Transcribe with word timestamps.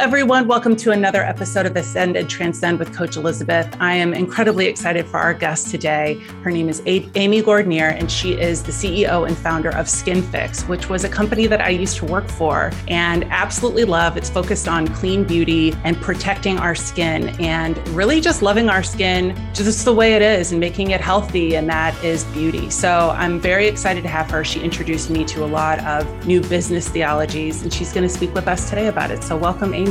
everyone. 0.00 0.48
Welcome 0.48 0.76
to 0.76 0.92
another 0.92 1.22
episode 1.22 1.66
of 1.66 1.76
Ascend 1.76 2.16
and 2.16 2.28
Transcend 2.28 2.78
with 2.78 2.90
Coach 2.94 3.18
Elizabeth. 3.18 3.68
I 3.80 3.92
am 3.92 4.14
incredibly 4.14 4.64
excited 4.64 5.04
for 5.04 5.18
our 5.18 5.34
guest 5.34 5.70
today. 5.70 6.14
Her 6.42 6.50
name 6.50 6.70
is 6.70 6.80
Amy 6.86 7.42
Gordinier, 7.42 7.90
and 7.98 8.10
she 8.10 8.32
is 8.32 8.62
the 8.62 8.72
CEO 8.72 9.28
and 9.28 9.36
founder 9.36 9.68
of 9.68 9.84
SkinFix, 9.84 10.66
which 10.68 10.88
was 10.88 11.04
a 11.04 11.08
company 11.10 11.46
that 11.48 11.60
I 11.60 11.68
used 11.68 11.98
to 11.98 12.06
work 12.06 12.26
for 12.30 12.72
and 12.88 13.24
absolutely 13.24 13.84
love. 13.84 14.16
It's 14.16 14.30
focused 14.30 14.68
on 14.68 14.88
clean 14.88 15.22
beauty 15.22 15.74
and 15.84 16.00
protecting 16.00 16.58
our 16.58 16.74
skin 16.74 17.28
and 17.38 17.76
really 17.88 18.22
just 18.22 18.40
loving 18.40 18.70
our 18.70 18.82
skin 18.82 19.36
just 19.52 19.84
the 19.84 19.92
way 19.92 20.14
it 20.14 20.22
is 20.22 20.50
and 20.50 20.58
making 20.58 20.92
it 20.92 21.02
healthy. 21.02 21.56
And 21.56 21.68
that 21.68 22.02
is 22.02 22.24
beauty. 22.24 22.70
So 22.70 23.14
I'm 23.18 23.38
very 23.38 23.66
excited 23.68 24.02
to 24.04 24.08
have 24.08 24.30
her. 24.30 24.44
She 24.44 24.62
introduced 24.62 25.10
me 25.10 25.26
to 25.26 25.44
a 25.44 25.50
lot 25.50 25.78
of 25.80 26.26
new 26.26 26.40
business 26.40 26.88
theologies, 26.88 27.60
and 27.60 27.70
she's 27.70 27.92
going 27.92 28.08
to 28.08 28.14
speak 28.14 28.32
with 28.32 28.48
us 28.48 28.70
today 28.70 28.86
about 28.86 29.10
it. 29.10 29.22
So 29.22 29.36
welcome, 29.36 29.74
Amy. 29.74 29.89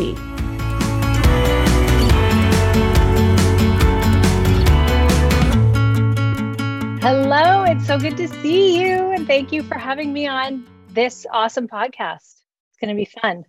Hello, 7.01 7.63
it's 7.63 7.85
so 7.85 7.99
good 7.99 8.15
to 8.17 8.27
see 8.27 8.79
you. 8.79 9.11
And 9.11 9.27
thank 9.27 9.51
you 9.51 9.63
for 9.63 9.77
having 9.77 10.13
me 10.13 10.27
on 10.27 10.65
this 10.89 11.25
awesome 11.31 11.67
podcast. 11.67 12.43
It's 12.69 12.77
going 12.79 12.89
to 12.89 12.95
be 12.95 13.09
fun. 13.21 13.43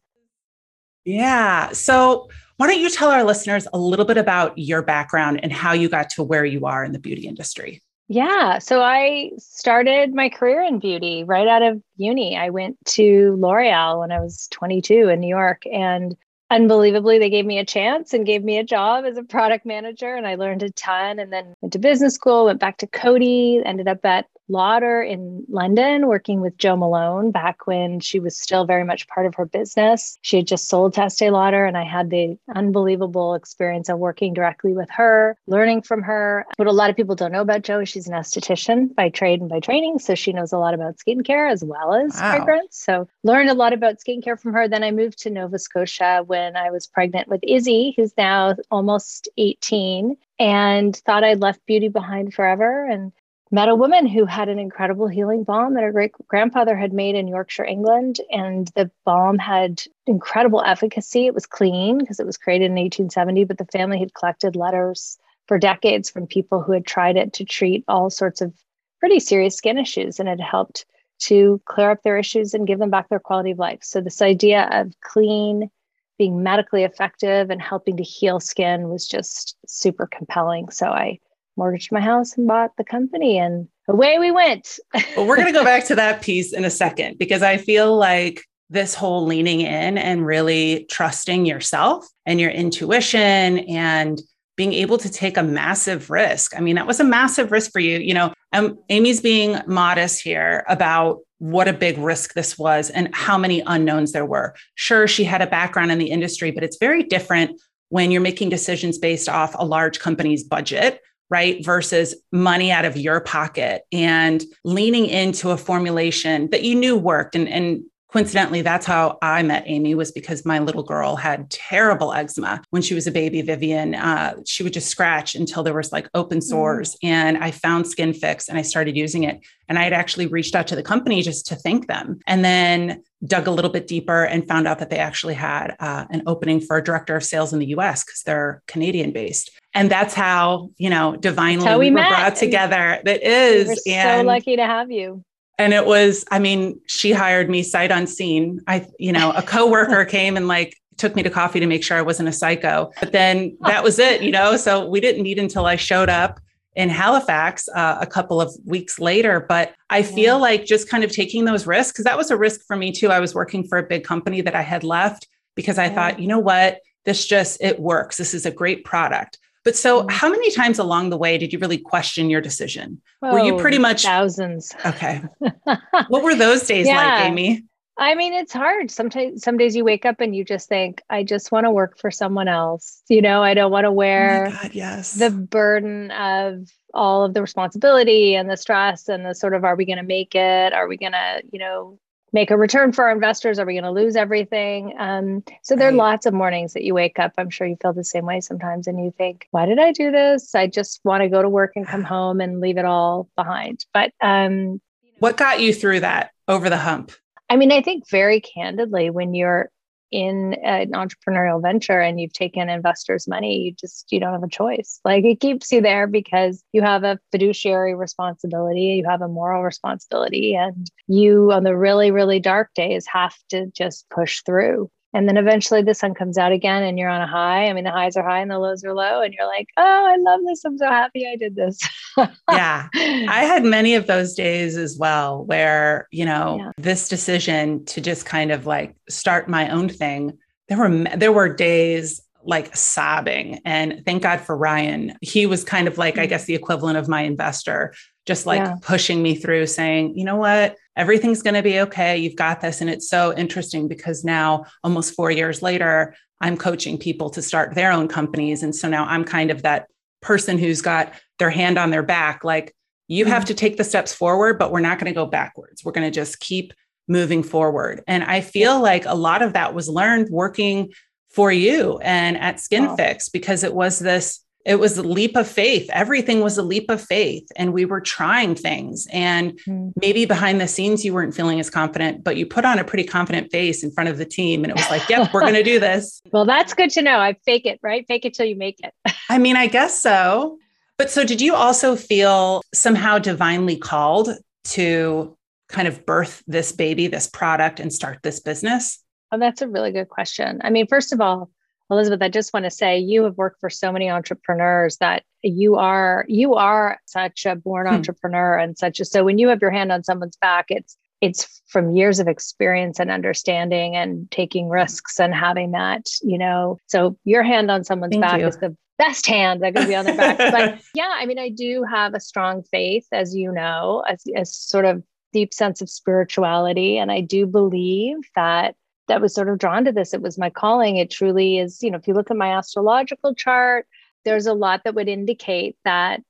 Yeah. 1.04 1.70
So, 1.72 2.28
why 2.56 2.66
don't 2.66 2.80
you 2.80 2.90
tell 2.90 3.10
our 3.10 3.24
listeners 3.24 3.68
a 3.72 3.78
little 3.78 4.04
bit 4.04 4.18
about 4.18 4.58
your 4.58 4.82
background 4.82 5.40
and 5.42 5.52
how 5.52 5.72
you 5.72 5.88
got 5.88 6.10
to 6.10 6.22
where 6.22 6.44
you 6.44 6.66
are 6.66 6.84
in 6.84 6.92
the 6.92 6.98
beauty 6.98 7.28
industry? 7.28 7.80
Yeah. 8.08 8.58
So 8.58 8.82
I 8.82 9.30
started 9.38 10.12
my 10.12 10.30
career 10.30 10.64
in 10.64 10.80
beauty 10.80 11.22
right 11.22 11.46
out 11.46 11.62
of 11.62 11.80
uni. 11.96 12.36
I 12.36 12.50
went 12.50 12.76
to 12.86 13.36
L'Oreal 13.38 14.00
when 14.00 14.10
I 14.10 14.18
was 14.18 14.48
22 14.50 15.08
in 15.08 15.20
New 15.20 15.28
York 15.28 15.62
and 15.72 16.16
unbelievably 16.50 17.18
they 17.18 17.30
gave 17.30 17.46
me 17.46 17.58
a 17.58 17.64
chance 17.64 18.12
and 18.12 18.26
gave 18.26 18.42
me 18.42 18.58
a 18.58 18.64
job 18.64 19.04
as 19.04 19.16
a 19.16 19.22
product 19.22 19.64
manager 19.64 20.14
and 20.14 20.26
i 20.26 20.34
learned 20.34 20.62
a 20.62 20.70
ton 20.70 21.18
and 21.18 21.32
then 21.32 21.54
went 21.60 21.72
to 21.72 21.78
business 21.78 22.14
school 22.14 22.46
went 22.46 22.60
back 22.60 22.76
to 22.78 22.86
Coty 22.86 23.62
ended 23.64 23.88
up 23.88 24.04
at 24.04 24.26
Lauder 24.50 25.00
in 25.00 25.44
London, 25.48 26.06
working 26.06 26.40
with 26.40 26.58
Jo 26.58 26.76
Malone 26.76 27.30
back 27.30 27.66
when 27.66 28.00
she 28.00 28.18
was 28.18 28.38
still 28.38 28.64
very 28.64 28.84
much 28.84 29.08
part 29.08 29.26
of 29.26 29.34
her 29.36 29.46
business. 29.46 30.18
She 30.22 30.36
had 30.36 30.46
just 30.46 30.68
sold 30.68 30.94
to 30.94 31.04
Estee 31.04 31.30
Lauder, 31.30 31.64
and 31.64 31.76
I 31.76 31.84
had 31.84 32.10
the 32.10 32.36
unbelievable 32.54 33.34
experience 33.34 33.88
of 33.88 33.98
working 33.98 34.34
directly 34.34 34.72
with 34.72 34.90
her, 34.90 35.36
learning 35.46 35.82
from 35.82 36.02
her. 36.02 36.46
What 36.56 36.68
a 36.68 36.72
lot 36.72 36.90
of 36.90 36.96
people 36.96 37.14
don't 37.14 37.32
know 37.32 37.40
about 37.40 37.62
Jo 37.62 37.80
is 37.80 37.88
she's 37.88 38.08
an 38.08 38.14
esthetician 38.14 38.94
by 38.94 39.08
trade 39.08 39.40
and 39.40 39.48
by 39.48 39.60
training. 39.60 40.00
So 40.00 40.14
she 40.14 40.32
knows 40.32 40.52
a 40.52 40.58
lot 40.58 40.74
about 40.74 40.96
skincare 40.96 41.50
as 41.50 41.64
well 41.64 41.94
as 41.94 42.14
wow. 42.14 42.36
fragrance. 42.36 42.76
So 42.76 43.08
learned 43.22 43.50
a 43.50 43.54
lot 43.54 43.72
about 43.72 43.98
skincare 43.98 44.38
from 44.38 44.52
her. 44.52 44.68
Then 44.68 44.82
I 44.82 44.90
moved 44.90 45.18
to 45.20 45.30
Nova 45.30 45.58
Scotia 45.58 46.24
when 46.26 46.56
I 46.56 46.70
was 46.70 46.86
pregnant 46.86 47.28
with 47.28 47.40
Izzy, 47.42 47.94
who's 47.96 48.12
now 48.16 48.56
almost 48.70 49.28
18 49.38 50.16
and 50.38 50.96
thought 50.96 51.22
I'd 51.22 51.40
left 51.40 51.64
beauty 51.66 51.88
behind 51.88 52.32
forever 52.32 52.86
and 52.86 53.12
met 53.50 53.68
a 53.68 53.74
woman 53.74 54.06
who 54.06 54.24
had 54.24 54.48
an 54.48 54.58
incredible 54.58 55.08
healing 55.08 55.42
balm 55.42 55.74
that 55.74 55.82
her 55.82 55.92
great 55.92 56.12
grandfather 56.28 56.76
had 56.76 56.92
made 56.92 57.16
in 57.16 57.26
Yorkshire, 57.26 57.64
England. 57.64 58.20
And 58.30 58.68
the 58.76 58.90
balm 59.04 59.38
had 59.38 59.82
incredible 60.06 60.62
efficacy. 60.64 61.26
It 61.26 61.34
was 61.34 61.46
clean 61.46 61.98
because 61.98 62.20
it 62.20 62.26
was 62.26 62.36
created 62.36 62.66
in 62.66 62.72
1870, 62.72 63.44
but 63.44 63.58
the 63.58 63.66
family 63.66 63.98
had 63.98 64.14
collected 64.14 64.54
letters 64.54 65.18
for 65.46 65.58
decades 65.58 66.08
from 66.08 66.26
people 66.26 66.62
who 66.62 66.72
had 66.72 66.86
tried 66.86 67.16
it 67.16 67.32
to 67.34 67.44
treat 67.44 67.84
all 67.88 68.08
sorts 68.08 68.40
of 68.40 68.54
pretty 69.00 69.18
serious 69.18 69.56
skin 69.56 69.78
issues 69.78 70.20
and 70.20 70.28
it 70.28 70.40
helped 70.40 70.84
to 71.18 71.60
clear 71.64 71.90
up 71.90 72.02
their 72.02 72.16
issues 72.16 72.54
and 72.54 72.66
give 72.66 72.78
them 72.78 72.90
back 72.90 73.08
their 73.08 73.18
quality 73.18 73.50
of 73.50 73.58
life. 73.58 73.80
So, 73.82 74.00
this 74.00 74.22
idea 74.22 74.68
of 74.72 74.94
clean, 75.02 75.70
being 76.18 76.42
medically 76.42 76.84
effective, 76.84 77.50
and 77.50 77.60
helping 77.60 77.96
to 77.96 78.02
heal 78.02 78.40
skin 78.40 78.88
was 78.88 79.06
just 79.06 79.56
super 79.66 80.06
compelling. 80.06 80.70
So, 80.70 80.86
I 80.86 81.18
mortgaged 81.60 81.92
my 81.92 82.00
house 82.00 82.38
and 82.38 82.48
bought 82.48 82.74
the 82.78 82.84
company 82.84 83.38
and 83.38 83.68
away 83.86 84.18
we 84.18 84.30
went. 84.30 84.78
well, 85.14 85.26
we're 85.26 85.36
going 85.36 85.46
to 85.46 85.52
go 85.52 85.62
back 85.72 85.84
to 85.84 85.94
that 85.94 86.22
piece 86.22 86.54
in 86.54 86.64
a 86.64 86.70
second 86.70 87.18
because 87.18 87.42
I 87.42 87.58
feel 87.58 87.94
like 87.96 88.42
this 88.70 88.94
whole 88.94 89.26
leaning 89.26 89.60
in 89.60 89.98
and 89.98 90.24
really 90.24 90.86
trusting 90.90 91.44
yourself 91.44 92.06
and 92.24 92.40
your 92.40 92.50
intuition 92.50 93.58
and 93.68 94.22
being 94.56 94.72
able 94.72 94.96
to 94.98 95.10
take 95.10 95.36
a 95.36 95.42
massive 95.42 96.08
risk. 96.08 96.56
I 96.56 96.60
mean, 96.60 96.76
that 96.76 96.86
was 96.86 96.98
a 96.98 97.04
massive 97.04 97.52
risk 97.52 97.72
for 97.72 97.80
you. 97.80 97.98
You 97.98 98.14
know, 98.14 98.32
um, 98.54 98.78
Amy's 98.88 99.20
being 99.20 99.58
modest 99.66 100.22
here 100.22 100.64
about 100.66 101.18
what 101.38 101.68
a 101.68 101.72
big 101.74 101.98
risk 101.98 102.32
this 102.32 102.58
was 102.58 102.88
and 102.88 103.14
how 103.14 103.36
many 103.36 103.62
unknowns 103.66 104.12
there 104.12 104.26
were. 104.26 104.54
Sure, 104.76 105.06
she 105.06 105.24
had 105.24 105.42
a 105.42 105.46
background 105.46 105.90
in 105.92 105.98
the 105.98 106.10
industry, 106.10 106.52
but 106.52 106.64
it's 106.64 106.78
very 106.78 107.02
different 107.02 107.60
when 107.90 108.10
you're 108.10 108.20
making 108.22 108.48
decisions 108.48 108.96
based 108.96 109.28
off 109.28 109.54
a 109.58 109.64
large 109.64 109.98
company's 109.98 110.44
budget 110.44 111.00
right? 111.30 111.64
Versus 111.64 112.14
money 112.32 112.72
out 112.72 112.84
of 112.84 112.96
your 112.96 113.20
pocket 113.20 113.82
and 113.92 114.44
leaning 114.64 115.06
into 115.06 115.50
a 115.50 115.56
formulation 115.56 116.50
that 116.50 116.64
you 116.64 116.74
knew 116.74 116.96
worked. 116.96 117.34
And, 117.34 117.48
and 117.48 117.82
coincidentally 118.12 118.62
that's 118.62 118.86
how 118.86 119.18
i 119.22 119.42
met 119.42 119.62
amy 119.66 119.94
was 119.94 120.10
because 120.10 120.44
my 120.44 120.58
little 120.58 120.82
girl 120.82 121.16
had 121.16 121.50
terrible 121.50 122.12
eczema 122.12 122.60
when 122.70 122.82
she 122.82 122.94
was 122.94 123.06
a 123.06 123.10
baby 123.10 123.42
vivian 123.42 123.94
uh, 123.94 124.34
she 124.46 124.62
would 124.62 124.72
just 124.72 124.88
scratch 124.88 125.34
until 125.34 125.62
there 125.62 125.74
was 125.74 125.92
like 125.92 126.08
open 126.14 126.38
mm. 126.38 126.42
sores 126.42 126.94
mm. 126.94 127.08
and 127.08 127.38
i 127.38 127.50
found 127.50 127.84
SkinFix 127.84 128.48
and 128.48 128.58
i 128.58 128.62
started 128.62 128.96
using 128.96 129.24
it 129.24 129.40
and 129.68 129.78
i 129.78 129.84
had 129.84 129.92
actually 129.92 130.26
reached 130.26 130.54
out 130.54 130.66
to 130.66 130.76
the 130.76 130.82
company 130.82 131.22
just 131.22 131.46
to 131.46 131.54
thank 131.54 131.86
them 131.86 132.18
and 132.26 132.44
then 132.44 133.02
dug 133.24 133.46
a 133.46 133.50
little 133.50 133.70
bit 133.70 133.86
deeper 133.86 134.24
and 134.24 134.48
found 134.48 134.66
out 134.66 134.78
that 134.78 134.90
they 134.90 134.98
actually 134.98 135.34
had 135.34 135.76
uh, 135.78 136.06
an 136.10 136.22
opening 136.26 136.60
for 136.60 136.78
a 136.78 136.84
director 136.84 137.16
of 137.16 137.24
sales 137.24 137.52
in 137.52 137.58
the 137.58 137.66
us 137.66 138.04
because 138.04 138.22
they're 138.22 138.62
canadian 138.66 139.12
based 139.12 139.50
and 139.74 139.90
that's 139.90 140.14
how 140.14 140.70
you 140.78 140.90
know 140.90 141.16
divinely 141.16 141.70
we, 141.76 141.90
we 141.90 141.90
were 141.90 142.08
brought 142.08 142.36
together. 142.36 143.00
That 143.04 143.22
is 143.22 143.80
we 143.86 143.94
so 143.94 144.22
lucky 144.22 144.56
to 144.56 144.66
have 144.66 144.90
you. 144.90 145.24
And 145.58 145.72
it 145.72 145.86
was 145.86 146.24
i 146.30 146.38
mean 146.38 146.80
she 146.86 147.12
hired 147.12 147.50
me 147.50 147.62
sight 147.62 147.90
unseen. 147.90 148.60
I 148.66 148.86
you 148.98 149.12
know 149.12 149.32
a 149.32 149.42
coworker 149.42 150.04
came 150.08 150.36
and 150.36 150.48
like 150.48 150.76
took 150.96 151.16
me 151.16 151.22
to 151.22 151.30
coffee 151.30 151.60
to 151.60 151.66
make 151.66 151.82
sure 151.82 151.96
i 151.96 152.02
wasn't 152.02 152.28
a 152.28 152.32
psycho. 152.32 152.90
But 153.00 153.12
then 153.12 153.56
that 153.60 153.84
was 153.84 153.98
it 153.98 154.22
you 154.22 154.30
know? 154.30 154.56
So 154.56 154.86
we 154.86 155.00
didn't 155.00 155.22
meet 155.22 155.38
until 155.38 155.66
i 155.66 155.76
showed 155.76 156.08
up 156.08 156.40
in 156.76 156.88
halifax 156.88 157.68
uh, 157.74 157.98
a 158.00 158.06
couple 158.06 158.40
of 158.40 158.54
weeks 158.64 158.98
later. 158.98 159.40
But 159.40 159.74
i 159.88 160.02
feel 160.02 160.36
yeah. 160.36 160.42
like 160.42 160.64
just 160.64 160.88
kind 160.88 161.04
of 161.04 161.12
taking 161.12 161.44
those 161.44 161.66
risks 161.66 161.92
because 161.92 162.04
that 162.04 162.18
was 162.18 162.30
a 162.30 162.36
risk 162.36 162.62
for 162.66 162.76
me 162.76 162.90
too. 162.90 163.08
I 163.08 163.20
was 163.20 163.34
working 163.34 163.66
for 163.66 163.78
a 163.78 163.84
big 163.84 164.02
company 164.02 164.40
that 164.40 164.56
i 164.56 164.62
had 164.62 164.82
left 164.82 165.28
because 165.54 165.78
i 165.78 165.86
yeah. 165.86 165.94
thought 165.94 166.18
you 166.18 166.26
know 166.26 166.40
what? 166.40 166.80
This 167.04 167.26
just 167.26 167.62
it 167.62 167.80
works. 167.80 168.16
This 168.16 168.34
is 168.34 168.44
a 168.44 168.50
great 168.50 168.84
product 168.84 169.38
but 169.64 169.76
so, 169.76 170.04
mm. 170.04 170.10
how 170.10 170.30
many 170.30 170.50
times 170.50 170.78
along 170.78 171.10
the 171.10 171.16
way 171.16 171.38
did 171.38 171.52
you 171.52 171.58
really 171.58 171.78
question 171.78 172.30
your 172.30 172.40
decision? 172.40 173.00
Oh, 173.22 173.32
were 173.32 173.40
you 173.40 173.56
pretty 173.56 173.78
much 173.78 174.02
thousands? 174.02 174.74
Okay. 174.84 175.22
what 176.08 176.22
were 176.22 176.34
those 176.34 176.66
days 176.66 176.86
yeah. 176.86 176.96
like, 176.96 177.24
Amy? 177.30 177.64
I 177.98 178.14
mean, 178.14 178.32
it's 178.32 178.54
hard. 178.54 178.90
Sometimes, 178.90 179.42
some 179.42 179.58
days 179.58 179.76
you 179.76 179.84
wake 179.84 180.06
up 180.06 180.20
and 180.20 180.34
you 180.34 180.42
just 180.42 180.70
think, 180.70 181.02
I 181.10 181.22
just 181.22 181.52
want 181.52 181.66
to 181.66 181.70
work 181.70 181.98
for 181.98 182.10
someone 182.10 182.48
else. 182.48 183.02
You 183.10 183.20
know, 183.20 183.42
I 183.42 183.52
don't 183.52 183.70
want 183.70 183.84
to 183.84 183.88
oh 183.88 183.92
wear 183.92 184.46
oh 184.46 184.62
God, 184.62 184.70
yes. 184.72 185.12
the 185.12 185.30
burden 185.30 186.10
of 186.12 186.66
all 186.94 187.24
of 187.24 187.34
the 187.34 187.42
responsibility 187.42 188.34
and 188.34 188.48
the 188.48 188.56
stress 188.56 189.08
and 189.08 189.26
the 189.26 189.34
sort 189.34 189.54
of, 189.54 189.64
are 189.64 189.76
we 189.76 189.84
going 189.84 189.98
to 189.98 190.02
make 190.02 190.34
it? 190.34 190.72
Are 190.72 190.88
we 190.88 190.96
going 190.96 191.12
to, 191.12 191.42
you 191.52 191.58
know, 191.58 191.98
make 192.32 192.50
a 192.50 192.56
return 192.56 192.92
for 192.92 193.06
our 193.06 193.12
investors? 193.12 193.58
Are 193.58 193.66
we 193.66 193.74
going 193.74 193.84
to 193.84 193.90
lose 193.90 194.16
everything? 194.16 194.94
Um, 194.98 195.42
so 195.62 195.76
there 195.76 195.88
are 195.88 195.92
lots 195.92 196.26
of 196.26 196.34
mornings 196.34 196.72
that 196.74 196.84
you 196.84 196.94
wake 196.94 197.18
up. 197.18 197.32
I'm 197.38 197.50
sure 197.50 197.66
you 197.66 197.76
feel 197.80 197.92
the 197.92 198.04
same 198.04 198.26
way 198.26 198.40
sometimes, 198.40 198.86
and 198.86 199.02
you 199.02 199.12
think, 199.16 199.46
"Why 199.50 199.66
did 199.66 199.78
I 199.78 199.92
do 199.92 200.10
this? 200.10 200.54
I 200.54 200.66
just 200.66 201.00
want 201.04 201.22
to 201.22 201.28
go 201.28 201.42
to 201.42 201.48
work 201.48 201.72
and 201.76 201.86
come 201.86 202.04
home 202.14 202.40
and 202.40 202.60
leave 202.60 202.78
it 202.78 202.84
all 202.84 203.28
behind." 203.36 203.84
But 203.92 204.12
um, 204.20 204.80
what 205.18 205.36
got 205.36 205.60
you 205.60 205.72
through 205.74 206.00
that 206.00 206.30
over 206.48 206.70
the 206.70 206.78
hump? 206.78 207.12
I 207.48 207.56
mean, 207.56 207.72
I 207.72 207.82
think 207.82 208.08
very 208.08 208.40
candidly, 208.40 209.10
when 209.10 209.34
you're 209.34 209.70
in 210.10 210.54
an 210.64 210.92
entrepreneurial 210.92 211.62
venture 211.62 212.00
and 212.00 212.20
you've 212.20 212.32
taken 212.32 212.68
investors' 212.68 213.28
money, 213.28 213.58
you 213.58 213.72
just 213.72 214.10
you 214.10 214.20
don't 214.20 214.32
have 214.32 214.42
a 214.42 214.48
choice. 214.48 215.00
Like 215.04 215.24
it 215.24 215.40
keeps 215.40 215.70
you 215.72 215.80
there 215.80 216.06
because 216.06 216.62
you 216.72 216.82
have 216.82 217.04
a 217.04 217.18
fiduciary 217.30 217.94
responsibility, 217.94 219.02
you 219.02 219.04
have 219.08 219.22
a 219.22 219.28
moral 219.28 219.62
responsibility, 219.62 220.54
and 220.54 220.90
you 221.06 221.52
on 221.52 221.64
the 221.64 221.76
really, 221.76 222.10
really 222.10 222.40
dark 222.40 222.70
days 222.74 223.06
have 223.06 223.34
to 223.50 223.66
just 223.74 224.08
push 224.10 224.42
through. 224.42 224.90
And 225.12 225.28
then 225.28 225.36
eventually 225.36 225.82
the 225.82 225.94
sun 225.94 226.14
comes 226.14 226.38
out 226.38 226.52
again 226.52 226.82
and 226.82 226.98
you're 226.98 227.08
on 227.08 227.20
a 227.20 227.26
high. 227.26 227.68
I 227.68 227.72
mean, 227.72 227.84
the 227.84 227.90
highs 227.90 228.16
are 228.16 228.22
high 228.22 228.40
and 228.40 228.50
the 228.50 228.58
lows 228.58 228.84
are 228.84 228.94
low. 228.94 229.22
And 229.22 229.34
you're 229.34 229.46
like, 229.46 229.68
oh, 229.76 229.82
I 229.82 230.16
love 230.16 230.40
this. 230.46 230.64
I'm 230.64 230.78
so 230.78 230.86
happy 230.86 231.26
I 231.26 231.36
did 231.36 231.56
this. 231.56 231.80
yeah. 232.50 232.88
I 232.94 233.44
had 233.44 233.64
many 233.64 233.94
of 233.96 234.06
those 234.06 234.34
days 234.34 234.76
as 234.76 234.96
well 234.98 235.44
where, 235.44 236.06
you 236.12 236.24
know, 236.24 236.58
yeah. 236.60 236.72
this 236.76 237.08
decision 237.08 237.84
to 237.86 238.00
just 238.00 238.24
kind 238.24 238.52
of 238.52 238.66
like 238.66 238.94
start 239.08 239.48
my 239.48 239.68
own 239.68 239.88
thing, 239.88 240.38
there 240.68 240.78
were, 240.78 241.04
there 241.16 241.32
were 241.32 241.52
days 241.52 242.22
like 242.44 242.74
sobbing. 242.74 243.60
And 243.64 244.02
thank 244.04 244.22
God 244.22 244.40
for 244.40 244.56
Ryan. 244.56 245.16
He 245.20 245.46
was 245.46 245.64
kind 245.64 245.88
of 245.88 245.98
like, 245.98 246.18
I 246.18 246.26
mm. 246.26 246.30
guess, 246.30 246.44
the 246.44 246.54
equivalent 246.54 246.96
of 246.96 247.08
my 247.08 247.22
investor, 247.22 247.94
just 248.26 248.46
like 248.46 248.60
yeah. 248.60 248.74
pushing 248.82 249.22
me 249.22 249.34
through 249.34 249.66
saying, 249.66 250.16
you 250.16 250.24
know 250.24 250.36
what? 250.36 250.76
everything's 251.00 251.42
going 251.42 251.54
to 251.54 251.62
be 251.62 251.80
okay. 251.80 252.18
You've 252.18 252.36
got 252.36 252.60
this. 252.60 252.82
And 252.82 252.90
it's 252.90 253.08
so 253.08 253.34
interesting 253.34 253.88
because 253.88 254.22
now, 254.22 254.66
almost 254.84 255.14
four 255.14 255.30
years 255.30 255.62
later, 255.62 256.14
I'm 256.42 256.58
coaching 256.58 256.98
people 256.98 257.30
to 257.30 257.40
start 257.40 257.74
their 257.74 257.90
own 257.90 258.06
companies. 258.06 258.62
And 258.62 258.76
so 258.76 258.86
now 258.86 259.06
I'm 259.06 259.24
kind 259.24 259.50
of 259.50 259.62
that 259.62 259.86
person 260.20 260.58
who's 260.58 260.82
got 260.82 261.14
their 261.38 261.48
hand 261.48 261.78
on 261.78 261.90
their 261.90 262.02
back. 262.02 262.44
Like, 262.44 262.74
you 263.08 263.24
have 263.24 263.44
mm-hmm. 263.44 263.46
to 263.46 263.54
take 263.54 263.76
the 263.78 263.84
steps 263.84 264.12
forward, 264.12 264.58
but 264.58 264.70
we're 264.70 264.80
not 264.80 264.98
going 264.98 265.10
to 265.10 265.14
go 265.14 265.24
backwards. 265.24 265.82
We're 265.84 265.92
going 265.92 266.06
to 266.06 266.14
just 266.14 266.38
keep 266.38 266.74
moving 267.08 267.42
forward. 267.42 268.04
And 268.06 268.22
I 268.22 268.42
feel 268.42 268.80
like 268.80 269.06
a 269.06 269.14
lot 269.14 269.40
of 269.40 269.54
that 269.54 269.74
was 269.74 269.88
learned 269.88 270.28
working 270.30 270.92
for 271.30 271.50
you 271.50 271.98
and 271.98 272.36
at 272.36 272.60
Skin 272.60 272.86
wow. 272.86 272.96
Fix 272.96 273.30
because 273.30 273.64
it 273.64 273.74
was 273.74 273.98
this 273.98 274.44
it 274.66 274.78
was 274.78 274.98
a 274.98 275.02
leap 275.02 275.36
of 275.36 275.48
faith. 275.48 275.88
Everything 275.92 276.40
was 276.40 276.58
a 276.58 276.62
leap 276.62 276.90
of 276.90 277.00
faith. 277.02 277.48
And 277.56 277.72
we 277.72 277.84
were 277.84 278.00
trying 278.00 278.54
things. 278.54 279.06
And 279.10 279.58
mm. 279.66 279.92
maybe 279.96 280.26
behind 280.26 280.60
the 280.60 280.68
scenes, 280.68 281.04
you 281.04 281.14
weren't 281.14 281.34
feeling 281.34 281.58
as 281.60 281.70
confident, 281.70 282.22
but 282.22 282.36
you 282.36 282.44
put 282.44 282.64
on 282.64 282.78
a 282.78 282.84
pretty 282.84 283.04
confident 283.04 283.50
face 283.50 283.82
in 283.82 283.90
front 283.90 284.10
of 284.10 284.18
the 284.18 284.26
team. 284.26 284.62
And 284.62 284.70
it 284.70 284.76
was 284.76 284.90
like, 284.90 285.08
yep, 285.08 285.32
we're 285.32 285.40
going 285.40 285.54
to 285.54 285.62
do 285.62 285.78
this. 285.78 286.22
Well, 286.32 286.44
that's 286.44 286.74
good 286.74 286.90
to 286.90 287.02
know. 287.02 287.18
I 287.18 287.34
fake 287.44 287.66
it, 287.66 287.80
right? 287.82 288.06
Fake 288.06 288.24
it 288.24 288.34
till 288.34 288.46
you 288.46 288.54
make 288.54 288.78
it. 288.84 288.94
I 289.28 289.38
mean, 289.38 289.56
I 289.56 289.66
guess 289.66 290.00
so. 290.00 290.58
But 290.96 291.10
so 291.10 291.24
did 291.24 291.40
you 291.40 291.54
also 291.54 291.96
feel 291.96 292.62
somehow 292.72 293.18
divinely 293.18 293.76
called 293.76 294.30
to 294.64 295.36
kind 295.68 295.88
of 295.88 296.06
birth 296.06 296.42
this 296.46 296.70
baby, 296.72 297.08
this 297.08 297.26
product, 297.26 297.80
and 297.80 297.92
start 297.92 298.18
this 298.22 298.38
business? 298.38 299.02
Oh, 299.32 299.38
that's 299.38 299.62
a 299.62 299.68
really 299.68 299.90
good 299.90 300.08
question. 300.08 300.60
I 300.62 300.70
mean, 300.70 300.86
first 300.86 301.12
of 301.12 301.20
all, 301.20 301.50
Elizabeth, 301.90 302.22
I 302.22 302.28
just 302.28 302.52
want 302.52 302.64
to 302.64 302.70
say 302.70 302.98
you 302.98 303.24
have 303.24 303.36
worked 303.36 303.60
for 303.60 303.70
so 303.70 303.90
many 303.90 304.08
entrepreneurs 304.10 304.96
that 304.98 305.24
you 305.42 305.76
are 305.76 306.24
you 306.28 306.54
are 306.54 306.98
such 307.06 307.46
a 307.46 307.56
born 307.56 307.86
hmm. 307.86 307.94
entrepreneur 307.94 308.56
and 308.56 308.76
such 308.78 309.00
a 309.00 309.04
so 309.04 309.24
when 309.24 309.38
you 309.38 309.48
have 309.48 309.62
your 309.62 309.70
hand 309.70 309.90
on 309.90 310.04
someone's 310.04 310.36
back, 310.36 310.66
it's 310.68 310.96
it's 311.20 311.62
from 311.66 311.94
years 311.94 312.18
of 312.18 312.28
experience 312.28 312.98
and 312.98 313.10
understanding 313.10 313.94
and 313.94 314.30
taking 314.30 314.68
risks 314.68 315.20
and 315.20 315.34
having 315.34 315.72
that, 315.72 316.06
you 316.22 316.38
know. 316.38 316.78
So 316.86 317.16
your 317.24 317.42
hand 317.42 317.70
on 317.70 317.84
someone's 317.84 318.12
Thank 318.12 318.22
back 318.22 318.40
you. 318.40 318.46
is 318.46 318.56
the 318.56 318.76
best 318.98 319.26
hand 319.26 319.62
that 319.62 319.74
could 319.74 319.88
be 319.88 319.94
on 319.94 320.06
their 320.06 320.16
back. 320.16 320.38
but 320.38 320.80
yeah, 320.94 321.12
I 321.12 321.26
mean, 321.26 321.38
I 321.38 321.50
do 321.50 321.84
have 321.90 322.14
a 322.14 322.20
strong 322.20 322.62
faith, 322.70 323.06
as 323.12 323.34
you 323.34 323.52
know, 323.52 324.02
as, 324.08 324.24
as 324.34 324.54
sort 324.54 324.84
of 324.84 325.02
deep 325.32 325.54
sense 325.54 325.80
of 325.80 325.90
spirituality. 325.90 326.98
And 326.98 327.12
I 327.12 327.20
do 327.20 327.46
believe 327.46 328.16
that 328.34 328.74
that 329.10 329.20
was 329.20 329.34
sort 329.34 329.48
of 329.48 329.58
drawn 329.58 329.84
to 329.84 329.92
this. 329.92 330.14
It 330.14 330.22
was 330.22 330.38
my 330.38 330.50
calling. 330.50 330.96
It 330.96 331.10
truly 331.10 331.58
is, 331.58 331.82
you 331.82 331.90
know, 331.90 331.98
if 331.98 332.06
you 332.06 332.14
look 332.14 332.30
at 332.30 332.36
my 332.36 332.56
astrological 332.56 333.34
chart, 333.34 333.86
there's 334.24 334.46
a 334.46 334.54
lot 334.54 334.82
that 334.84 334.94
would 334.94 335.08
indicate 335.08 335.76
that 335.84 336.20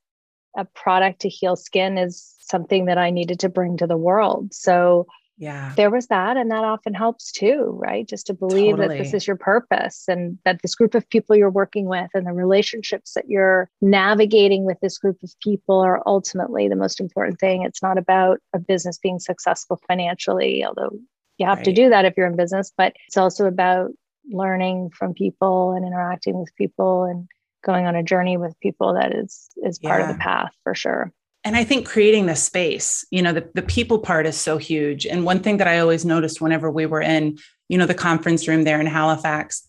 a 0.56 0.64
product 0.64 1.20
to 1.20 1.28
heal 1.28 1.56
skin 1.56 1.98
is 1.98 2.34
something 2.40 2.86
that 2.86 2.96
I 2.96 3.10
needed 3.10 3.38
to 3.40 3.50
bring 3.50 3.76
to 3.76 3.86
the 3.86 3.98
world. 3.98 4.54
So 4.54 5.06
yeah 5.40 5.72
there 5.74 5.90
was 5.90 6.06
that 6.08 6.36
and 6.36 6.50
that 6.50 6.64
often 6.64 6.92
helps 6.92 7.32
too 7.32 7.78
right 7.82 8.06
just 8.06 8.26
to 8.26 8.34
believe 8.34 8.76
totally. 8.76 8.98
that 8.98 9.02
this 9.02 9.14
is 9.14 9.26
your 9.26 9.36
purpose 9.36 10.04
and 10.06 10.38
that 10.44 10.60
this 10.60 10.74
group 10.74 10.94
of 10.94 11.08
people 11.08 11.34
you're 11.34 11.50
working 11.50 11.86
with 11.86 12.10
and 12.12 12.26
the 12.26 12.32
relationships 12.32 13.14
that 13.14 13.24
you're 13.26 13.70
navigating 13.80 14.66
with 14.66 14.78
this 14.82 14.98
group 14.98 15.16
of 15.22 15.32
people 15.42 15.80
are 15.80 16.02
ultimately 16.04 16.68
the 16.68 16.76
most 16.76 17.00
important 17.00 17.40
thing 17.40 17.62
it's 17.62 17.82
not 17.82 17.96
about 17.96 18.38
a 18.52 18.58
business 18.58 18.98
being 18.98 19.18
successful 19.18 19.80
financially 19.88 20.62
although 20.62 20.90
you 21.40 21.46
have 21.46 21.58
right. 21.58 21.64
to 21.64 21.72
do 21.72 21.88
that 21.88 22.04
if 22.04 22.14
you're 22.16 22.26
in 22.26 22.36
business, 22.36 22.72
but 22.76 22.94
it's 23.08 23.16
also 23.16 23.46
about 23.46 23.90
learning 24.30 24.90
from 24.90 25.14
people 25.14 25.72
and 25.72 25.86
interacting 25.86 26.38
with 26.38 26.54
people 26.56 27.04
and 27.04 27.26
going 27.64 27.86
on 27.86 27.96
a 27.96 28.02
journey 28.02 28.36
with 28.36 28.58
people 28.60 28.94
that 28.94 29.14
is 29.14 29.48
is 29.64 29.78
part 29.78 30.00
yeah. 30.00 30.10
of 30.10 30.16
the 30.16 30.20
path 30.20 30.52
for 30.62 30.74
sure 30.74 31.12
and 31.44 31.56
i 31.56 31.64
think 31.64 31.86
creating 31.86 32.26
the 32.26 32.36
space 32.36 33.04
you 33.10 33.20
know 33.20 33.32
the, 33.32 33.50
the 33.54 33.62
people 33.62 33.98
part 33.98 34.26
is 34.26 34.36
so 34.36 34.56
huge 34.56 35.06
and 35.06 35.24
one 35.24 35.40
thing 35.40 35.58
that 35.58 35.68
i 35.68 35.78
always 35.78 36.04
noticed 36.04 36.40
whenever 36.40 36.70
we 36.70 36.86
were 36.86 37.02
in 37.02 37.36
you 37.68 37.76
know 37.76 37.86
the 37.86 37.94
conference 37.94 38.48
room 38.48 38.64
there 38.64 38.80
in 38.80 38.86
halifax 38.86 39.66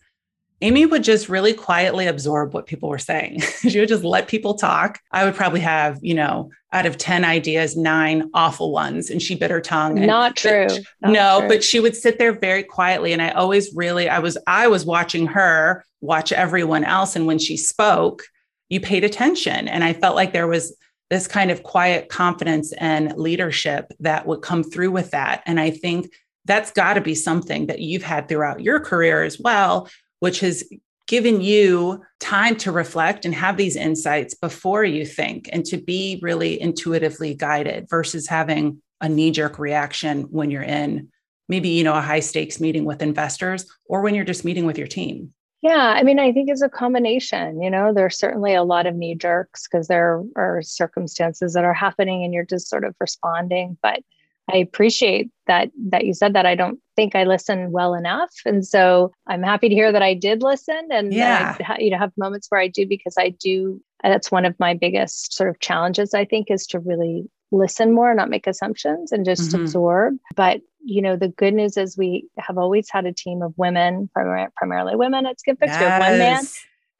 Amy 0.61 0.85
would 0.85 1.03
just 1.03 1.27
really 1.27 1.53
quietly 1.53 2.07
absorb 2.07 2.53
what 2.53 2.67
people 2.67 2.89
were 2.89 2.99
saying. 2.99 3.39
she 3.67 3.79
would 3.79 3.89
just 3.89 4.03
let 4.03 4.27
people 4.27 4.53
talk. 4.53 4.99
I 5.11 5.25
would 5.25 5.35
probably 5.35 5.59
have, 5.61 5.97
you 6.01 6.13
know, 6.13 6.51
out 6.71 6.85
of 6.85 6.97
10 6.97 7.25
ideas, 7.25 7.75
nine 7.75 8.29
awful 8.33 8.71
ones. 8.71 9.09
And 9.09 9.21
she 9.21 9.35
bit 9.35 9.51
her 9.51 9.59
tongue. 9.59 9.95
Not 10.05 10.35
true. 10.35 10.67
Not 11.01 11.11
no, 11.11 11.39
true. 11.39 11.47
but 11.49 11.63
she 11.63 11.79
would 11.79 11.95
sit 11.95 12.19
there 12.19 12.33
very 12.33 12.63
quietly. 12.63 13.11
And 13.11 13.21
I 13.21 13.31
always 13.31 13.73
really, 13.75 14.07
I 14.07 14.19
was, 14.19 14.37
I 14.47 14.67
was 14.67 14.85
watching 14.85 15.25
her 15.27 15.83
watch 15.99 16.31
everyone 16.31 16.83
else. 16.83 17.15
And 17.15 17.25
when 17.25 17.39
she 17.39 17.57
spoke, 17.57 18.23
you 18.69 18.79
paid 18.79 19.03
attention. 19.03 19.67
And 19.67 19.83
I 19.83 19.93
felt 19.93 20.15
like 20.15 20.31
there 20.31 20.47
was 20.47 20.75
this 21.09 21.27
kind 21.27 21.51
of 21.51 21.63
quiet 21.63 22.07
confidence 22.07 22.71
and 22.73 23.17
leadership 23.17 23.91
that 23.99 24.25
would 24.25 24.41
come 24.41 24.63
through 24.63 24.91
with 24.91 25.11
that. 25.11 25.43
And 25.45 25.59
I 25.59 25.71
think 25.71 26.09
that's 26.45 26.71
got 26.71 26.93
to 26.93 27.01
be 27.01 27.15
something 27.15 27.67
that 27.67 27.79
you've 27.79 28.03
had 28.03 28.27
throughout 28.27 28.61
your 28.61 28.79
career 28.79 29.23
as 29.23 29.39
well, 29.39 29.89
which 30.21 30.39
has 30.39 30.63
given 31.07 31.41
you 31.41 32.01
time 32.21 32.55
to 32.55 32.71
reflect 32.71 33.25
and 33.25 33.35
have 33.35 33.57
these 33.57 33.75
insights 33.75 34.33
before 34.33 34.85
you 34.85 35.05
think 35.05 35.49
and 35.51 35.65
to 35.65 35.77
be 35.77 36.19
really 36.21 36.61
intuitively 36.61 37.33
guided 37.33 37.89
versus 37.89 38.27
having 38.27 38.81
a 39.01 39.09
knee 39.09 39.31
jerk 39.31 39.59
reaction 39.59 40.21
when 40.31 40.49
you're 40.49 40.63
in 40.63 41.09
maybe 41.49 41.67
you 41.67 41.83
know 41.83 41.95
a 41.95 42.01
high 42.01 42.21
stakes 42.21 42.61
meeting 42.61 42.85
with 42.85 43.01
investors 43.01 43.65
or 43.85 44.01
when 44.01 44.15
you're 44.15 44.23
just 44.23 44.45
meeting 44.45 44.65
with 44.65 44.77
your 44.77 44.87
team. 44.87 45.33
Yeah 45.61 45.93
i 45.97 46.01
mean 46.01 46.17
i 46.17 46.31
think 46.31 46.49
it's 46.49 46.61
a 46.61 46.69
combination 46.69 47.61
you 47.61 47.69
know 47.69 47.93
there's 47.93 48.17
certainly 48.17 48.53
a 48.53 48.63
lot 48.63 48.87
of 48.87 48.95
knee 48.95 49.15
jerks 49.15 49.67
because 49.67 49.87
there 49.87 50.23
are 50.35 50.61
circumstances 50.61 51.53
that 51.53 51.65
are 51.65 51.73
happening 51.73 52.23
and 52.23 52.33
you're 52.33 52.45
just 52.45 52.69
sort 52.69 52.85
of 52.85 52.95
responding 52.99 53.77
but 53.81 54.01
I 54.49 54.57
appreciate 54.57 55.29
that 55.47 55.69
that 55.89 56.05
you 56.05 56.13
said 56.13 56.33
that. 56.33 56.45
I 56.45 56.55
don't 56.55 56.79
think 56.95 57.15
I 57.15 57.23
listened 57.23 57.71
well 57.71 57.93
enough, 57.93 58.31
and 58.45 58.65
so 58.65 59.11
I'm 59.27 59.43
happy 59.43 59.69
to 59.69 59.75
hear 59.75 59.91
that 59.91 60.01
I 60.01 60.13
did 60.13 60.43
listen, 60.43 60.87
and 60.91 61.13
yeah, 61.13 61.57
I, 61.67 61.77
you 61.79 61.91
know, 61.91 61.97
have 61.97 62.11
moments 62.17 62.47
where 62.49 62.61
I 62.61 62.67
do 62.67 62.87
because 62.87 63.15
I 63.17 63.29
do. 63.29 63.81
That's 64.03 64.31
one 64.31 64.45
of 64.45 64.59
my 64.59 64.73
biggest 64.73 65.33
sort 65.33 65.49
of 65.49 65.59
challenges. 65.59 66.13
I 66.13 66.25
think 66.25 66.49
is 66.49 66.65
to 66.67 66.79
really 66.79 67.29
listen 67.51 67.93
more, 67.93 68.13
not 68.13 68.29
make 68.29 68.47
assumptions, 68.47 69.11
and 69.11 69.25
just 69.25 69.51
mm-hmm. 69.51 69.61
absorb. 69.61 70.15
But 70.35 70.61
you 70.83 71.01
know, 71.01 71.15
the 71.15 71.29
good 71.29 71.53
news 71.53 71.77
is 71.77 71.97
we 71.97 72.27
have 72.39 72.57
always 72.57 72.89
had 72.89 73.05
a 73.05 73.13
team 73.13 73.41
of 73.41 73.53
women, 73.57 74.09
primarily 74.13 74.95
women 74.95 75.25
at 75.25 75.39
Skin 75.39 75.55
Fix. 75.55 75.71
Yes. 75.71 75.99
one 75.99 76.17
man 76.17 76.43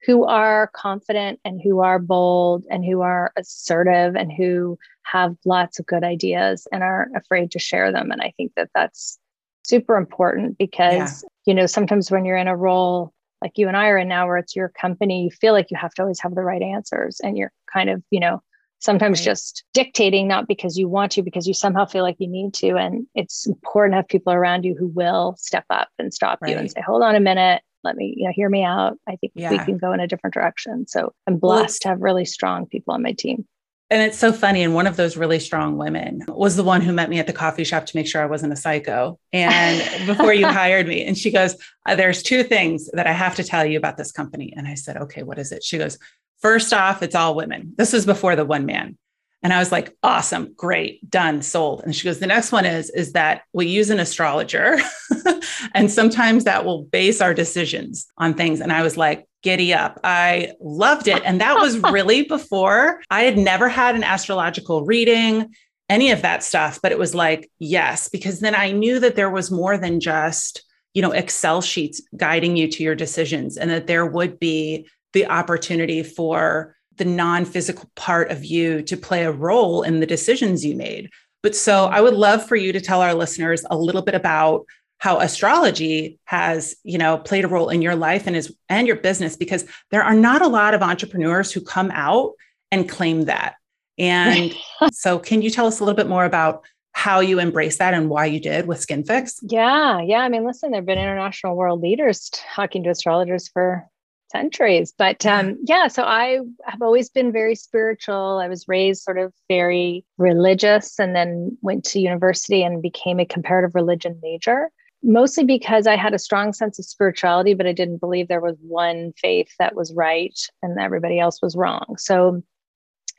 who 0.04 0.26
are 0.26 0.72
confident 0.74 1.40
and 1.46 1.62
who 1.62 1.82
are 1.82 2.00
bold 2.00 2.66
and 2.70 2.84
who 2.84 3.02
are 3.02 3.32
assertive 3.38 4.16
and 4.16 4.32
who 4.32 4.78
have 5.04 5.36
lots 5.46 5.80
of 5.80 5.86
good 5.86 6.04
ideas 6.04 6.68
and 6.72 6.84
aren't 6.84 7.16
afraid 7.16 7.52
to 7.52 7.60
share 7.60 7.92
them. 7.92 8.12
And 8.12 8.22
I 8.22 8.34
think 8.38 8.54
that 8.56 8.70
that's 8.74 9.20
super 9.64 9.96
important 9.96 10.58
because, 10.58 11.24
yeah. 11.24 11.30
you 11.46 11.54
know, 11.54 11.66
sometimes 11.66 12.10
when 12.10 12.26
you're 12.26 12.38
in 12.38 12.48
a 12.48 12.56
role 12.58 13.14
like 13.42 13.58
you 13.58 13.68
and 13.68 13.78
I 13.78 13.88
are 13.88 13.98
in 13.98 14.08
now, 14.08 14.28
where 14.28 14.38
it's 14.38 14.56
your 14.56 14.70
company, 14.70 15.24
you 15.24 15.32
feel 15.32 15.54
like 15.54 15.72
you 15.72 15.78
have 15.78 15.94
to 15.96 16.04
always 16.04 16.20
have 16.20 16.36
the 16.36 16.44
right 16.44 16.62
answers 16.62 17.20
and 17.24 17.38
you're 17.38 17.52
kind 17.72 17.90
of, 17.90 18.04
you 18.12 18.20
know, 18.20 18.42
sometimes 18.80 19.20
right. 19.20 19.26
just 19.26 19.64
dictating, 19.74 20.28
not 20.28 20.48
because 20.48 20.78
you 20.78 20.88
want 20.88 21.12
to, 21.14 21.24
because 21.24 21.48
you 21.48 21.54
somehow 21.54 21.86
feel 21.86 22.04
like 22.04 22.18
you 22.20 22.28
need 22.28 22.54
to. 22.56 22.76
And 22.76 23.08
it's 23.16 23.48
important 23.48 23.94
to 23.94 23.98
have 23.98 24.08
people 24.08 24.34
around 24.34 24.64
you 24.64 24.76
who 24.78 24.88
will 24.88 25.36
step 25.38 25.66
up 25.70 25.90
and 25.98 26.14
stop 26.14 26.40
right. 26.42 26.52
you 26.52 26.58
and 26.58 26.70
say, 26.70 26.82
hold 26.86 27.04
on 27.04 27.16
a 27.16 27.20
minute 27.20 27.64
let 27.84 27.96
me 27.96 28.14
you 28.18 28.26
know 28.26 28.32
hear 28.34 28.50
me 28.50 28.64
out 28.64 28.98
i 29.08 29.16
think 29.16 29.34
yeah. 29.36 29.52
we 29.52 29.58
can 29.60 29.78
go 29.78 29.92
in 29.92 30.00
a 30.00 30.08
different 30.08 30.34
direction 30.34 30.86
so 30.88 31.14
i'm 31.28 31.38
blessed 31.38 31.82
to 31.82 31.88
have 31.90 32.02
really 32.02 32.26
strong 32.26 32.66
people 32.66 32.94
on 32.94 33.02
my 33.02 33.12
team 33.12 33.46
and 33.92 34.02
it's 34.02 34.18
so 34.18 34.32
funny. 34.32 34.64
And 34.64 34.74
one 34.74 34.88
of 34.88 34.96
those 34.96 35.18
really 35.18 35.38
strong 35.38 35.78
women 35.78 36.24
was 36.30 36.56
the 36.56 36.64
one 36.64 36.80
who 36.80 36.94
met 36.94 37.10
me 37.10 37.20
at 37.20 37.28
the 37.28 37.34
coffee 37.34 37.66
shop 37.66 37.86
to 37.88 37.98
make 37.98 38.08
sure 38.08 38.22
I 38.22 38.26
wasn't 38.26 38.54
a 38.54 38.56
psycho. 38.56 39.20
And 39.34 39.84
before 40.08 40.34
you 40.34 40.48
hired 40.48 40.88
me, 40.88 41.04
and 41.06 41.18
she 41.18 41.30
goes, 41.30 41.58
uh, 41.86 41.96
There's 41.96 42.24
two 42.24 42.42
things 42.42 42.90
that 42.94 43.06
I 43.06 43.12
have 43.12 43.36
to 43.36 43.44
tell 43.44 43.66
you 43.66 43.78
about 43.78 43.98
this 43.98 44.14
company. 44.14 44.54
And 44.56 44.66
I 44.66 44.76
said, 44.76 44.96
Okay, 44.96 45.24
what 45.24 45.38
is 45.38 45.52
it? 45.52 45.62
She 45.62 45.78
goes, 45.78 46.00
First 46.40 46.72
off, 46.72 47.04
it's 47.04 47.16
all 47.16 47.36
women. 47.36 47.74
This 47.78 47.92
was 47.92 48.06
before 48.06 48.38
the 48.38 48.46
one 48.46 48.66
man. 48.66 48.98
And 49.44 49.52
I 49.54 49.60
was 49.60 49.72
like, 49.72 49.96
awesome, 50.04 50.54
great, 50.56 51.10
done, 51.10 51.42
sold. 51.42 51.82
And 51.84 51.96
she 51.96 52.04
goes, 52.04 52.20
the 52.20 52.28
next 52.28 52.52
one 52.52 52.66
is, 52.66 52.90
is 52.92 53.14
that 53.14 53.42
we 53.54 53.68
use 53.68 53.90
an 53.90 54.00
astrologer. 54.00 54.78
and 55.74 55.90
sometimes 55.90 56.44
that 56.44 56.64
will 56.64 56.84
base 56.84 57.22
our 57.22 57.34
decisions 57.34 58.08
on 58.18 58.36
things. 58.36 58.62
And 58.62 58.72
I 58.72 58.84
was 58.84 58.98
like, 58.98 59.28
giddy 59.42 59.74
up. 59.74 60.00
I 60.04 60.54
loved 60.60 61.08
it. 61.08 61.24
And 61.26 61.42
that 61.42 61.58
was 61.58 61.78
really 61.92 62.24
before 62.24 63.02
I 63.10 63.24
had 63.24 63.38
never 63.38 63.68
had 63.68 63.96
an 63.96 64.04
astrological 64.04 64.86
reading, 64.86 65.54
any 65.90 66.12
of 66.12 66.22
that 66.22 66.44
stuff. 66.44 66.80
But 66.82 66.92
it 66.92 67.00
was 67.00 67.16
like, 67.16 67.50
yes, 67.58 68.10
because 68.10 68.40
then 68.40 68.56
I 68.56 68.72
knew 68.72 69.00
that 69.00 69.16
there 69.16 69.32
was 69.32 69.50
more 69.50 69.78
than 69.78 70.00
just, 70.00 70.64
you 70.94 71.02
know, 71.02 71.12
Excel 71.12 71.62
sheets 71.62 72.02
guiding 72.16 72.58
you 72.58 72.68
to 72.68 72.84
your 72.84 72.96
decisions 72.96 73.58
and 73.58 73.72
that 73.72 73.88
there 73.88 74.06
would 74.06 74.40
be 74.40 74.88
the 75.14 75.26
opportunity 75.26 76.04
for 76.04 76.76
the 77.02 77.06
non 77.06 77.46
physical 77.46 77.90
part 77.96 78.30
of 78.30 78.46
you 78.46 78.84
to 78.84 78.96
play 78.96 79.24
a 79.24 79.32
role 79.32 79.82
in 79.82 80.02
the 80.02 80.06
decisions 80.06 80.64
you 80.64 80.76
made. 80.76 81.10
But 81.42 81.56
so 81.56 81.86
I 81.86 82.00
would 82.00 82.14
love 82.14 82.48
for 82.48 82.56
you 82.56 82.72
to 82.74 82.80
tell 82.80 83.02
our 83.02 83.16
listeners 83.16 83.66
a 83.72 83.76
little 83.76 84.04
bit 84.04 84.14
about 84.14 84.68
how 85.00 85.18
astrology 85.18 86.20
has 86.26 86.76
you 86.84 87.00
know 87.00 87.18
played 87.18 87.44
a 87.44 87.48
role 87.48 87.70
in 87.70 87.82
your 87.82 87.96
life 87.96 88.28
and 88.28 88.36
is 88.36 88.56
and 88.70 88.86
your 88.86 88.98
business 88.98 89.36
because 89.36 89.66
there 89.90 90.04
are 90.04 90.14
not 90.14 90.44
a 90.44 90.48
lot 90.48 90.76
of 90.76 90.84
entrepreneurs 90.84 91.52
who 91.52 91.60
come 91.60 91.90
out 91.90 92.34
and 92.72 92.88
claim 92.88 93.24
that 93.24 93.56
and 93.98 94.54
so 94.94 95.18
can 95.18 95.42
you 95.42 95.50
tell 95.50 95.66
us 95.66 95.80
a 95.80 95.84
little 95.84 95.98
bit 95.98 96.08
more 96.08 96.26
about 96.26 96.64
how 96.92 97.20
you 97.20 97.40
embrace 97.40 97.80
that 97.80 97.96
and 97.96 98.10
why 98.10 98.28
you 98.28 98.40
did 98.40 98.68
with 98.68 98.80
Skin 98.80 99.04
Fix? 99.04 99.40
Yeah, 99.44 100.02
yeah. 100.02 100.18
I 100.18 100.30
mean, 100.30 100.46
listen, 100.46 100.72
there've 100.72 100.86
been 100.86 101.00
international 101.00 101.56
world 101.56 101.82
leaders 101.82 102.30
talking 102.54 102.84
to 102.84 102.90
astrologers 102.90 103.48
for 103.48 103.88
centuries. 104.32 104.94
But 104.98 105.26
um, 105.26 105.58
yeah, 105.64 105.88
so 105.88 106.04
I 106.04 106.40
have 106.66 106.82
always 106.82 107.10
been 107.10 107.32
very 107.32 107.56
spiritual. 107.56 108.40
I 108.42 108.48
was 108.48 108.68
raised 108.68 109.04
sort 109.04 109.18
of 109.18 109.34
very 109.48 110.06
religious 110.18 111.00
and 111.00 111.16
then 111.16 111.58
went 111.62 111.84
to 111.86 112.00
university 112.00 112.64
and 112.64 112.82
became 112.82 113.20
a 113.20 113.26
comparative 113.26 113.76
religion 113.76 114.20
major, 114.24 114.70
mostly 115.04 115.44
because 115.44 115.88
I 115.88 115.96
had 115.96 116.14
a 116.14 116.20
strong 116.20 116.54
sense 116.54 116.80
of 116.80 116.86
spirituality, 116.86 117.54
but 117.54 117.68
I 117.68 117.74
didn't 117.74 118.00
believe 118.00 118.28
there 118.28 118.42
was 118.42 118.58
one 118.62 119.14
faith 119.18 119.50
that 119.60 119.76
was 119.76 119.94
right 119.94 120.38
and 120.62 120.80
everybody 120.80 121.20
else 121.20 121.42
was 121.42 121.56
wrong. 121.56 121.96
So 121.98 122.44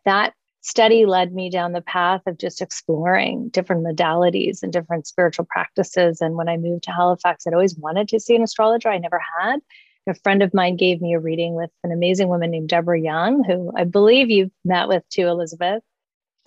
that 0.05 0.35
study 0.63 1.07
led 1.07 1.35
me 1.35 1.51
down 1.51 1.73
the 1.73 1.83
path 1.83 2.23
of 2.27 2.39
just 2.39 2.63
exploring 2.63 3.49
different 3.49 3.85
modalities 3.85 4.63
and 4.63 4.73
different 4.73 5.07
spiritual 5.07 5.45
practices. 5.45 6.21
And 6.21 6.37
when 6.37 6.49
I 6.49 6.57
moved 6.57 6.85
to 6.85 6.93
Halifax, 6.93 7.47
I'd 7.47 7.53
always 7.53 7.77
wanted 7.77 8.09
to 8.09 8.21
see 8.21 8.37
an 8.37 8.43
astrologer. 8.43 8.89
I 8.89 8.99
never 8.99 9.21
had. 9.41 9.61
A 10.09 10.15
friend 10.15 10.43
of 10.43 10.53
mine 10.53 10.77
gave 10.77 11.01
me 11.01 11.15
a 11.15 11.21
reading 11.21 11.55
with 11.55 11.71
an 11.85 11.93
amazing 11.93 12.29
woman 12.29 12.51
named 12.51 12.69
Deborah 12.69 13.01
Young, 13.01 13.45
who 13.45 13.73
I 13.77 13.85
believe 13.85 14.31
you've 14.31 14.51
met 14.65 14.89
with 14.89 15.09
too, 15.09 15.29
Elizabeth. 15.29 15.83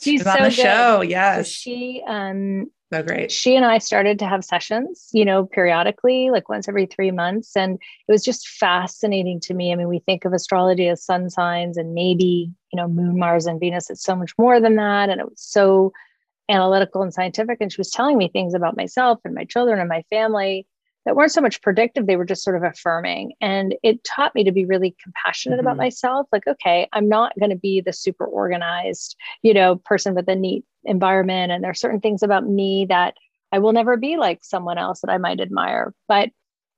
She's, 0.02 0.20
She's 0.20 0.28
on 0.28 0.38
so 0.38 0.44
the 0.44 0.50
good. 0.50 0.56
show. 0.56 1.02
Yes. 1.02 1.48
So 1.48 1.52
she 1.52 2.04
um 2.06 2.70
so 2.94 3.02
great. 3.02 3.32
She 3.32 3.56
and 3.56 3.66
I 3.66 3.80
started 3.80 4.20
to 4.20 4.28
have 4.28 4.46
sessions, 4.46 5.10
you 5.12 5.26
know, 5.26 5.46
periodically, 5.46 6.30
like 6.30 6.50
once 6.50 6.68
every 6.68 6.86
three 6.86 7.12
months. 7.12 7.56
And 7.56 7.76
it 7.76 8.12
was 8.12 8.24
just 8.24 8.48
fascinating 8.48 9.40
to 9.42 9.54
me. 9.54 9.72
I 9.72 9.76
mean, 9.76 9.88
we 9.88 10.00
think 10.00 10.24
of 10.24 10.34
astrology 10.34 10.88
as 10.88 11.04
sun 11.04 11.30
signs 11.30 11.78
and 11.78 11.94
maybe, 11.94 12.52
you 12.72 12.78
know, 12.78 12.88
moon, 12.88 13.18
Mars, 13.18 13.48
and 13.48 13.60
Venus. 13.60 13.90
It's 13.90 14.04
so 14.04 14.16
much 14.16 14.34
more 14.38 14.60
than 14.60 14.76
that. 14.76 15.10
And 15.10 15.20
it 15.20 15.30
was 15.30 15.42
so 15.42 15.94
analytical 16.48 17.02
and 17.02 17.14
scientific. 17.14 17.58
And 17.60 17.72
she 17.72 17.80
was 17.80 17.90
telling 17.90 18.18
me 18.18 18.28
things 18.28 18.54
about 18.54 18.78
myself 18.78 19.20
and 19.26 19.34
my 19.34 19.46
children 19.46 19.80
and 19.80 19.90
my 19.90 20.04
family 20.12 20.68
that 21.06 21.16
weren't 21.16 21.32
so 21.32 21.42
much 21.42 21.62
predictive, 21.62 22.08
they 22.08 22.16
were 22.16 22.26
just 22.26 22.44
sort 22.44 22.56
of 22.56 22.64
affirming. 22.64 23.34
And 23.40 23.76
it 23.84 24.04
taught 24.04 24.34
me 24.34 24.44
to 24.44 24.52
be 24.52 24.66
really 24.66 24.96
compassionate 25.02 25.60
mm-hmm. 25.60 25.68
about 25.68 25.78
myself. 25.78 26.28
Like, 26.32 26.48
okay, 26.48 26.88
I'm 26.94 27.08
not 27.08 27.34
going 27.40 27.52
to 27.52 27.56
be 27.56 27.82
the 27.82 27.94
super 27.94 28.26
organized, 28.26 29.16
you 29.44 29.54
know, 29.54 29.76
person 29.78 30.16
with 30.16 30.28
a 30.28 30.36
neat 30.36 30.66
environment. 30.84 31.52
And 31.52 31.64
there 31.64 31.72
are 31.72 31.76
certain 31.76 32.00
things 32.00 32.24
about 32.24 32.48
me 32.48 32.86
that 32.90 33.14
I 33.52 33.60
will 33.60 33.74
never 33.74 33.98
be 33.98 34.18
like 34.18 34.40
someone 34.44 34.78
else 34.78 35.02
that 35.02 35.12
I 35.12 35.18
might 35.18 35.40
admire. 35.40 35.94
But 36.08 36.30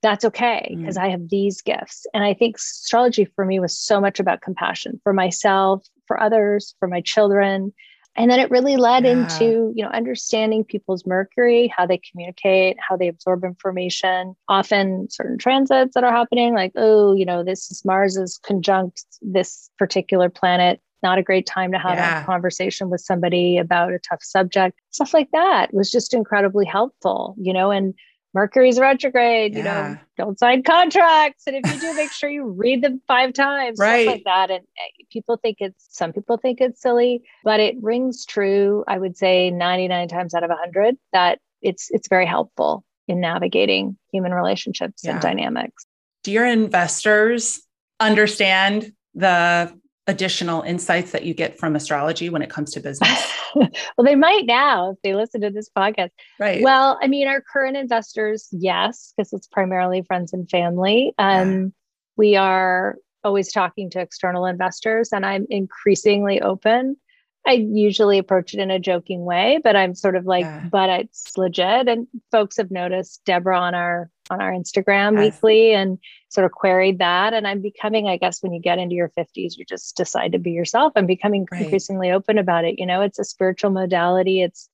that's 0.04 0.26
okay 0.26 0.76
because 0.78 0.98
mm. 0.98 1.04
I 1.04 1.10
have 1.10 1.30
these 1.30 1.62
gifts. 1.62 2.06
And 2.14 2.24
I 2.24 2.34
think 2.34 2.58
astrology 2.58 3.26
for 3.26 3.46
me 3.46 3.60
was 3.60 3.78
so 3.78 4.00
much 4.00 4.20
about 4.20 4.42
compassion 4.42 5.00
for 5.04 5.14
myself, 5.14 5.88
for 6.06 6.22
others, 6.22 6.76
for 6.80 6.88
my 6.88 7.02
children 7.02 7.74
and 8.18 8.32
then 8.32 8.40
it 8.40 8.50
really 8.50 8.76
led 8.76 9.06
yeah. 9.06 9.12
into 9.12 9.72
you 9.76 9.84
know 9.84 9.90
understanding 9.90 10.64
people's 10.64 11.06
mercury 11.06 11.72
how 11.76 11.86
they 11.86 12.00
communicate 12.12 12.78
how 12.80 12.98
they 12.98 13.08
absorb 13.08 13.44
information 13.44 14.36
often 14.50 15.08
certain 15.10 15.38
transits 15.38 15.94
that 15.94 16.04
are 16.04 16.12
happening 16.12 16.54
like 16.54 16.72
oh 16.76 17.14
you 17.14 17.26
know 17.26 17.44
this 17.44 17.72
is 17.72 17.86
mars 17.86 18.18
is 18.18 18.40
conjunct 18.44 19.06
this 19.22 19.70
particular 19.78 20.30
planet 20.30 20.82
not 21.04 21.20
a 21.20 21.24
great 21.24 21.46
time 21.46 21.72
to 21.72 21.78
have 21.78 21.98
yeah. 21.98 22.24
a 22.24 22.26
conversation 22.26 22.90
with 22.90 23.00
somebody 23.00 23.58
about 23.58 23.94
a 23.94 24.00
tough 24.00 24.24
subject 24.24 24.80
stuff 24.92 25.14
like 25.14 25.30
that 25.32 25.74
was 25.74 25.92
just 25.92 26.14
incredibly 26.14 26.66
helpful 26.66 27.36
you 27.40 27.54
know 27.54 27.72
and 27.72 27.94
Mercury's 28.34 28.80
retrograde, 28.80 29.54
yeah. 29.54 29.58
you 29.58 29.64
know, 29.64 30.00
don't 30.18 30.40
sign 30.40 30.64
contracts. 30.64 31.44
And 31.48 31.56
if 31.56 31.74
you 31.74 31.80
do, 31.80 31.96
make 31.96 32.12
sure 32.12 32.30
you 32.30 32.46
read 32.46 32.82
them 32.82 33.02
five 33.08 33.34
times, 33.34 33.80
right. 33.80 34.06
like 34.06 34.24
that. 34.26 34.52
And 34.52 34.64
eh, 34.78 35.04
people 35.12 35.38
think 35.38 35.58
it's, 35.60 35.88
some 35.90 36.14
people 36.14 36.38
think 36.38 36.62
it's 36.62 36.82
silly, 36.82 37.24
but 37.44 37.60
it 37.60 37.76
rings 37.82 38.26
true. 38.26 38.84
I 38.88 38.98
would 38.98 39.18
say 39.18 39.50
99 39.50 40.08
times 40.08 40.34
out 40.34 40.44
of 40.44 40.50
100 40.50 40.98
that 41.14 41.40
it's, 41.62 41.90
it's 41.92 42.08
very 42.08 42.26
helpful 42.26 42.84
in 43.08 43.20
navigating 43.20 43.98
human 44.12 44.34
relationships 44.34 45.04
yeah. 45.04 45.14
and 45.14 45.22
dynamics. 45.22 45.86
Do 46.24 46.32
your 46.32 46.46
investors 46.46 47.62
understand 48.00 48.92
the 49.16 49.74
additional 50.08 50.62
insights 50.62 51.12
that 51.12 51.24
you 51.24 51.34
get 51.34 51.60
from 51.60 51.76
astrology 51.76 52.30
when 52.30 52.42
it 52.42 52.50
comes 52.50 52.72
to 52.72 52.80
business? 52.80 53.32
well, 53.56 53.70
they 54.04 54.16
might 54.16 54.46
now 54.46 54.92
if 54.92 54.98
they 55.04 55.14
listen 55.16 55.42
to 55.42 55.50
this 55.50 55.70
podcast. 55.70 56.10
Right. 56.40 56.62
Well, 56.64 56.98
I 57.02 57.08
mean, 57.08 57.28
our 57.28 57.42
current 57.42 57.78
investors, 57.78 58.48
yes, 58.52 59.14
because 59.16 59.34
it's 59.34 59.48
primarily 59.48 60.02
friends 60.02 60.34
and 60.34 60.50
family. 60.50 61.14
Um, 61.18 61.62
yeah. 61.62 61.68
We 62.16 62.36
are 62.36 62.98
always 63.24 63.52
talking 63.52 63.90
to 63.92 64.00
external 64.00 64.46
investors, 64.46 65.10
and 65.12 65.26
I'm 65.26 65.46
increasingly 65.50 66.42
open. 66.42 66.98
I 67.46 67.54
usually 67.54 68.18
approach 68.18 68.54
it 68.54 68.60
in 68.60 68.72
a 68.72 68.80
joking 68.80 69.24
way, 69.24 69.60
but 69.64 69.76
I'm 69.76 69.96
sort 69.96 70.16
of 70.18 70.26
like, 70.26 70.44
yeah. 70.44 70.68
but 70.70 70.90
it's 70.90 71.38
legit. 71.38 71.88
And 71.88 72.08
folks 72.30 72.58
have 72.58 72.72
noticed 72.72 73.22
Deborah 73.26 73.60
on 73.60 73.74
our 73.74 74.10
on 74.30 74.42
our 74.42 74.52
Instagram 74.52 75.14
yes. 75.14 75.34
weekly 75.34 75.74
and 75.74 75.98
sort 76.30 76.46
of 76.46 76.52
queried 76.52 77.00
that. 77.00 77.34
And 77.34 77.48
I'm 77.48 77.62
becoming, 77.62 78.08
I 78.08 78.18
guess, 78.18 78.42
when 78.42 78.54
you 78.54 78.62
get 78.62 78.80
into 78.80 78.96
your 78.96 79.12
50s, 79.18 79.58
you 79.58 79.66
just 79.66 79.96
decide 79.96 80.32
to 80.34 80.40
be 80.40 80.52
yourself. 80.52 80.94
I'm 80.96 81.06
becoming 81.06 81.48
right. 81.52 81.62
increasingly 81.62 82.12
open 82.12 82.38
about 82.38 82.66
it. 82.66 82.80
You 82.80 82.86
know, 82.86 83.02
it's 83.02 83.20
a 83.20 83.24
spiritual 83.24 83.72
modality. 83.72 84.42
It's 84.42 84.70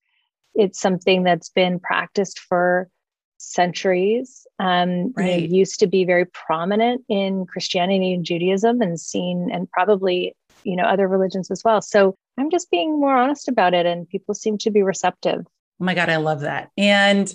it's 0.56 0.80
something 0.80 1.24
that's 1.24 1.50
been 1.50 1.80
practiced 1.80 2.40
for 2.40 2.90
centuries. 3.38 4.46
Um, 4.60 5.14
right. 5.16 5.42
you 5.42 5.48
know, 5.48 5.56
used 5.56 5.80
to 5.80 5.88
be 5.88 6.06
very 6.06 6.26
prominent 6.26 7.04
in 7.10 7.46
Christianity 7.46 8.14
and 8.14 8.24
Judaism 8.24 8.82
and 8.82 9.00
seen 9.00 9.50
and 9.52 9.70
probably, 9.70 10.36
you 10.64 10.76
know, 10.76 10.84
other 10.84 11.08
religions 11.08 11.52
as 11.52 11.64
well. 11.64 11.82
So 11.82 12.16
I'm 12.38 12.50
just 12.50 12.72
being 12.72 13.00
more 13.00 13.16
honest 13.16 13.48
about 13.48 13.74
it 13.74 13.86
and 13.86 14.08
people 14.08 14.34
seem 14.34 14.58
to 14.60 14.72
be 14.72 14.82
receptive. 14.82 15.42
Oh 15.46 15.86
my 15.86 15.96
God, 15.96 16.10
I 16.10 16.18
love 16.18 16.42
that. 16.42 16.70
And 16.78 17.32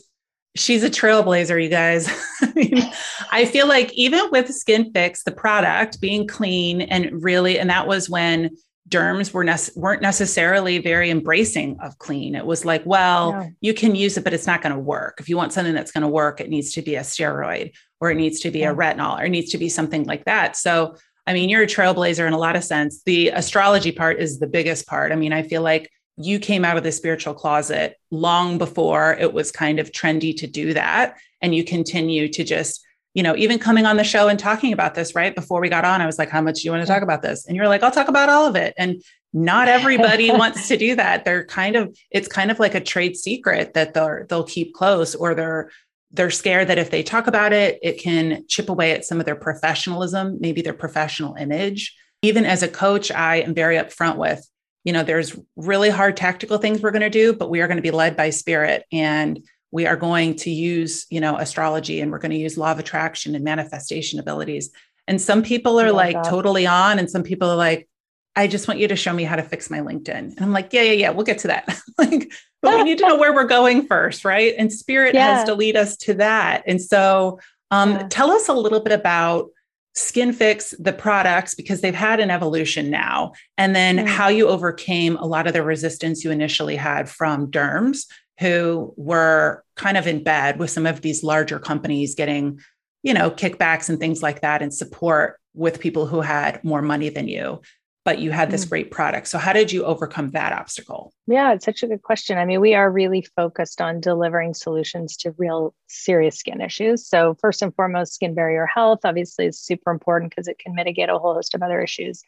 she's 0.57 0.83
a 0.83 0.91
trailblazer, 0.91 1.63
you 1.63 1.69
guys. 1.69 2.09
I 2.43 2.53
mean, 2.55 2.83
I 3.31 3.45
feel 3.45 3.69
like 3.69 3.93
even 3.95 4.31
with 4.31 4.53
Skin 4.55 4.93
Fix, 4.93 5.23
the 5.23 5.33
product 5.33 6.01
being 6.01 6.27
clean 6.27 6.83
and 6.83 7.23
really, 7.23 7.59
and 7.59 7.71
that 7.71 7.87
was 7.87 8.11
when 8.11 8.51
derms 8.89 9.33
were 9.33 9.45
ne- 9.45 9.57
weren't 9.77 10.03
necessarily 10.03 10.79
very 10.79 11.11
embracing 11.11 11.79
of 11.81 11.99
clean. 11.99 12.35
It 12.35 12.47
was 12.47 12.65
like, 12.65 12.85
well, 12.87 13.51
you 13.61 13.75
can 13.75 13.95
use 13.95 14.17
it, 14.17 14.25
but 14.25 14.33
it's 14.33 14.47
not 14.47 14.63
going 14.63 14.75
to 14.75 14.79
work. 14.79 15.19
If 15.21 15.29
you 15.29 15.37
want 15.37 15.53
something 15.53 15.75
that's 15.75 15.93
going 15.93 16.03
to 16.03 16.09
work, 16.09 16.41
it 16.41 16.49
needs 16.49 16.73
to 16.73 16.83
be 16.83 16.97
a 16.97 17.01
steroid 17.01 17.73
or 18.01 18.11
it 18.11 18.17
needs 18.17 18.41
to 18.41 18.51
be 18.51 18.61
yeah. 18.61 18.71
a 18.71 18.75
retinol 18.75 19.19
or 19.19 19.25
it 19.25 19.31
needs 19.31 19.51
to 19.53 19.59
be 19.59 19.69
something 19.69 20.05
like 20.05 20.25
that. 20.25 20.57
So, 20.57 20.97
I 21.27 21.35
mean, 21.35 21.51
you're 21.51 21.63
a 21.63 21.67
trailblazer 21.67 22.27
in 22.27 22.33
a 22.33 22.39
lot 22.39 22.57
of 22.57 22.65
sense. 22.65 23.03
The 23.03 23.29
astrology 23.29 23.93
part 23.93 24.19
is 24.19 24.39
the 24.39 24.47
biggest 24.47 24.87
part. 24.87 25.13
I 25.13 25.17
mean, 25.17 25.33
I 25.33 25.43
feel 25.43 25.63
like 25.63 25.91
you 26.19 26.39
came 26.39 26.65
out 26.65 26.77
of 26.77 26.83
the 26.83 26.93
spiritual 26.93 27.33
closet 27.33 27.97
long 28.11 28.59
before 28.59 29.15
it 29.15 29.33
was 29.33 29.53
kind 29.53 29.79
of 29.79 29.93
trendy 29.93 30.37
to 30.37 30.47
do 30.47 30.75
that. 30.75 31.17
And 31.41 31.55
you 31.55 31.65
continue 31.65 32.29
to 32.29 32.43
just, 32.43 32.85
you 33.15 33.23
know, 33.23 33.37
even 33.37 33.59
coming 33.59 33.87
on 33.87 33.97
the 33.97 34.05
show 34.05 34.27
and 34.29 34.39
talking 34.39 34.73
about 34.73 34.95
this, 34.97 35.15
right? 35.15 35.35
Before 35.35 35.61
we 35.61 35.69
got 35.69 35.85
on, 35.85 36.03
I 36.03 36.07
was 36.07 36.19
like, 36.19 36.29
how 36.29 36.41
much 36.41 36.57
do 36.57 36.63
you 36.65 36.73
want 36.73 36.83
to 36.83 36.93
talk 36.93 37.03
about 37.03 37.23
this? 37.23 37.47
And 37.47 37.57
you're 37.57 37.69
like, 37.69 37.85
I'll 37.85 37.93
talk 37.93 38.09
about 38.09 38.29
all 38.29 38.47
of 38.47 38.57
it. 38.57 38.75
And 38.77 39.01
not 39.33 39.69
everybody 39.69 40.31
wants 40.33 40.67
to 40.69 40.77
do 40.77 40.97
that. 40.97 41.25
They're 41.25 41.45
kind 41.45 41.77
of, 41.77 41.97
it's 42.11 42.29
kind 42.29 42.51
of 42.51 42.59
like 42.59 42.75
a 42.75 42.81
trade 42.81 43.17
secret 43.17 43.75
that 43.75 43.95
they're, 43.95 44.27
they'll 44.29 44.45
keep 44.45 44.75
close 44.75 45.15
or 45.15 45.35
they're, 45.35 45.71
they're 46.11 46.31
scared 46.31 46.69
that 46.69 46.79
if 46.79 46.91
they 46.91 47.03
talk 47.03 47.29
about 47.29 47.53
it, 47.53 47.79
it 47.83 48.01
can 48.01 48.45
chip 48.49 48.69
away 48.69 48.93
at 48.93 49.05
some 49.05 49.21
of 49.21 49.27
their 49.27 49.37
professionalism, 49.37 50.39
maybe 50.41 50.63
their 50.63 50.73
professional 50.73 51.35
image. 51.35 51.95
Even 52.23 52.45
as 52.45 52.63
a 52.65 52.69
coach, 52.69 53.13
I 53.13 53.37
am 53.37 53.55
very 53.55 53.77
upfront 53.77 54.17
with 54.17 54.45
you 54.89 54.95
know, 54.95 55.03
there's 55.03 55.39
really 55.55 55.91
hard 55.91 56.17
tactical 56.17 56.57
things 56.57 56.81
we're 56.81 56.93
going 56.93 57.03
to 57.03 57.11
do, 57.11 57.35
but 57.35 57.51
we 57.51 57.61
are 57.61 57.67
going 57.67 57.77
to 57.77 57.83
be 57.83 57.91
led 57.91 58.17
by 58.17 58.31
spirit 58.31 58.87
and 58.91 59.39
we 59.71 59.87
are 59.87 59.97
going 59.97 60.35
to 60.35 60.51
use, 60.51 61.05
you 61.11 61.21
know, 61.21 61.37
astrology 61.37 62.01
and 62.01 62.11
we're 62.11 62.19
going 62.19 62.31
to 62.31 62.39
use 62.39 62.57
law 62.57 62.73
of 62.73 62.79
attraction 62.79 63.35
and 63.35 63.45
manifestation 63.45 64.19
abilities. 64.19 64.71
And 65.07 65.21
some 65.21 65.43
people 65.43 65.79
are 65.79 65.93
like 65.93 66.15
that. 66.15 66.25
totally 66.25 66.67
on 66.67 66.99
and 66.99 67.11
some 67.11 67.23
people 67.23 67.51
are 67.51 67.57
like, 67.57 67.87
I 68.35 68.47
just 68.47 68.67
want 68.67 68.81
you 68.81 68.89
to 68.89 68.97
show 68.97 69.13
me 69.13 69.25
how 69.25 69.37
to 69.37 69.43
fix 69.43 69.69
my 69.69 69.81
LinkedIn. 69.81 70.09
And 70.09 70.41
I'm 70.41 70.53
like, 70.55 70.73
yeah, 70.73 70.81
yeah, 70.81 70.93
yeah, 70.93 71.11
we'll 71.11 71.27
get 71.27 71.41
to 71.41 71.49
that. 71.49 71.79
like, 71.99 72.33
but 72.63 72.75
we 72.75 72.85
need 72.85 72.97
to 72.97 73.09
know 73.09 73.19
where 73.19 73.35
we're 73.35 73.45
going 73.45 73.87
first, 73.87 74.25
right? 74.25 74.55
And 74.57 74.73
spirit 74.73 75.15
yeah. 75.15 75.37
has 75.37 75.49
to 75.49 75.55
lead 75.55 75.77
us 75.77 75.99
to 75.99 76.15
that. 76.15 76.63
And 76.67 76.81
so 76.81 77.41
um, 77.71 77.91
yeah. 77.91 78.07
tell 78.09 78.31
us 78.31 78.49
a 78.49 78.55
little 78.55 78.81
bit 78.81 78.95
about 78.95 79.51
Skin 79.99 80.33
Fix, 80.33 80.75
the 80.79 80.93
products, 80.93 81.55
because 81.55 81.81
they've 81.81 81.95
had 81.95 82.21
an 82.21 82.31
evolution 82.31 82.89
now, 82.89 83.33
and 83.57 83.75
then 83.75 83.99
mm. 83.99 84.07
how 84.07 84.29
you 84.29 84.49
overcame 84.49 85.17
a 85.17 85.27
lot 85.27 85.47
of 85.47 85.53
the 85.53 85.63
resistance 85.63 86.23
you 86.23 86.31
initially 86.31 86.77
had 86.77 87.09
from 87.09 87.51
derms 87.51 88.07
who 88.39 88.95
were 88.97 89.65
kind 89.75 89.97
of 89.97 90.07
in 90.07 90.23
bed 90.23 90.59
with 90.59 90.71
some 90.71 90.87
of 90.87 91.01
these 91.01 91.25
larger 91.25 91.59
companies 91.59 92.15
getting, 92.15 92.61
you 93.03 93.13
know, 93.13 93.29
kickbacks 93.31 93.89
and 93.89 93.99
things 93.99 94.23
like 94.23 94.43
that 94.43 94.63
and 94.63 94.73
support 94.73 95.41
with 95.55 95.81
people 95.81 96.07
who 96.07 96.21
had 96.21 96.63
more 96.63 96.83
money 96.83 97.09
than 97.09 97.27
you 97.27 97.61
but 98.09 98.21
you 98.21 98.31
had 98.31 98.51
this 98.51 98.65
mm. 98.65 98.71
great 98.71 98.91
product. 98.91 99.29
So, 99.29 99.37
how 99.37 99.53
did 99.53 99.71
you 99.71 99.85
overcome 99.85 100.31
that 100.31 100.55
obstacle? 100.55 101.13
Yeah, 101.27 101.53
it's 101.53 101.67
such 101.67 101.83
a 101.83 101.87
good 101.87 102.01
question. 102.01 102.39
I 102.39 102.47
mean, 102.47 102.59
we 102.59 102.75
are 102.75 102.91
really 102.91 103.21
focused 103.37 103.83
on 103.83 104.01
delivering 104.01 104.55
solutions 104.55 105.15
to 105.19 105.33
real 105.33 105.75
serious 105.89 106.39
skin 106.39 106.63
issues. 106.63 107.07
So, 107.07 107.35
first 107.35 107.61
and 107.61 107.75
foremost, 107.75 108.15
skin 108.15 108.33
barrier 108.33 108.65
health 108.65 109.01
obviously 109.05 109.45
is 109.45 109.61
super 109.61 109.91
important 109.91 110.31
because 110.31 110.49
it 110.49 110.59
can 110.59 110.75
mitigate 110.75 111.11
a 111.11 111.19
whole 111.19 111.35
host 111.35 111.55
of 111.55 111.63
other 111.63 111.83
issues. 111.83 112.23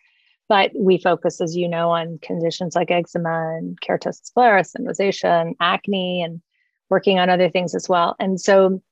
But 0.50 0.70
we 0.76 0.98
focus, 0.98 1.40
as 1.40 1.56
you 1.56 1.66
know, 1.66 1.88
on 1.92 2.18
conditions 2.20 2.76
like 2.76 2.90
eczema 2.90 3.56
and 3.56 3.80
keratosis 3.80 4.32
pilaris 4.36 4.74
and 4.74 4.86
rosacea 4.86 5.40
and 5.40 5.56
acne 5.60 6.20
and 6.22 6.42
working 6.90 7.18
on 7.18 7.30
other 7.30 7.48
things 7.48 7.74
as 7.74 7.88
well. 7.88 8.16
And 8.20 8.38
so, 8.38 8.82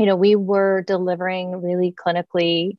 you 0.00 0.06
know, 0.06 0.16
we 0.16 0.34
were 0.34 0.82
delivering 0.82 1.62
really 1.62 1.92
clinically 1.92 2.76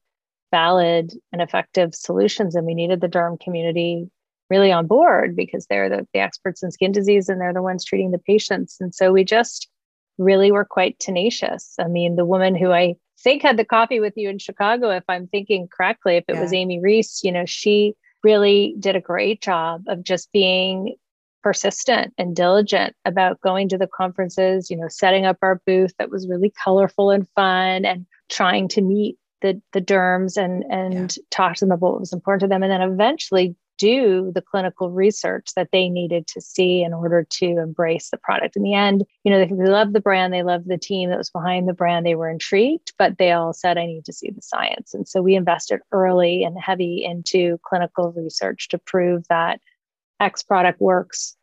valid 0.52 1.14
and 1.32 1.42
effective 1.42 1.94
solutions. 1.96 2.56
And 2.56 2.66
we 2.66 2.74
needed 2.74 3.02
the 3.02 3.10
derm 3.10 3.40
community 3.40 4.10
really 4.50 4.72
on 4.72 4.88
board 4.88 5.36
because 5.36 5.68
they're 5.68 5.90
the, 5.90 6.08
the 6.14 6.20
experts 6.20 6.64
in 6.64 6.72
skin 6.72 6.92
disease 6.92 7.30
and 7.30 7.40
they're 7.40 7.54
the 7.54 7.62
ones 7.62 7.86
treating 7.86 8.12
the 8.12 8.18
patients. 8.18 8.78
And 8.80 8.94
so 8.94 9.12
we 9.12 9.24
just 9.24 9.70
really 10.18 10.52
were 10.52 10.66
quite 10.66 11.00
tenacious. 11.00 11.76
I 11.80 11.88
mean, 11.88 12.16
the 12.16 12.26
woman 12.26 12.56
who 12.56 12.72
I 12.72 12.96
think 13.22 13.42
had 13.42 13.58
the 13.58 13.66
coffee 13.66 14.00
with 14.00 14.14
you 14.16 14.30
in 14.30 14.40
Chicago, 14.40 14.90
if 14.90 15.04
I'm 15.08 15.28
thinking 15.28 15.68
correctly, 15.72 16.18
if 16.18 16.26
it 16.28 16.36
yeah. 16.36 16.42
was 16.42 16.54
Amy 16.54 16.80
Reese, 16.80 17.24
you 17.24 17.32
know, 17.32 17.46
she 17.46 17.94
really 18.24 18.76
did 18.80 18.96
a 18.96 19.02
great 19.02 19.42
job 19.42 19.84
of 19.88 20.04
just 20.04 20.32
being 20.32 20.96
persistent 21.42 22.14
and 22.18 22.36
diligent 22.36 22.96
about 23.06 23.40
going 23.42 23.70
to 23.70 23.78
the 23.78 23.88
conferences, 23.88 24.70
you 24.70 24.76
know, 24.76 24.88
setting 24.90 25.26
up 25.26 25.38
our 25.42 25.62
booth 25.66 25.94
that 25.98 26.10
was 26.10 26.28
really 26.28 26.52
colorful 26.64 27.12
and 27.12 27.28
fun 27.30 27.86
and 27.86 28.06
trying 28.30 28.68
to 28.68 28.82
meet 28.82 29.18
the 29.42 29.62
the 29.74 29.82
derms 29.82 30.38
and 30.38 30.64
and 30.70 31.16
yeah. 31.18 31.24
talk 31.32 31.56
to 31.56 31.66
them 31.66 31.72
about 31.72 31.92
what 31.92 32.00
was 32.00 32.14
important 32.14 32.42
to 32.42 32.48
them 32.48 32.64
and 32.64 32.72
then 32.72 32.82
eventually 32.82 33.56
do 33.80 34.32
the 34.36 34.42
clinical 34.42 34.92
research 34.92 35.52
that 35.56 35.70
they 35.72 35.90
needed 35.90 36.28
to 36.28 36.42
see 36.42 36.84
in 36.84 36.94
order 36.94 37.26
to 37.30 37.46
embrace 37.46 38.10
the 38.10 38.18
product. 38.18 38.58
In 38.58 38.62
the 38.62 38.74
end, 38.74 39.06
you 39.24 39.32
know, 39.32 39.40
they, 39.40 39.48
they 39.48 39.72
loved 39.72 39.94
the 39.94 40.02
brand, 40.02 40.34
they 40.34 40.44
loved 40.44 40.68
the 40.68 40.78
team 40.78 41.10
that 41.10 41.18
was 41.18 41.30
behind 41.30 41.68
the 41.68 41.74
brand, 41.74 42.06
they 42.06 42.16
were 42.16 42.30
intrigued, 42.30 42.92
but 43.00 43.18
they 43.18 43.32
all 43.32 43.54
said, 43.54 43.78
I 43.78 43.86
need 43.86 44.06
to 44.06 44.14
see 44.14 44.30
the 44.30 44.42
science. 44.42 44.94
And 44.94 45.08
so 45.08 45.22
we 45.22 45.34
invested 45.34 45.80
early 45.94 46.44
and 46.44 46.60
heavy 46.60 47.04
into 47.04 47.58
clinical 47.64 48.12
research 48.12 48.68
to 48.68 48.78
prove 48.78 49.24
that 49.30 49.62
X 50.20 50.44
product 50.44 50.82
works 50.82 51.38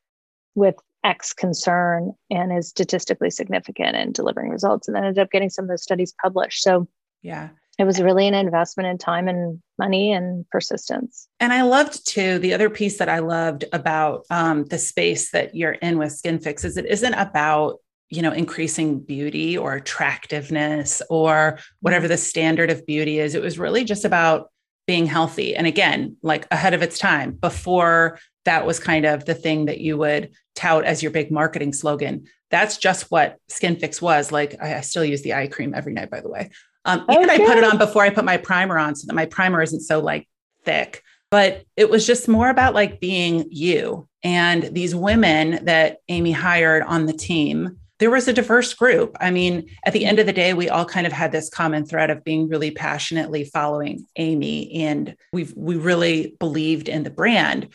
with 0.54 0.76
X 1.04 1.32
concern 1.32 2.12
and 2.30 2.56
is 2.56 2.68
statistically 2.68 3.30
significant 3.30 3.96
in 3.96 4.12
delivering 4.12 4.50
results. 4.50 4.86
And 4.86 4.94
then 4.94 5.04
ended 5.04 5.22
up 5.22 5.30
getting 5.30 5.50
some 5.50 5.64
of 5.64 5.70
those 5.70 5.82
studies 5.82 6.14
published. 6.22 6.62
So 6.62 6.86
yeah 7.22 7.48
it 7.78 7.84
was 7.84 8.00
really 8.00 8.26
an 8.26 8.34
investment 8.34 8.88
in 8.88 8.98
time 8.98 9.28
and 9.28 9.62
money 9.78 10.12
and 10.12 10.48
persistence. 10.50 11.28
And 11.40 11.52
I 11.52 11.62
loved 11.62 12.06
too 12.08 12.38
the 12.38 12.54
other 12.54 12.70
piece 12.70 12.98
that 12.98 13.08
I 13.08 13.18
loved 13.18 13.64
about 13.72 14.24
um, 14.30 14.64
the 14.64 14.78
space 14.78 15.30
that 15.30 15.54
you're 15.54 15.72
in 15.72 15.98
with 15.98 16.12
Skin 16.12 16.38
Fix 16.38 16.64
is 16.64 16.76
it 16.76 16.86
isn't 16.86 17.14
about 17.14 17.78
you 18.08 18.22
know 18.22 18.32
increasing 18.32 19.00
beauty 19.00 19.58
or 19.58 19.74
attractiveness 19.74 21.02
or 21.10 21.58
whatever 21.80 22.08
the 22.08 22.16
standard 22.16 22.70
of 22.70 22.86
beauty 22.86 23.18
is. 23.18 23.34
It 23.34 23.42
was 23.42 23.58
really 23.58 23.84
just 23.84 24.04
about 24.04 24.50
being 24.86 25.06
healthy. 25.06 25.54
And 25.56 25.66
again, 25.66 26.16
like 26.22 26.46
ahead 26.50 26.72
of 26.72 26.82
its 26.82 26.98
time, 26.98 27.32
before 27.32 28.18
that 28.44 28.64
was 28.64 28.78
kind 28.78 29.04
of 29.04 29.24
the 29.24 29.34
thing 29.34 29.66
that 29.66 29.80
you 29.80 29.98
would 29.98 30.30
tout 30.54 30.84
as 30.84 31.02
your 31.02 31.10
big 31.10 31.30
marketing 31.30 31.72
slogan. 31.72 32.24
That's 32.50 32.78
just 32.78 33.10
what 33.10 33.38
Skin 33.48 33.76
Fix 33.76 34.00
was. 34.00 34.30
Like 34.30 34.56
I, 34.62 34.76
I 34.76 34.80
still 34.82 35.04
use 35.04 35.22
the 35.22 35.34
eye 35.34 35.48
cream 35.48 35.74
every 35.74 35.92
night, 35.92 36.10
by 36.10 36.20
the 36.20 36.30
way. 36.30 36.50
Um, 36.86 37.04
okay. 37.08 37.20
And 37.20 37.30
I 37.30 37.38
put 37.38 37.58
it 37.58 37.64
on 37.64 37.76
before 37.76 38.02
I 38.02 38.10
put 38.10 38.24
my 38.24 38.38
primer 38.38 38.78
on 38.78 38.94
so 38.94 39.06
that 39.06 39.14
my 39.14 39.26
primer 39.26 39.60
isn't 39.60 39.80
so 39.80 40.00
like 40.00 40.26
thick. 40.64 41.02
But 41.30 41.64
it 41.76 41.90
was 41.90 42.06
just 42.06 42.28
more 42.28 42.48
about 42.48 42.74
like 42.74 43.00
being 43.00 43.46
you. 43.50 44.08
And 44.22 44.62
these 44.62 44.94
women 44.94 45.64
that 45.64 45.98
Amy 46.08 46.32
hired 46.32 46.84
on 46.84 47.06
the 47.06 47.12
team, 47.12 47.76
there 47.98 48.10
was 48.10 48.28
a 48.28 48.32
diverse 48.32 48.72
group. 48.74 49.16
I 49.20 49.30
mean, 49.30 49.68
at 49.84 49.92
the 49.92 50.04
end 50.04 50.18
of 50.18 50.26
the 50.26 50.32
day, 50.32 50.54
we 50.54 50.68
all 50.68 50.84
kind 50.84 51.06
of 51.06 51.12
had 51.12 51.32
this 51.32 51.48
common 51.48 51.84
thread 51.84 52.10
of 52.10 52.24
being 52.24 52.48
really 52.48 52.70
passionately 52.70 53.44
following 53.44 54.06
Amy, 54.16 54.72
and 54.74 55.16
we 55.32 55.48
we 55.56 55.76
really 55.76 56.36
believed 56.38 56.88
in 56.88 57.02
the 57.02 57.10
brand. 57.10 57.68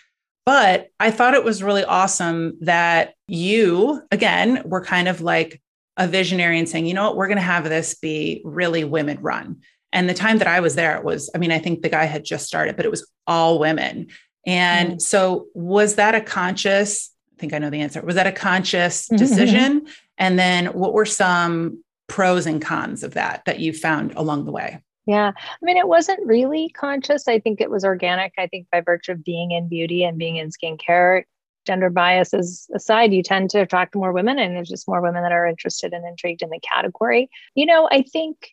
But 0.46 0.88
I 1.00 1.12
thought 1.12 1.34
it 1.34 1.44
was 1.44 1.64
really 1.64 1.84
awesome 1.84 2.58
that 2.62 3.14
you, 3.28 4.02
again, 4.12 4.62
were 4.66 4.84
kind 4.84 5.08
of 5.08 5.22
like 5.22 5.62
a 5.98 6.08
visionary 6.08 6.58
and 6.58 6.68
saying, 6.68 6.86
you 6.86 6.94
know 6.94 7.06
what, 7.06 7.18
we're 7.18 7.28
going 7.28 7.38
to 7.38 7.44
have 7.44 7.66
this 7.66 7.96
be 7.96 8.42
really 8.46 8.84
women 8.84 9.20
run. 9.22 9.62
And 9.94 10.08
the 10.08 10.14
time 10.14 10.38
that 10.38 10.48
I 10.48 10.62
was 10.62 10.76
there, 10.76 10.96
it 10.96 11.04
was, 11.04 11.30
I 11.36 11.38
mean, 11.38 11.52
I 11.52 11.60
think 11.60 11.82
the 11.82 11.90
guy 11.90 12.06
had 12.06 12.24
just 12.24 12.48
started, 12.48 12.78
but 12.78 12.86
it 12.86 12.92
was 12.92 13.10
all 13.28 13.60
women. 13.60 14.08
And 14.46 14.94
mm. 14.94 15.02
so 15.02 15.48
was 15.54 15.96
that 15.96 16.16
a 16.16 16.22
conscious, 16.22 17.12
I 17.36 17.40
think 17.40 17.54
I 17.54 17.58
know 17.58 17.70
the 17.70 17.82
answer, 17.82 18.02
was 18.02 18.16
that 18.16 18.28
a 18.28 18.32
conscious 18.32 19.08
mm-hmm. 19.08 19.18
decision? 19.18 19.88
And 20.18 20.40
then 20.40 20.68
what 20.68 20.94
were 20.94 21.06
some 21.06 21.84
pros 22.08 22.46
and 22.46 22.62
cons 22.62 23.04
of 23.04 23.16
that 23.16 23.44
that 23.46 23.60
you 23.60 23.74
found 23.74 24.14
along 24.16 24.46
the 24.46 24.52
way? 24.52 24.80
Yeah. 25.08 25.32
I 25.36 25.66
mean, 25.66 25.78
it 25.78 25.88
wasn't 25.88 26.26
really 26.26 26.70
conscious. 26.70 27.28
I 27.28 27.40
think 27.40 27.60
it 27.60 27.70
was 27.70 27.84
organic. 27.84 28.34
I 28.38 28.48
think 28.48 28.68
by 28.72 28.82
virtue 28.82 29.14
of 29.14 29.24
being 29.24 29.52
in 29.52 29.68
beauty 29.68 30.04
and 30.04 30.18
being 30.18 30.38
in 30.38 30.50
skincare, 30.50 31.24
gender 31.66 31.90
biases 31.90 32.70
aside, 32.74 33.14
you 33.14 33.24
tend 33.24 33.50
to 33.52 33.62
attract 33.62 33.96
more 33.96 34.12
women, 34.12 34.40
and 34.40 34.56
there's 34.56 34.70
just 34.70 34.88
more 34.88 35.02
women 35.02 35.24
that 35.24 35.32
are 35.32 35.48
interested 35.48 35.94
and 35.94 36.06
intrigued 36.06 36.42
in 36.42 36.50
the 36.50 36.60
category. 36.60 37.30
You 37.56 37.66
know, 37.66 37.88
I 37.92 38.02
think 38.02 38.50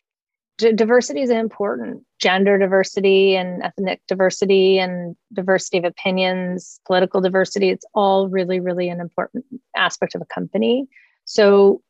d- 0.57 0.73
diversity 0.73 1.21
is 1.21 1.29
important 1.29 2.03
gender 2.19 2.57
diversity 2.59 3.35
and 3.35 3.63
ethnic 3.63 4.01
diversity 4.07 4.77
and 4.77 5.15
diversity 5.33 5.77
of 5.77 5.85
opinions, 5.85 6.79
political 6.85 7.21
diversity. 7.21 7.69
It's 7.69 7.85
all 7.95 8.27
really, 8.27 8.59
really 8.59 8.89
an 8.89 8.99
important 8.99 9.45
aspect 9.75 10.15
of 10.15 10.21
a 10.21 10.25
company. 10.25 10.87
So 11.25 11.81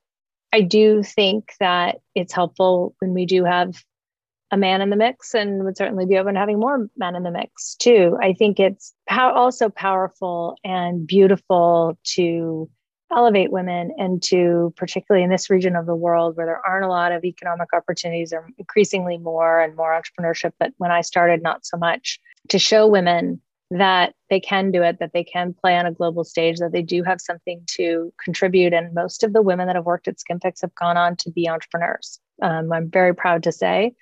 I 0.53 0.61
do 0.61 1.03
think 1.03 1.53
that 1.59 1.97
it's 2.15 2.33
helpful 2.33 2.95
when 2.99 3.13
we 3.13 3.25
do 3.25 3.43
have 3.43 3.83
a 4.51 4.57
man 4.57 4.81
in 4.81 4.89
the 4.89 4.95
mix 4.95 5.33
and 5.33 5.63
would 5.63 5.77
certainly 5.77 6.05
be 6.05 6.17
open 6.17 6.33
to 6.33 6.39
having 6.39 6.59
more 6.59 6.89
men 6.97 7.15
in 7.15 7.23
the 7.23 7.31
mix 7.31 7.75
too. 7.75 8.17
I 8.21 8.33
think 8.33 8.59
it's 8.59 8.93
pow- 9.07 9.33
also 9.33 9.69
powerful 9.69 10.57
and 10.63 11.05
beautiful 11.05 11.97
to 12.15 12.69
elevate 13.11 13.51
women 13.51 13.91
and 13.97 14.21
to, 14.21 14.73
particularly 14.75 15.23
in 15.23 15.31
this 15.31 15.49
region 15.49 15.75
of 15.75 15.85
the 15.85 15.95
world 15.95 16.37
where 16.37 16.45
there 16.45 16.61
aren't 16.67 16.85
a 16.85 16.89
lot 16.89 17.11
of 17.11 17.23
economic 17.23 17.69
opportunities 17.73 18.31
or 18.33 18.47
increasingly 18.57 19.17
more 19.17 19.59
and 19.59 19.75
more 19.75 19.99
entrepreneurship, 19.99 20.51
but 20.59 20.71
when 20.77 20.91
I 20.91 21.01
started, 21.01 21.41
not 21.41 21.65
so 21.65 21.77
much, 21.77 22.19
to 22.49 22.59
show 22.59 22.87
women 22.87 23.41
that 23.71 24.13
they 24.29 24.39
can 24.39 24.71
do 24.71 24.81
it, 24.81 24.99
that 24.99 25.11
they 25.13 25.23
can 25.23 25.53
play 25.53 25.77
on 25.77 25.85
a 25.85 25.91
global 25.91 26.23
stage, 26.23 26.57
that 26.57 26.71
they 26.71 26.81
do 26.81 27.03
have 27.03 27.21
something 27.21 27.61
to 27.67 28.11
contribute. 28.23 28.73
And 28.73 28.93
most 28.93 29.23
of 29.23 29.33
the 29.33 29.43
women 29.43 29.67
that 29.67 29.75
have 29.75 29.85
worked 29.85 30.07
at 30.07 30.17
SkinFix 30.17 30.61
have 30.61 30.73
gone 30.75 30.97
on 30.97 31.15
to 31.17 31.31
be 31.31 31.47
entrepreneurs. 31.47 32.19
Um, 32.41 32.71
I'm 32.71 32.89
very 32.89 33.13
proud 33.13 33.43
to 33.43 33.51
say 33.51 33.93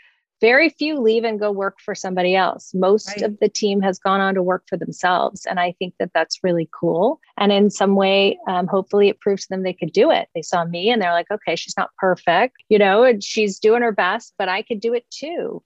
very 0.41 0.69
few 0.69 0.99
leave 0.99 1.23
and 1.23 1.39
go 1.39 1.51
work 1.51 1.79
for 1.79 1.95
somebody 1.95 2.35
else. 2.35 2.73
Most 2.73 3.09
right. 3.09 3.23
of 3.23 3.39
the 3.39 3.49
team 3.49 3.81
has 3.81 3.99
gone 3.99 4.21
on 4.21 4.35
to 4.35 4.43
work 4.43 4.63
for 4.67 4.77
themselves. 4.77 5.45
And 5.45 5.59
I 5.59 5.73
think 5.79 5.95
that 5.99 6.11
that's 6.13 6.43
really 6.43 6.69
cool. 6.77 7.19
And 7.37 7.51
in 7.51 7.69
some 7.69 7.95
way, 7.95 8.37
um, 8.47 8.67
hopefully 8.67 9.09
it 9.09 9.19
proves 9.19 9.43
to 9.43 9.49
them 9.49 9.63
they 9.63 9.73
could 9.73 9.91
do 9.91 10.11
it. 10.11 10.27
They 10.35 10.41
saw 10.41 10.65
me 10.65 10.89
and 10.89 11.01
they're 11.01 11.11
like, 11.11 11.31
okay, 11.31 11.55
she's 11.55 11.77
not 11.77 11.89
perfect, 11.97 12.55
you 12.69 12.77
know, 12.77 13.03
and 13.03 13.23
she's 13.23 13.59
doing 13.59 13.81
her 13.81 13.91
best, 13.91 14.33
but 14.37 14.49
I 14.49 14.61
could 14.61 14.79
do 14.79 14.93
it 14.93 15.05
too. 15.09 15.63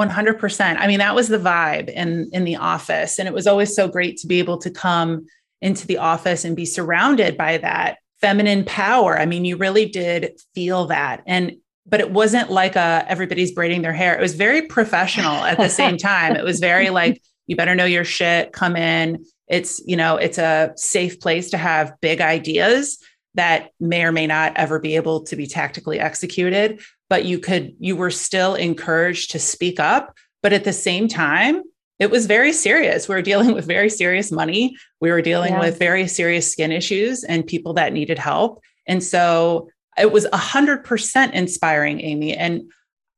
100%. 0.00 0.76
I 0.78 0.86
mean, 0.86 0.98
that 0.98 1.14
was 1.14 1.28
the 1.28 1.38
vibe 1.38 1.88
in, 1.90 2.30
in 2.32 2.44
the 2.44 2.56
office. 2.56 3.18
And 3.18 3.28
it 3.28 3.34
was 3.34 3.46
always 3.46 3.74
so 3.74 3.88
great 3.88 4.16
to 4.18 4.26
be 4.26 4.38
able 4.38 4.58
to 4.58 4.70
come 4.70 5.26
into 5.60 5.86
the 5.86 5.98
office 5.98 6.44
and 6.44 6.56
be 6.56 6.64
surrounded 6.64 7.36
by 7.36 7.58
that 7.58 7.98
feminine 8.20 8.64
power. 8.64 9.18
I 9.18 9.26
mean, 9.26 9.44
you 9.44 9.56
really 9.56 9.86
did 9.86 10.40
feel 10.54 10.86
that. 10.86 11.22
And 11.26 11.56
but 11.86 12.00
it 12.00 12.10
wasn't 12.10 12.50
like 12.50 12.76
a 12.76 13.04
everybody's 13.08 13.52
braiding 13.52 13.82
their 13.82 13.92
hair. 13.92 14.14
It 14.14 14.20
was 14.20 14.34
very 14.34 14.62
professional 14.62 15.32
at 15.44 15.58
the 15.58 15.68
same 15.68 15.96
time. 15.98 16.36
It 16.36 16.44
was 16.44 16.60
very 16.60 16.90
like 16.90 17.20
you 17.46 17.56
better 17.56 17.74
know 17.74 17.84
your 17.84 18.04
shit, 18.04 18.52
come 18.52 18.76
in. 18.76 19.24
It's, 19.48 19.82
you 19.86 19.96
know, 19.96 20.16
it's 20.16 20.38
a 20.38 20.72
safe 20.76 21.20
place 21.20 21.50
to 21.50 21.58
have 21.58 21.92
big 22.00 22.20
ideas 22.20 22.98
that 23.34 23.70
may 23.80 24.04
or 24.04 24.12
may 24.12 24.26
not 24.26 24.52
ever 24.56 24.78
be 24.78 24.96
able 24.96 25.22
to 25.24 25.36
be 25.36 25.46
tactically 25.46 25.98
executed, 25.98 26.80
but 27.10 27.24
you 27.24 27.38
could 27.38 27.74
you 27.78 27.96
were 27.96 28.10
still 28.10 28.54
encouraged 28.54 29.30
to 29.32 29.38
speak 29.38 29.80
up, 29.80 30.16
but 30.42 30.52
at 30.52 30.64
the 30.64 30.72
same 30.72 31.08
time, 31.08 31.62
it 31.98 32.10
was 32.10 32.26
very 32.26 32.52
serious. 32.52 33.08
We 33.08 33.14
were 33.14 33.22
dealing 33.22 33.54
with 33.54 33.64
very 33.66 33.88
serious 33.88 34.32
money. 34.32 34.76
We 35.00 35.10
were 35.10 35.22
dealing 35.22 35.52
yeah. 35.52 35.60
with 35.60 35.78
very 35.78 36.08
serious 36.08 36.50
skin 36.50 36.72
issues 36.72 37.22
and 37.22 37.46
people 37.46 37.74
that 37.74 37.92
needed 37.92 38.18
help. 38.18 38.60
And 38.86 39.02
so 39.02 39.68
it 39.98 40.10
was 40.10 40.26
100% 40.26 41.32
inspiring 41.32 42.00
amy. 42.00 42.34
And 42.36 42.70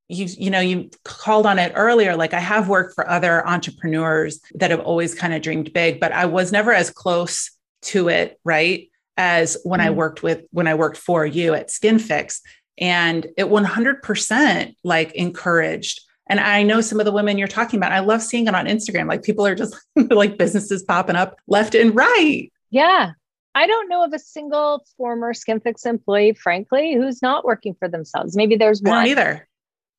you 0.08 0.26
you 0.26 0.50
know 0.50 0.60
you 0.60 0.90
called 1.04 1.46
on 1.46 1.58
it 1.58 1.72
earlier 1.74 2.14
like 2.14 2.34
i 2.34 2.38
have 2.38 2.68
worked 2.68 2.94
for 2.94 3.08
other 3.08 3.46
entrepreneurs 3.48 4.38
that 4.54 4.70
have 4.70 4.80
always 4.80 5.14
kind 5.14 5.32
of 5.32 5.40
dreamed 5.40 5.72
big 5.72 5.98
but 5.98 6.12
i 6.12 6.26
was 6.26 6.52
never 6.52 6.74
as 6.74 6.90
close 6.90 7.50
to 7.80 8.08
it 8.08 8.38
right 8.44 8.90
as 9.16 9.56
when 9.64 9.80
mm. 9.80 9.84
i 9.84 9.90
worked 9.90 10.22
with 10.22 10.42
when 10.50 10.66
i 10.66 10.74
worked 10.74 10.96
for 10.96 11.24
you 11.24 11.54
at 11.54 11.68
skinfix. 11.68 12.40
And 12.76 13.24
it 13.36 13.46
100% 13.46 14.74
like 14.82 15.12
encouraged. 15.12 16.00
And 16.26 16.40
i 16.40 16.62
know 16.64 16.80
some 16.80 16.98
of 16.98 17.06
the 17.06 17.12
women 17.12 17.38
you're 17.38 17.46
talking 17.46 17.78
about 17.78 17.92
i 17.92 18.00
love 18.00 18.22
seeing 18.22 18.48
it 18.48 18.54
on 18.54 18.66
instagram 18.66 19.08
like 19.08 19.22
people 19.22 19.46
are 19.46 19.54
just 19.54 19.76
like 19.96 20.38
businesses 20.38 20.82
popping 20.82 21.16
up 21.16 21.36
left 21.46 21.74
and 21.74 21.94
right. 21.94 22.50
Yeah 22.70 23.12
I 23.54 23.66
don't 23.66 23.88
know 23.88 24.02
of 24.02 24.12
a 24.12 24.18
single 24.18 24.84
former 24.96 25.32
Skinfix 25.32 25.86
employee, 25.86 26.34
frankly, 26.34 26.94
who's 26.94 27.22
not 27.22 27.44
working 27.44 27.74
for 27.74 27.88
themselves. 27.88 28.36
Maybe 28.36 28.56
there's 28.56 28.82
one 28.82 29.06
either. 29.06 29.46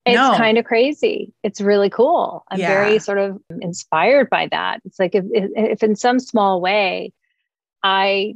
It's 0.05 0.15
No. 0.15 0.35
kind 0.37 0.57
of 0.57 0.65
crazy. 0.65 1.33
It's 1.41 1.61
really 1.61 1.89
cool. 1.89 2.43
I'm 2.51 2.59
Yeah. 2.59 2.67
very 2.67 2.99
sort 2.99 3.17
of 3.17 3.41
inspired 3.61 4.29
by 4.29 4.47
that. 4.51 4.81
It's 4.85 4.99
like 4.99 5.15
if, 5.15 5.25
if, 5.31 5.81
in 5.81 5.95
some 5.95 6.19
small 6.19 6.61
way, 6.61 7.11
I 7.81 8.35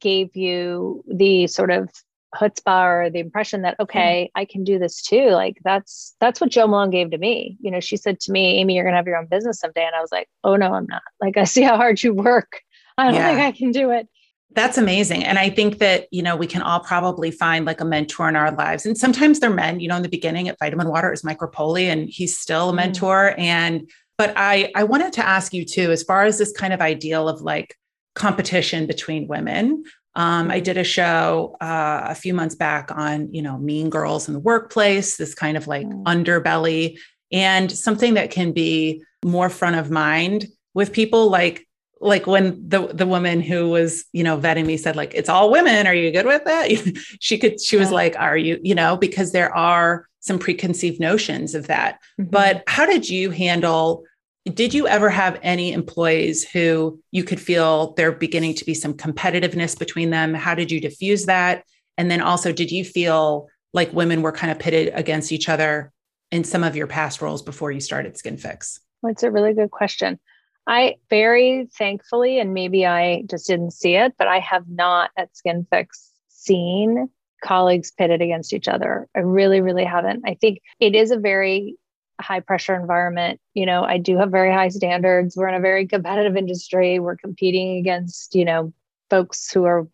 gave 0.00 0.36
you 0.36 1.02
the 1.08 1.46
sort 1.46 1.70
of 1.70 1.88
chutzpah 2.36 3.06
or 3.06 3.10
the 3.10 3.20
impression 3.20 3.62
that 3.62 3.76
hmm. 3.78 3.84
okay, 3.84 4.30
I 4.34 4.44
can 4.44 4.62
do 4.64 4.78
this 4.78 5.00
too. 5.02 5.30
Like 5.30 5.58
that's 5.64 6.14
that's 6.20 6.40
what 6.40 6.50
Jo 6.50 6.66
Malone 6.66 6.90
gave 6.90 7.10
to 7.12 7.18
me. 7.18 7.56
You 7.60 7.70
know, 7.70 7.80
she 7.80 7.96
said 7.96 8.20
to 8.20 8.32
me, 8.32 8.58
"Amy, 8.60 8.74
you're 8.74 8.84
gonna 8.84 8.96
have 8.96 9.06
your 9.06 9.16
own 9.16 9.26
business 9.26 9.60
someday," 9.60 9.84
and 9.86 9.94
I 9.94 10.00
was 10.00 10.12
like, 10.12 10.28
"Oh 10.44 10.56
no, 10.56 10.74
I'm 10.74 10.86
not. 10.86 11.02
Like 11.20 11.36
I 11.36 11.44
see 11.44 11.62
how 11.62 11.76
hard 11.76 12.02
you 12.02 12.12
work. 12.12 12.60
I 12.98 13.04
don't 13.06 13.14
Yeah. 13.14 13.26
think 13.28 13.40
I 13.40 13.52
can 13.52 13.70
do 13.70 13.90
it." 13.90 14.08
That's 14.54 14.78
amazing. 14.78 15.24
And 15.24 15.38
I 15.38 15.50
think 15.50 15.78
that, 15.78 16.06
you 16.12 16.22
know, 16.22 16.36
we 16.36 16.46
can 16.46 16.62
all 16.62 16.80
probably 16.80 17.30
find 17.30 17.64
like 17.64 17.80
a 17.80 17.84
mentor 17.84 18.28
in 18.28 18.36
our 18.36 18.52
lives. 18.52 18.86
And 18.86 18.96
sometimes 18.96 19.40
they're 19.40 19.50
men, 19.50 19.80
you 19.80 19.88
know, 19.88 19.96
in 19.96 20.02
the 20.02 20.08
beginning 20.08 20.48
at 20.48 20.58
Vitamin 20.58 20.88
Water 20.88 21.12
is 21.12 21.24
Mike 21.24 21.38
Repole, 21.40 21.80
and 21.90 22.08
he's 22.08 22.38
still 22.38 22.70
a 22.70 22.72
Mm. 22.72 22.76
mentor. 22.76 23.34
And 23.36 23.90
but 24.16 24.32
I 24.36 24.70
I 24.76 24.84
wanted 24.84 25.12
to 25.14 25.26
ask 25.26 25.52
you 25.52 25.64
too, 25.64 25.90
as 25.90 26.04
far 26.04 26.24
as 26.24 26.38
this 26.38 26.52
kind 26.52 26.72
of 26.72 26.80
ideal 26.80 27.28
of 27.28 27.40
like 27.42 27.76
competition 28.14 28.86
between 28.86 29.26
women. 29.26 29.82
Um, 30.16 30.48
I 30.52 30.60
did 30.60 30.76
a 30.76 30.84
show 30.84 31.56
uh, 31.60 32.02
a 32.08 32.14
few 32.14 32.32
months 32.32 32.54
back 32.54 32.92
on, 32.94 33.34
you 33.34 33.42
know, 33.42 33.58
mean 33.58 33.90
girls 33.90 34.28
in 34.28 34.34
the 34.34 34.40
workplace, 34.40 35.16
this 35.16 35.34
kind 35.34 35.56
of 35.56 35.66
like 35.66 35.84
Mm. 35.84 36.04
underbelly, 36.04 36.96
and 37.32 37.72
something 37.72 38.14
that 38.14 38.30
can 38.30 38.52
be 38.52 39.02
more 39.24 39.50
front 39.50 39.74
of 39.74 39.90
mind 39.90 40.46
with 40.74 40.92
people 40.92 41.28
like 41.28 41.66
like 42.04 42.26
when 42.26 42.62
the 42.68 42.86
the 42.88 43.06
woman 43.06 43.40
who 43.40 43.68
was 43.70 44.04
you 44.12 44.22
know 44.22 44.36
vetting 44.38 44.66
me 44.66 44.76
said 44.76 44.94
like 44.94 45.12
it's 45.14 45.28
all 45.28 45.50
women 45.50 45.86
are 45.86 45.94
you 45.94 46.10
good 46.12 46.26
with 46.26 46.44
that 46.44 46.68
she 47.20 47.38
could 47.38 47.60
she 47.60 47.76
was 47.76 47.88
Yeah. 47.88 47.94
like 47.94 48.16
are 48.18 48.36
you 48.36 48.60
you 48.62 48.74
know 48.74 48.96
because 48.96 49.32
there 49.32 49.54
are 49.54 50.06
some 50.20 50.38
preconceived 50.38 51.00
notions 51.00 51.54
of 51.54 51.66
that 51.68 51.98
Mm-hmm. 52.20 52.30
but 52.30 52.62
how 52.68 52.86
did 52.86 53.08
you 53.08 53.30
handle 53.30 54.04
did 54.52 54.74
you 54.74 54.86
ever 54.86 55.08
have 55.08 55.40
any 55.42 55.72
employees 55.72 56.46
who 56.48 57.00
you 57.10 57.24
could 57.24 57.40
feel 57.40 57.94
there 57.94 58.12
beginning 58.12 58.54
to 58.56 58.64
be 58.66 58.74
some 58.74 58.92
competitiveness 58.94 59.78
between 59.78 60.10
them 60.10 60.34
how 60.34 60.54
did 60.54 60.70
you 60.70 60.80
diffuse 60.80 61.24
that 61.26 61.64
and 61.96 62.10
then 62.10 62.20
also 62.20 62.52
did 62.52 62.70
you 62.70 62.84
feel 62.84 63.48
like 63.72 63.92
women 63.92 64.20
were 64.22 64.32
kind 64.32 64.52
of 64.52 64.58
pitted 64.58 64.92
against 64.94 65.32
each 65.32 65.48
other 65.48 65.90
in 66.30 66.44
some 66.44 66.62
of 66.64 66.76
your 66.76 66.86
past 66.86 67.22
roles 67.22 67.42
before 67.42 67.72
you 67.72 67.80
started 67.80 68.16
skin 68.18 68.36
fix 68.36 68.78
it's 69.06 69.22
a 69.22 69.30
really 69.30 69.52
good 69.52 69.70
question. 69.70 70.18
I 70.66 70.96
very 71.10 71.68
thankfully, 71.76 72.38
and 72.38 72.54
maybe 72.54 72.86
I 72.86 73.24
just 73.28 73.46
didn't 73.46 73.72
see 73.72 73.96
it, 73.96 74.14
but 74.18 74.28
I 74.28 74.38
have 74.38 74.64
not 74.68 75.10
at 75.16 75.30
SkinFix 75.34 75.86
seen 76.28 77.08
colleagues 77.42 77.90
pitted 77.90 78.22
against 78.22 78.52
each 78.52 78.68
other. 78.68 79.06
I 79.14 79.20
really, 79.20 79.60
really 79.60 79.84
haven't. 79.84 80.22
I 80.26 80.34
think 80.34 80.60
it 80.80 80.94
is 80.94 81.10
a 81.10 81.18
very 81.18 81.76
high 82.20 82.40
pressure 82.40 82.74
environment. 82.74 83.40
You 83.52 83.66
know, 83.66 83.84
I 83.84 83.98
do 83.98 84.16
have 84.16 84.30
very 84.30 84.52
high 84.52 84.68
standards. 84.68 85.36
We're 85.36 85.48
in 85.48 85.54
a 85.54 85.60
very 85.60 85.86
competitive 85.86 86.36
industry. 86.36 86.98
We're 86.98 87.16
competing 87.16 87.76
against, 87.76 88.34
you 88.34 88.44
know, 88.44 88.72
folks 89.10 89.52
who 89.52 89.64
are 89.64 89.86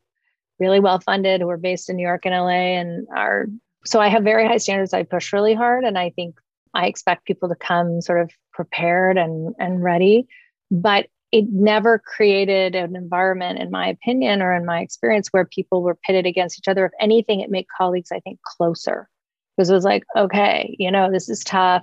really 0.61 0.79
well 0.79 1.01
funded, 1.01 1.41
who 1.41 1.49
are 1.49 1.57
based 1.57 1.91
in 1.91 1.97
New 1.97 2.07
York 2.07 2.25
and 2.25 2.35
LA 2.35 2.79
and 2.79 3.09
are 3.17 3.47
so 3.85 3.99
I 3.99 4.09
have 4.09 4.23
very 4.23 4.47
high 4.47 4.59
standards. 4.59 4.93
I 4.93 5.03
push 5.05 5.33
really 5.33 5.55
hard. 5.55 5.85
And 5.85 5.99
I 5.99 6.11
think 6.11 6.39
I 6.75 6.87
expect 6.87 7.25
people 7.25 7.49
to 7.49 7.55
come 7.55 8.01
sort 8.01 8.21
of 8.21 8.31
prepared 8.53 9.17
and, 9.17 9.55
and 9.59 9.83
ready. 9.83 10.29
But 10.71 11.07
it 11.33 11.47
never 11.51 11.99
created 11.99 12.75
an 12.75 12.97
environment, 12.97 13.61
in 13.61 13.71
my 13.71 13.89
opinion, 13.89 14.43
or 14.43 14.55
in 14.55 14.67
my 14.67 14.81
experience, 14.81 15.29
where 15.31 15.45
people 15.45 15.83
were 15.83 15.95
pitted 15.95 16.27
against 16.27 16.59
each 16.59 16.69
other. 16.69 16.87
If 16.87 16.93
anything, 17.01 17.41
it 17.41 17.51
made 17.51 17.67
colleagues, 17.77 18.11
I 18.13 18.21
think, 18.21 18.41
closer 18.43 19.09
because 19.57 19.71
it 19.71 19.75
was 19.75 19.85
like, 19.85 20.05
okay, 20.17 20.75
you 20.79 20.91
know, 20.91 21.11
this 21.11 21.29
is 21.29 21.45
tough. 21.45 21.83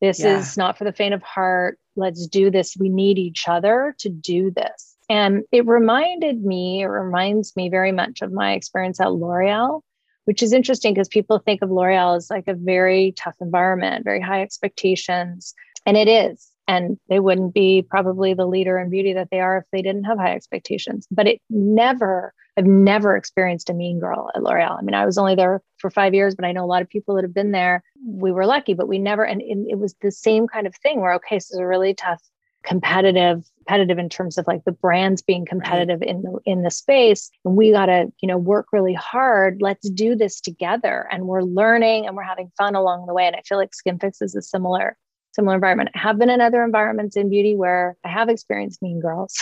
This 0.00 0.20
Yeah. 0.20 0.38
is 0.38 0.56
not 0.56 0.78
for 0.78 0.84
the 0.84 0.92
faint 0.92 1.14
of 1.14 1.22
heart. 1.22 1.78
Let's 1.96 2.26
do 2.26 2.50
this. 2.50 2.76
We 2.78 2.88
need 2.88 3.18
each 3.18 3.48
other 3.48 3.94
to 3.98 4.08
do 4.08 4.50
this. 4.50 4.96
And 5.08 5.42
it 5.52 5.66
reminded 5.66 6.44
me, 6.44 6.82
it 6.82 6.86
reminds 6.86 7.54
me 7.56 7.68
very 7.68 7.92
much 7.92 8.22
of 8.22 8.32
my 8.32 8.52
experience 8.52 9.00
at 9.00 9.12
L'Oreal, 9.12 9.80
which 10.24 10.42
is 10.42 10.52
interesting 10.52 10.94
because 10.94 11.08
people 11.08 11.38
think 11.38 11.62
of 11.62 11.70
L'Oreal 11.70 12.16
as 12.16 12.28
like 12.30 12.48
a 12.48 12.54
very 12.54 13.12
tough 13.12 13.36
environment, 13.40 14.04
very 14.04 14.20
high 14.20 14.42
expectations. 14.42 15.54
And 15.84 15.96
it 15.96 16.08
is. 16.08 16.50
And 16.68 16.98
they 17.08 17.20
wouldn't 17.20 17.54
be 17.54 17.82
probably 17.82 18.34
the 18.34 18.46
leader 18.46 18.78
in 18.78 18.90
beauty 18.90 19.12
that 19.12 19.28
they 19.30 19.40
are 19.40 19.58
if 19.58 19.64
they 19.72 19.82
didn't 19.82 20.04
have 20.04 20.18
high 20.18 20.34
expectations. 20.34 21.06
But 21.10 21.28
it 21.28 21.40
never, 21.48 22.34
I've 22.56 22.66
never 22.66 23.16
experienced 23.16 23.70
a 23.70 23.74
mean 23.74 24.00
girl 24.00 24.30
at 24.34 24.42
L'Oreal. 24.42 24.78
I 24.78 24.82
mean, 24.82 24.94
I 24.94 25.06
was 25.06 25.16
only 25.16 25.36
there 25.36 25.62
for 25.78 25.90
five 25.90 26.12
years, 26.12 26.34
but 26.34 26.44
I 26.44 26.52
know 26.52 26.64
a 26.64 26.66
lot 26.66 26.82
of 26.82 26.88
people 26.88 27.14
that 27.14 27.24
have 27.24 27.34
been 27.34 27.52
there. 27.52 27.84
We 28.04 28.32
were 28.32 28.46
lucky, 28.46 28.74
but 28.74 28.88
we 28.88 28.98
never, 28.98 29.24
and 29.24 29.40
it, 29.42 29.58
it 29.70 29.78
was 29.78 29.94
the 30.02 30.10
same 30.10 30.48
kind 30.48 30.66
of 30.66 30.74
thing 30.76 31.00
where, 31.00 31.12
okay, 31.14 31.38
so 31.38 31.52
it's 31.52 31.60
a 31.60 31.66
really 31.66 31.94
tough, 31.94 32.20
competitive, 32.64 33.44
competitive 33.58 33.98
in 33.98 34.08
terms 34.08 34.36
of 34.36 34.46
like 34.48 34.64
the 34.64 34.72
brands 34.72 35.22
being 35.22 35.46
competitive 35.46 36.02
in 36.02 36.22
the 36.22 36.38
in 36.46 36.62
the 36.62 36.70
space. 36.70 37.30
And 37.44 37.56
we 37.56 37.70
gotta, 37.70 38.12
you 38.20 38.26
know, 38.26 38.38
work 38.38 38.66
really 38.72 38.94
hard. 38.94 39.58
Let's 39.60 39.88
do 39.90 40.16
this 40.16 40.40
together. 40.40 41.06
And 41.12 41.26
we're 41.26 41.42
learning 41.42 42.06
and 42.06 42.16
we're 42.16 42.24
having 42.24 42.50
fun 42.58 42.74
along 42.74 43.06
the 43.06 43.14
way. 43.14 43.24
And 43.24 43.36
I 43.36 43.42
feel 43.46 43.58
like 43.58 43.70
SkinFix 43.70 44.20
is 44.20 44.34
a 44.34 44.42
similar 44.42 44.96
similar 45.36 45.54
environment. 45.54 45.90
I 45.94 45.98
have 46.00 46.18
been 46.18 46.30
in 46.30 46.40
other 46.40 46.64
environments 46.64 47.16
in 47.16 47.28
beauty 47.30 47.54
where 47.54 47.96
I 48.04 48.08
have 48.08 48.28
experienced 48.28 48.82
mean 48.82 49.00
girls. 49.00 49.36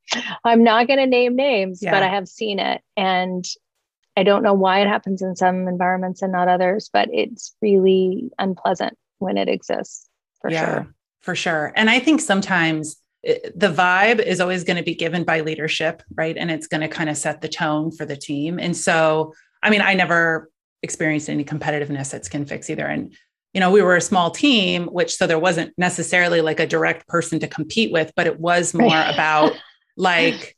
I'm 0.44 0.64
not 0.64 0.86
going 0.86 0.98
to 0.98 1.06
name 1.06 1.36
names, 1.36 1.80
Yeah. 1.82 1.90
but 1.90 2.02
I 2.02 2.08
have 2.08 2.26
seen 2.28 2.58
it. 2.58 2.80
And 2.96 3.44
I 4.16 4.22
don't 4.22 4.42
know 4.42 4.54
why 4.54 4.80
it 4.80 4.88
happens 4.88 5.20
in 5.22 5.36
some 5.36 5.68
environments 5.68 6.22
and 6.22 6.32
not 6.32 6.48
others, 6.48 6.88
but 6.92 7.08
it's 7.12 7.54
really 7.60 8.30
unpleasant 8.38 8.96
when 9.18 9.36
it 9.36 9.48
exists 9.48 10.08
for 10.40 10.50
sure. 10.50 10.94
for 11.20 11.34
sure. 11.34 11.72
And 11.76 11.90
I 11.90 11.98
think 12.00 12.20
sometimes 12.22 12.96
it- 13.22 13.58
the 13.58 13.68
vibe 13.70 14.18
is 14.20 14.40
always 14.40 14.64
going 14.64 14.78
to 14.78 14.82
be 14.82 14.94
given 14.94 15.24
by 15.24 15.40
leadership, 15.42 16.02
right? 16.14 16.36
And 16.36 16.50
it's 16.50 16.66
going 16.66 16.80
to 16.80 16.88
kind 16.88 17.10
of 17.10 17.16
set 17.18 17.40
the 17.42 17.48
tone 17.48 17.90
for 17.90 18.06
the 18.06 18.16
team. 18.16 18.58
And 18.58 18.74
so, 18.76 19.34
I 19.62 19.68
mean, 19.70 19.82
I 19.82 19.92
never 19.94 20.50
experienced 20.82 21.28
any 21.28 21.44
competitiveness 21.44 22.14
at 22.14 22.24
SkinFix 22.24 22.70
either. 22.70 22.86
And, 22.86 23.14
you 23.52 23.60
know, 23.60 23.70
we 23.70 23.82
were 23.82 23.96
a 23.96 24.00
small 24.00 24.30
team, 24.30 24.86
which 24.86 25.14
so 25.14 25.26
there 25.26 25.38
wasn't 25.38 25.72
necessarily 25.76 26.40
like 26.40 26.60
a 26.60 26.66
direct 26.66 27.08
person 27.08 27.40
to 27.40 27.48
compete 27.48 27.92
with, 27.92 28.12
but 28.14 28.26
it 28.26 28.38
was 28.38 28.74
more 28.74 29.02
about 29.08 29.52
like, 29.96 30.56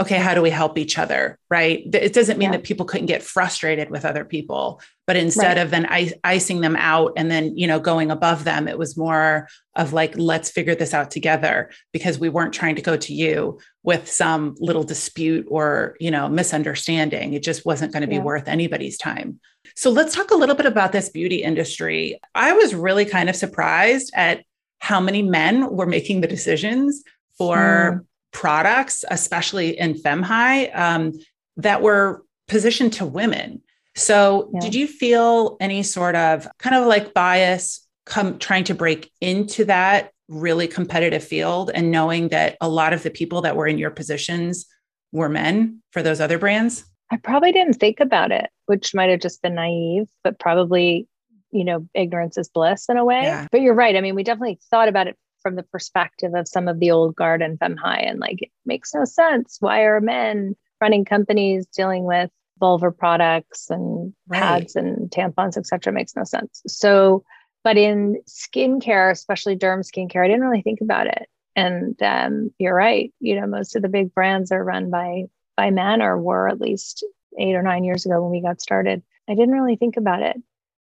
okay, 0.00 0.16
how 0.18 0.34
do 0.34 0.42
we 0.42 0.50
help 0.50 0.76
each 0.76 0.98
other? 0.98 1.38
Right. 1.48 1.84
It 1.94 2.12
doesn't 2.12 2.36
mean 2.36 2.50
Yeah. 2.50 2.56
that 2.58 2.64
people 2.64 2.84
couldn't 2.84 3.06
get 3.06 3.22
frustrated 3.22 3.90
with 3.90 4.04
other 4.04 4.24
people, 4.24 4.80
but 5.06 5.14
instead 5.16 5.56
Right. 5.56 5.58
of 5.58 5.70
then 5.70 5.86
icing 6.24 6.62
them 6.62 6.74
out 6.74 7.12
and 7.16 7.30
then, 7.30 7.56
you 7.56 7.68
know, 7.68 7.78
going 7.78 8.10
above 8.10 8.42
them, 8.42 8.66
it 8.66 8.76
was 8.76 8.96
more 8.96 9.46
of 9.76 9.92
like, 9.92 10.14
let's 10.16 10.50
figure 10.50 10.74
this 10.74 10.94
out 10.94 11.12
together 11.12 11.70
because 11.92 12.18
we 12.18 12.28
weren't 12.28 12.52
trying 12.52 12.74
to 12.74 12.82
go 12.82 12.96
to 12.96 13.14
you 13.14 13.60
with 13.84 14.10
some 14.10 14.56
little 14.58 14.82
dispute 14.82 15.46
or, 15.48 15.96
you 16.00 16.10
know, 16.10 16.28
misunderstanding. 16.28 17.34
It 17.34 17.44
just 17.44 17.64
wasn't 17.64 17.92
going 17.92 18.00
to 18.02 18.08
be 18.08 18.16
Yeah. 18.16 18.22
worth 18.22 18.48
anybody's 18.48 18.98
time. 18.98 19.38
So 19.76 19.90
let's 19.90 20.14
talk 20.14 20.32
a 20.32 20.36
little 20.36 20.56
bit 20.56 20.66
about 20.66 20.90
this 20.90 21.08
beauty 21.08 21.42
industry. 21.44 22.20
I 22.34 22.52
was 22.52 22.74
really 22.74 23.04
kind 23.04 23.28
of 23.28 23.36
surprised 23.36 24.10
at 24.16 24.42
how 24.80 24.98
many 25.00 25.22
men 25.22 25.70
were 25.70 25.86
making 25.86 26.20
the 26.20 26.26
decisions 26.26 27.04
for 27.38 27.56
Mm. 28.02 28.06
Products, 28.34 29.04
especially 29.10 29.78
in 29.78 29.94
FemHi, 29.94 30.76
um, 30.78 31.12
that 31.56 31.80
were 31.80 32.22
positioned 32.48 32.92
to 32.92 33.06
women. 33.06 33.62
So, 33.96 34.50
Yeah. 34.52 34.60
did 34.60 34.74
you 34.74 34.86
feel 34.86 35.56
any 35.60 35.82
sort 35.82 36.16
of 36.16 36.46
kind 36.58 36.76
of 36.76 36.86
like 36.86 37.14
bias 37.14 37.86
come 38.04 38.38
trying 38.38 38.64
to 38.64 38.74
break 38.74 39.10
into 39.22 39.64
that 39.64 40.10
really 40.28 40.66
competitive 40.66 41.22
field 41.22 41.70
and 41.74 41.90
knowing 41.90 42.28
that 42.28 42.56
a 42.60 42.68
lot 42.68 42.92
of 42.92 43.02
the 43.02 43.10
people 43.10 43.42
that 43.42 43.56
were 43.56 43.66
in 43.66 43.78
your 43.78 43.90
positions 43.90 44.66
were 45.12 45.28
men 45.28 45.80
for 45.92 46.02
those 46.02 46.20
other 46.20 46.38
brands? 46.38 46.84
I 47.10 47.16
probably 47.18 47.52
didn't 47.52 47.74
think 47.74 48.00
about 48.00 48.32
it, 48.32 48.50
which 48.66 48.94
might 48.94 49.10
have 49.10 49.20
just 49.20 49.40
been 49.42 49.54
naive, 49.54 50.08
but 50.24 50.38
probably, 50.40 51.06
you 51.52 51.64
know, 51.64 51.86
ignorance 51.94 52.36
is 52.36 52.48
bliss 52.48 52.88
in 52.88 52.96
a 52.96 53.04
way. 53.04 53.22
Yeah. 53.22 53.46
But 53.52 53.60
you're 53.60 53.74
right. 53.74 53.94
I 53.94 54.00
mean, 54.00 54.16
we 54.16 54.24
definitely 54.24 54.58
thought 54.70 54.88
about 54.88 55.06
it 55.06 55.16
from 55.44 55.56
the 55.56 55.64
perspective 55.64 56.34
of 56.34 56.48
some 56.48 56.68
of 56.68 56.80
the 56.80 56.92
old 56.92 57.16
guard 57.16 57.42
and 57.42 57.60
FemHi, 57.60 58.10
and 58.10 58.20
like, 58.20 58.42
it 58.42 58.50
makes 58.66 58.94
no 58.94 59.06
sense. 59.06 59.58
Why 59.60 59.82
are 59.82 60.02
men 60.02 60.56
running 60.82 61.06
companies 61.06 61.68
dealing 61.68 62.04
with 62.06 62.30
vulvar 62.62 62.96
products 62.96 63.70
and 63.70 64.14
Right. 64.28 64.40
pads 64.40 64.76
and 64.76 65.10
tampons, 65.12 65.58
et 65.58 65.66
cetera? 65.68 65.94
Makes 65.94 66.16
no 66.16 66.24
sense. 66.24 66.62
So, 66.68 67.24
but 67.64 67.78
in 67.78 68.22
skincare, 68.28 69.12
especially 69.12 69.56
derm 69.56 69.80
skincare, 69.84 70.24
I 70.24 70.28
didn't 70.28 70.42
really 70.48 70.62
think 70.62 70.82
about 70.82 71.08
it. 71.08 71.28
And 71.56 72.02
um, 72.02 72.50
you're 72.58 72.74
right. 72.76 73.14
You 73.20 73.40
know, 73.40 73.48
most 73.48 73.76
of 73.76 73.82
the 73.82 73.90
big 73.90 74.14
brands 74.14 74.52
are 74.52 74.64
run 74.64 74.90
by 74.90 75.24
by 75.56 75.70
men 75.70 76.02
or 76.02 76.20
were 76.20 76.48
at 76.48 76.60
least 76.60 77.06
eight 77.38 77.54
or 77.56 77.62
nine 77.62 77.84
years 77.84 78.06
ago 78.06 78.22
when 78.22 78.32
we 78.32 78.42
got 78.42 78.62
started. 78.62 79.04
I 79.30 79.36
didn't 79.36 79.54
really 79.54 79.76
think 79.76 79.98
about 79.98 80.22
it. 80.22 80.36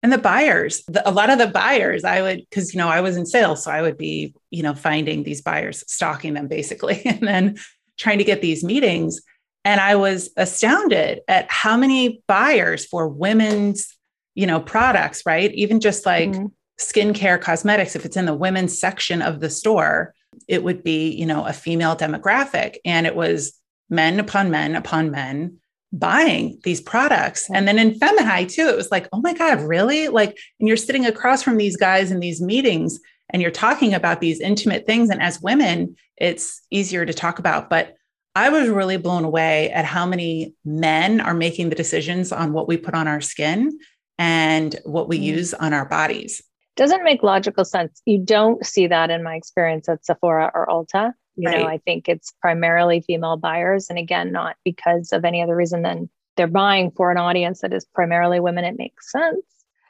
And 0.06 0.12
the 0.12 0.18
buyers 0.18 0.84
the, 0.86 1.02
a 1.08 1.10
lot 1.10 1.30
of 1.30 1.38
the 1.38 1.48
buyers 1.48 2.04
i 2.04 2.22
would 2.22 2.38
because 2.48 2.72
you 2.72 2.78
know 2.78 2.86
i 2.88 3.00
was 3.00 3.16
in 3.16 3.26
sales 3.26 3.64
so 3.64 3.72
i 3.72 3.82
would 3.82 3.98
be 3.98 4.32
you 4.52 4.62
know 4.62 4.72
finding 4.72 5.24
these 5.24 5.42
buyers 5.42 5.82
stalking 5.88 6.34
them 6.34 6.46
basically 6.46 7.02
and 7.04 7.26
then 7.26 7.56
trying 7.98 8.18
to 8.18 8.22
get 8.24 8.40
these 8.40 8.62
meetings 8.62 9.20
and 9.64 9.80
i 9.80 9.96
was 9.96 10.30
astounded 10.36 11.22
at 11.26 11.50
how 11.50 11.76
many 11.76 12.22
buyers 12.28 12.86
for 12.86 13.08
women's 13.08 13.96
you 14.36 14.46
know 14.46 14.60
products 14.60 15.24
right 15.26 15.52
even 15.54 15.80
just 15.80 16.06
like 16.06 16.30
Mhm. 16.30 16.52
skincare 16.78 17.40
cosmetics, 17.40 17.96
if 17.96 18.04
it's 18.04 18.16
in 18.18 18.26
the 18.26 18.34
women's 18.34 18.78
section 18.78 19.22
of 19.22 19.40
the 19.40 19.48
store, 19.48 20.14
it 20.46 20.62
would 20.62 20.84
be, 20.84 21.08
you 21.10 21.24
know, 21.24 21.46
a 21.46 21.52
female 21.52 21.96
demographic. 21.96 22.76
And 22.84 23.06
it 23.06 23.16
was 23.16 23.58
men 23.88 24.20
upon 24.20 24.50
men 24.50 24.76
upon 24.76 25.10
men 25.10 25.56
buying 25.92 26.58
these 26.64 26.80
products. 26.80 27.48
And 27.50 27.66
then 27.66 27.78
in 27.78 27.98
Femihigh 27.98 28.50
too, 28.50 28.68
it 28.68 28.76
was 28.76 28.90
like, 28.90 29.08
oh 29.12 29.20
my 29.20 29.32
God, 29.32 29.60
really? 29.60 30.08
Like, 30.08 30.36
and 30.58 30.68
you're 30.68 30.76
sitting 30.76 31.06
across 31.06 31.42
from 31.42 31.56
these 31.56 31.76
guys 31.76 32.10
in 32.10 32.20
these 32.20 32.40
meetings 32.40 33.00
and 33.30 33.42
you're 33.42 33.50
talking 33.50 33.94
about 33.94 34.20
these 34.20 34.40
intimate 34.40 34.86
things. 34.86 35.10
And 35.10 35.22
as 35.22 35.40
women, 35.40 35.96
it's 36.16 36.62
easier 36.70 37.06
to 37.06 37.14
talk 37.14 37.38
about. 37.38 37.70
But 37.70 37.96
I 38.34 38.50
was 38.50 38.68
really 38.68 38.98
blown 38.98 39.24
away 39.24 39.70
at 39.70 39.84
how 39.84 40.06
many 40.06 40.54
men 40.64 41.20
are 41.20 41.34
making 41.34 41.70
the 41.70 41.74
decisions 41.74 42.32
on 42.32 42.52
what 42.52 42.68
we 42.68 42.76
put 42.76 42.94
on 42.94 43.08
our 43.08 43.20
skin 43.20 43.78
and 44.18 44.76
what 44.84 45.08
we 45.08 45.18
mm. 45.18 45.22
use 45.22 45.54
on 45.54 45.72
our 45.72 45.86
bodies. 45.86 46.42
Doesn't 46.76 47.02
make 47.02 47.22
logical 47.22 47.64
sense. 47.64 48.02
You 48.04 48.18
don't 48.18 48.64
see 48.64 48.86
that 48.88 49.10
in 49.10 49.22
my 49.22 49.34
experience 49.34 49.88
at 49.88 50.04
Sephora 50.04 50.50
or 50.54 50.66
Ulta. 50.66 51.12
You 51.36 51.48
right. 51.48 51.60
know, 51.60 51.66
I 51.66 51.78
think 51.78 52.08
it's 52.08 52.32
primarily 52.40 53.00
female 53.00 53.36
buyers. 53.36 53.88
And 53.90 53.98
again, 53.98 54.32
not 54.32 54.56
because 54.64 55.12
of 55.12 55.24
any 55.24 55.42
other 55.42 55.56
reason 55.56 55.82
than 55.82 56.08
they're 56.36 56.46
buying 56.46 56.90
for 56.90 57.10
an 57.10 57.18
audience 57.18 57.60
that 57.60 57.72
is 57.72 57.84
primarily 57.84 58.40
women. 58.40 58.64
It 58.64 58.78
makes 58.78 59.10
sense. 59.10 59.44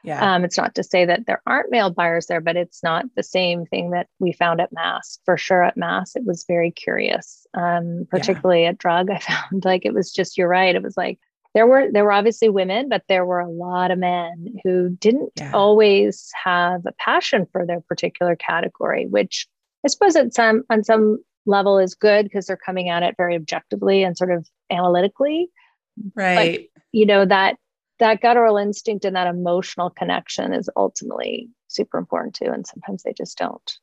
Yeah. 0.06 0.34
Um, 0.34 0.44
it's 0.44 0.56
not 0.56 0.76
to 0.76 0.84
say 0.84 1.04
that 1.04 1.26
there 1.26 1.42
aren't 1.46 1.72
male 1.72 1.90
buyers 1.90 2.26
there, 2.26 2.40
but 2.40 2.56
it's 2.56 2.82
not 2.82 3.06
the 3.16 3.24
same 3.24 3.66
thing 3.66 3.90
that 3.90 4.06
we 4.20 4.30
found 4.30 4.60
at 4.60 4.72
Mass. 4.72 5.18
For 5.24 5.36
sure, 5.36 5.64
at 5.64 5.76
Mass, 5.76 6.14
it 6.14 6.24
was 6.24 6.44
very 6.46 6.70
curious. 6.70 7.44
Um, 7.54 8.06
particularly 8.08 8.62
yeah. 8.62 8.68
at 8.68 8.78
Drug, 8.78 9.10
I 9.10 9.18
found 9.18 9.64
like 9.64 9.84
it 9.84 9.94
was 9.94 10.12
just 10.12 10.38
you're 10.38 10.48
right. 10.48 10.76
It 10.76 10.82
was 10.82 10.96
like 10.96 11.18
there 11.54 11.66
were 11.66 11.90
there 11.90 12.04
were 12.04 12.12
obviously 12.12 12.48
women, 12.48 12.88
but 12.88 13.02
there 13.08 13.24
were 13.24 13.40
a 13.40 13.50
lot 13.50 13.90
of 13.90 13.98
men 13.98 14.54
who 14.62 14.90
didn't 14.90 15.32
yeah. 15.36 15.50
always 15.52 16.30
have 16.44 16.86
a 16.86 16.92
passion 17.00 17.46
for 17.50 17.66
their 17.66 17.80
particular 17.80 18.36
category, 18.36 19.06
which 19.06 19.48
I 19.84 19.88
suppose 19.88 20.14
at 20.14 20.34
some 20.34 20.62
on 20.70 20.84
some 20.84 21.18
level 21.46 21.78
is 21.78 21.94
good 21.94 22.24
because 22.24 22.46
they're 22.46 22.56
coming 22.56 22.88
at 22.88 23.02
it 23.02 23.14
very 23.16 23.36
objectively 23.36 24.02
and 24.02 24.16
sort 24.16 24.30
of 24.30 24.46
analytically. 24.70 25.48
Right. 26.14 26.68
But, 26.74 26.82
you 26.92 27.04
know 27.04 27.26
that 27.26 27.56
that 27.98 28.20
guttural 28.20 28.56
instinct 28.56 29.04
and 29.04 29.16
that 29.16 29.26
emotional 29.26 29.90
connection 29.90 30.52
is 30.52 30.70
ultimately 30.76 31.50
super 31.68 31.98
important 31.98 32.34
too 32.34 32.46
and 32.46 32.66
sometimes 32.66 33.02
they 33.02 33.12
just 33.12 33.36
don't 33.36 33.78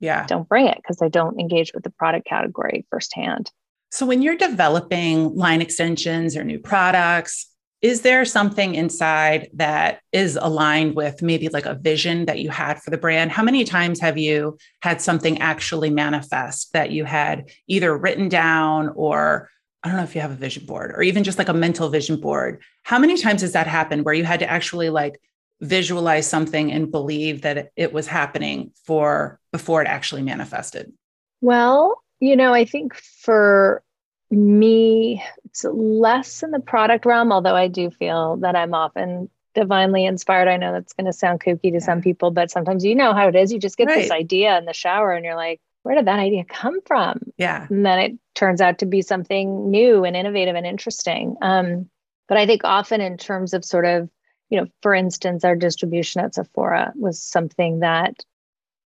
yeah 0.00 0.26
don't 0.26 0.48
bring 0.48 0.66
it 0.66 0.76
because 0.76 0.96
they 0.96 1.08
don't 1.08 1.38
engage 1.38 1.72
with 1.74 1.84
the 1.84 1.90
product 1.90 2.26
category 2.26 2.86
firsthand 2.90 3.50
so 3.92 4.06
when 4.06 4.22
you're 4.22 4.36
developing 4.36 5.34
line 5.34 5.60
extensions 5.60 6.36
or 6.36 6.44
new 6.44 6.58
products 6.58 7.49
is 7.82 8.02
there 8.02 8.24
something 8.24 8.74
inside 8.74 9.48
that 9.54 10.00
is 10.12 10.38
aligned 10.40 10.94
with 10.94 11.22
maybe 11.22 11.48
like 11.48 11.66
a 11.66 11.74
vision 11.74 12.26
that 12.26 12.38
you 12.38 12.50
had 12.50 12.80
for 12.82 12.90
the 12.90 12.98
brand 12.98 13.30
how 13.30 13.42
many 13.42 13.64
times 13.64 14.00
have 14.00 14.18
you 14.18 14.56
had 14.82 15.00
something 15.00 15.38
actually 15.40 15.90
manifest 15.90 16.72
that 16.72 16.90
you 16.90 17.04
had 17.04 17.50
either 17.68 17.96
written 17.96 18.28
down 18.28 18.90
or 18.94 19.48
I 19.82 19.88
don't 19.88 19.96
know 19.96 20.04
if 20.04 20.14
you 20.14 20.20
have 20.20 20.30
a 20.30 20.34
vision 20.34 20.66
board 20.66 20.92
or 20.94 21.02
even 21.02 21.24
just 21.24 21.38
like 21.38 21.48
a 21.48 21.54
mental 21.54 21.88
vision 21.88 22.20
board. 22.20 22.60
How 22.82 22.98
many 22.98 23.16
times 23.16 23.40
has 23.40 23.52
that 23.52 23.66
happened 23.66 24.04
where 24.04 24.14
you 24.14 24.24
had 24.24 24.40
to 24.40 24.50
actually 24.50 24.90
like 24.90 25.18
visualize 25.60 26.26
something 26.26 26.72
and 26.72 26.90
believe 26.90 27.42
that 27.42 27.70
it 27.76 27.92
was 27.92 28.06
happening 28.06 28.72
for 28.84 29.38
before 29.52 29.82
it 29.82 29.88
actually 29.88 30.22
manifested? 30.22 30.92
Well, 31.40 32.02
you 32.20 32.36
know, 32.36 32.52
I 32.52 32.64
think 32.66 32.94
for 32.94 33.82
me, 34.30 35.22
it's 35.50 35.64
less 35.64 36.42
in 36.42 36.52
the 36.52 36.60
product 36.60 37.04
realm, 37.04 37.32
although 37.32 37.56
I 37.56 37.66
do 37.66 37.90
feel 37.90 38.36
that 38.38 38.54
I'm 38.54 38.72
often 38.72 39.28
divinely 39.54 40.06
inspired. 40.06 40.46
I 40.46 40.56
know 40.56 40.72
that's 40.72 40.92
going 40.92 41.06
to 41.06 41.12
sound 41.12 41.40
kooky 41.40 41.62
to 41.62 41.72
yeah. 41.72 41.78
some 41.80 42.00
people, 42.00 42.30
but 42.30 42.50
sometimes 42.50 42.84
you 42.84 42.94
know 42.94 43.12
how 43.12 43.26
it 43.28 43.34
is. 43.34 43.52
You 43.52 43.58
just 43.58 43.76
get 43.76 43.88
right. 43.88 43.96
this 43.96 44.12
idea 44.12 44.56
in 44.58 44.64
the 44.64 44.72
shower 44.72 45.12
and 45.12 45.24
you're 45.24 45.34
like, 45.34 45.60
where 45.82 45.96
did 45.96 46.06
that 46.06 46.20
idea 46.20 46.44
come 46.44 46.80
from? 46.86 47.20
Yeah. 47.36 47.66
And 47.68 47.84
then 47.84 47.98
it 47.98 48.12
turns 48.34 48.60
out 48.60 48.78
to 48.78 48.86
be 48.86 49.02
something 49.02 49.70
new 49.70 50.04
and 50.04 50.14
innovative 50.14 50.54
and 50.54 50.66
interesting. 50.66 51.36
Um, 51.42 51.90
but 52.28 52.38
I 52.38 52.46
think 52.46 52.62
often 52.64 53.00
in 53.00 53.16
terms 53.16 53.52
of 53.52 53.64
sort 53.64 53.86
of, 53.86 54.08
you 54.50 54.60
know, 54.60 54.66
for 54.82 54.94
instance, 54.94 55.44
our 55.44 55.56
distribution 55.56 56.20
at 56.20 56.34
Sephora 56.34 56.92
was 56.94 57.20
something 57.20 57.80
that, 57.80 58.24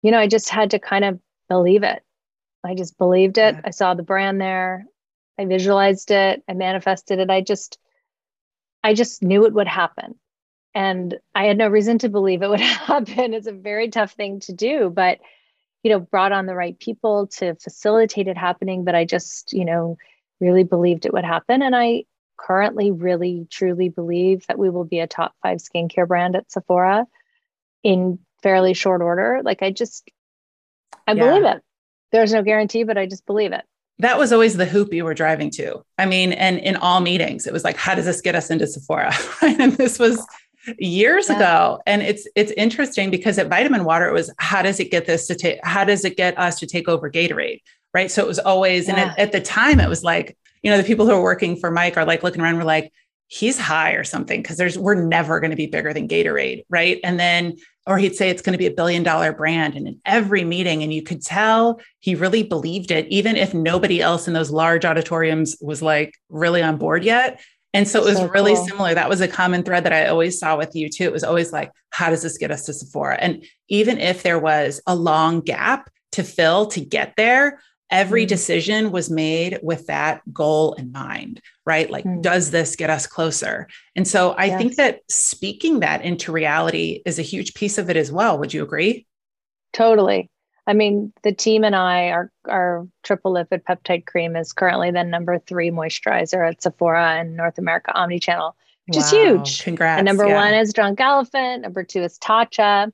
you 0.02 0.10
know, 0.10 0.18
I 0.18 0.26
just 0.26 0.50
had 0.50 0.72
to 0.72 0.78
kind 0.78 1.04
of 1.06 1.18
believe 1.48 1.84
it. 1.84 2.02
I 2.64 2.74
just 2.74 2.98
believed 2.98 3.38
it. 3.38 3.54
Yeah. 3.54 3.60
I 3.64 3.70
saw 3.70 3.94
the 3.94 4.02
brand 4.02 4.40
there. 4.40 4.84
I 5.40 5.46
visualized 5.46 6.10
it. 6.10 6.42
I 6.46 6.52
manifested 6.52 7.18
it. 7.18 7.30
I 7.30 7.40
just, 7.40 7.78
I 8.84 8.92
just 8.92 9.22
knew 9.22 9.46
it 9.46 9.54
would 9.54 9.68
happen. 9.68 10.16
And 10.74 11.18
I 11.34 11.46
had 11.46 11.56
no 11.56 11.68
reason 11.68 11.96
to 12.00 12.10
believe 12.10 12.42
it 12.42 12.50
would 12.50 12.60
happen. 12.60 13.32
It's 13.32 13.46
a 13.46 13.52
very 13.52 13.88
tough 13.88 14.12
thing 14.12 14.40
to 14.40 14.52
do, 14.52 14.90
but 14.90 15.18
you 15.82 15.90
know, 15.90 15.98
brought 15.98 16.32
on 16.32 16.44
the 16.44 16.54
right 16.54 16.78
people 16.78 17.28
to 17.28 17.54
facilitate 17.54 18.28
it 18.28 18.36
happening. 18.36 18.84
But 18.84 18.94
I 18.94 19.06
just, 19.06 19.54
you 19.54 19.64
know, 19.64 19.96
really 20.38 20.62
believed 20.62 21.06
it 21.06 21.12
would 21.14 21.24
happen. 21.24 21.62
And 21.62 21.74
I 21.74 22.04
currently 22.36 22.90
really 22.90 23.46
truly 23.50 23.88
believe 23.88 24.46
that 24.46 24.58
we 24.58 24.68
will 24.68 24.84
be 24.84 25.00
a 25.00 25.06
top 25.06 25.34
five 25.42 25.56
skincare 25.56 26.06
brand 26.06 26.36
at 26.36 26.52
Sephora 26.52 27.06
in 27.82 28.18
fairly 28.42 28.74
short 28.74 29.00
order. 29.00 29.40
Like 29.42 29.62
I 29.62 29.70
just, 29.70 30.10
I 31.06 31.12
yeah. 31.12 31.24
believe 31.24 31.44
it. 31.44 31.62
There's 32.12 32.34
no 32.34 32.42
guarantee, 32.42 32.84
but 32.84 32.98
I 32.98 33.06
just 33.06 33.24
believe 33.24 33.52
it. 33.52 33.64
That 33.98 34.18
was 34.18 34.32
always 34.32 34.56
the 34.56 34.64
hoop 34.64 34.94
you 34.94 35.04
were 35.04 35.14
driving 35.14 35.50
to. 35.52 35.82
I 35.98 36.06
mean, 36.06 36.32
and 36.32 36.58
in 36.58 36.76
all 36.76 37.00
meetings, 37.00 37.46
it 37.46 37.52
was 37.52 37.64
like, 37.64 37.76
how 37.76 37.94
does 37.94 38.06
this 38.06 38.20
get 38.22 38.34
us 38.34 38.50
into 38.50 38.66
Sephora? 38.66 39.14
and 39.42 39.72
this 39.74 39.98
was 39.98 40.26
years 40.78 41.28
yeah. 41.28 41.36
ago 41.36 41.82
and 41.86 42.02
it's 42.02 42.28
it's 42.36 42.52
interesting 42.52 43.10
because 43.10 43.38
at 43.38 43.48
vitamin 43.48 43.84
water 43.84 44.06
it 44.06 44.12
was 44.12 44.30
how 44.38 44.60
does 44.60 44.78
it 44.78 44.90
get 44.90 45.06
this 45.06 45.26
to 45.26 45.34
take 45.34 45.58
how 45.64 45.84
does 45.84 46.04
it 46.04 46.16
get 46.16 46.38
us 46.38 46.58
to 46.58 46.66
take 46.66 46.86
over 46.86 47.10
gatorade 47.10 47.62
right 47.94 48.10
so 48.10 48.22
it 48.22 48.28
was 48.28 48.38
always 48.38 48.86
yeah. 48.86 48.92
and 48.92 49.10
at, 49.10 49.18
at, 49.18 49.32
the 49.32 49.40
time 49.40 49.80
it 49.80 49.88
was 49.88 50.04
like 50.04 50.36
you 50.62 50.70
know 50.70 50.76
the 50.76 50.84
people 50.84 51.06
who 51.06 51.12
are 51.12 51.22
working 51.22 51.56
for 51.56 51.70
mike 51.70 51.96
are 51.96 52.04
like 52.04 52.22
looking 52.22 52.42
around 52.42 52.58
we're 52.58 52.64
like 52.64 52.92
he's 53.28 53.58
high 53.58 53.92
or 53.92 54.04
something 54.04 54.42
because 54.42 54.58
there's 54.58 54.78
we're 54.78 54.94
never 54.94 55.40
going 55.40 55.50
to 55.50 55.56
be 55.56 55.66
bigger 55.66 55.94
than 55.94 56.06
gatorade 56.06 56.64
right 56.68 57.00
and 57.04 57.18
then 57.18 57.56
or 57.90 57.98
he'd 57.98 58.14
say 58.14 58.30
it's 58.30 58.40
going 58.40 58.52
to 58.52 58.58
be 58.58 58.66
a 58.66 58.70
billion 58.70 59.02
dollar 59.02 59.32
brand 59.32 59.74
and 59.74 59.88
in 59.88 60.00
every 60.06 60.44
meeting 60.44 60.84
and 60.84 60.94
you 60.94 61.02
could 61.02 61.20
tell 61.20 61.80
he 61.98 62.14
really 62.14 62.44
believed 62.44 62.92
it 62.92 63.04
even 63.08 63.34
if 63.34 63.52
nobody 63.52 64.00
else 64.00 64.28
in 64.28 64.32
those 64.32 64.52
large 64.52 64.84
auditoriums 64.84 65.56
was 65.60 65.82
like 65.82 66.14
really 66.28 66.62
on 66.62 66.76
board 66.76 67.02
yet 67.02 67.40
and 67.72 67.86
so 67.86 68.00
it 68.00 68.04
was 68.04 68.16
so 68.16 68.28
really 68.28 68.54
cool. 68.54 68.66
similar. 68.66 68.94
That 68.94 69.08
was 69.08 69.20
a 69.20 69.28
common 69.28 69.62
thread 69.62 69.84
that 69.84 69.92
I 69.92 70.06
always 70.06 70.38
saw 70.38 70.56
with 70.56 70.74
you 70.74 70.88
too. 70.88 71.04
It 71.04 71.12
was 71.12 71.22
always 71.22 71.52
like, 71.52 71.70
how 71.90 72.10
does 72.10 72.22
this 72.22 72.36
get 72.36 72.50
us 72.50 72.64
to 72.66 72.72
Sephora? 72.72 73.16
And 73.20 73.44
even 73.68 73.98
if 73.98 74.24
there 74.24 74.40
was 74.40 74.80
a 74.88 74.96
long 74.96 75.40
gap 75.40 75.88
to 76.12 76.24
fill 76.24 76.66
to 76.66 76.80
get 76.80 77.14
there, 77.16 77.60
every 77.90 78.24
mm. 78.24 78.28
decision 78.28 78.90
was 78.90 79.08
made 79.08 79.60
with 79.62 79.86
that 79.86 80.20
goal 80.32 80.72
in 80.74 80.90
mind, 80.90 81.40
right? 81.70 81.88
Like, 81.88 82.04
mm. 82.04 82.20
does 82.20 82.50
this 82.50 82.76
get 82.76 82.90
us 82.90 83.06
closer? 83.06 83.68
And 83.94 84.06
so 84.06 84.32
I 84.32 84.46
yes. 84.46 84.58
think 84.58 84.74
that 84.76 85.00
speaking 85.08 85.80
that 85.80 86.02
into 86.02 86.32
reality 86.32 87.02
is 87.06 87.18
a 87.18 87.22
huge 87.22 87.54
piece 87.54 87.78
of 87.78 87.88
it 87.88 87.96
as 87.96 88.10
well. 88.10 88.38
Would 88.38 88.52
you 88.52 88.62
agree? 88.62 89.06
Totally. 89.72 90.28
I 90.66 90.72
mean, 90.72 91.12
the 91.22 91.32
team 91.32 91.64
and 91.64 91.76
I, 91.76 92.10
our 92.10 92.30
our 92.48 92.86
triple 93.02 93.32
lipid 93.32 93.62
peptide 93.62 94.04
cream 94.06 94.36
is 94.36 94.52
currently 94.52 94.90
the 94.90 95.04
number 95.04 95.38
three 95.38 95.70
moisturizer 95.70 96.48
at 96.48 96.62
Sephora 96.62 97.20
and 97.20 97.36
North 97.36 97.58
America 97.58 97.92
Omnichannel, 97.94 98.52
which 98.86 98.96
wow. 98.96 99.02
is 99.02 99.10
huge. 99.10 99.62
Congrats. 99.64 99.98
And 100.00 100.06
number 100.06 100.26
yeah. 100.26 100.34
one 100.34 100.54
is 100.54 100.72
Drunk 100.72 101.00
Elephant. 101.00 101.62
Number 101.62 101.84
two 101.84 102.02
is 102.02 102.18
Tatcha. 102.18 102.90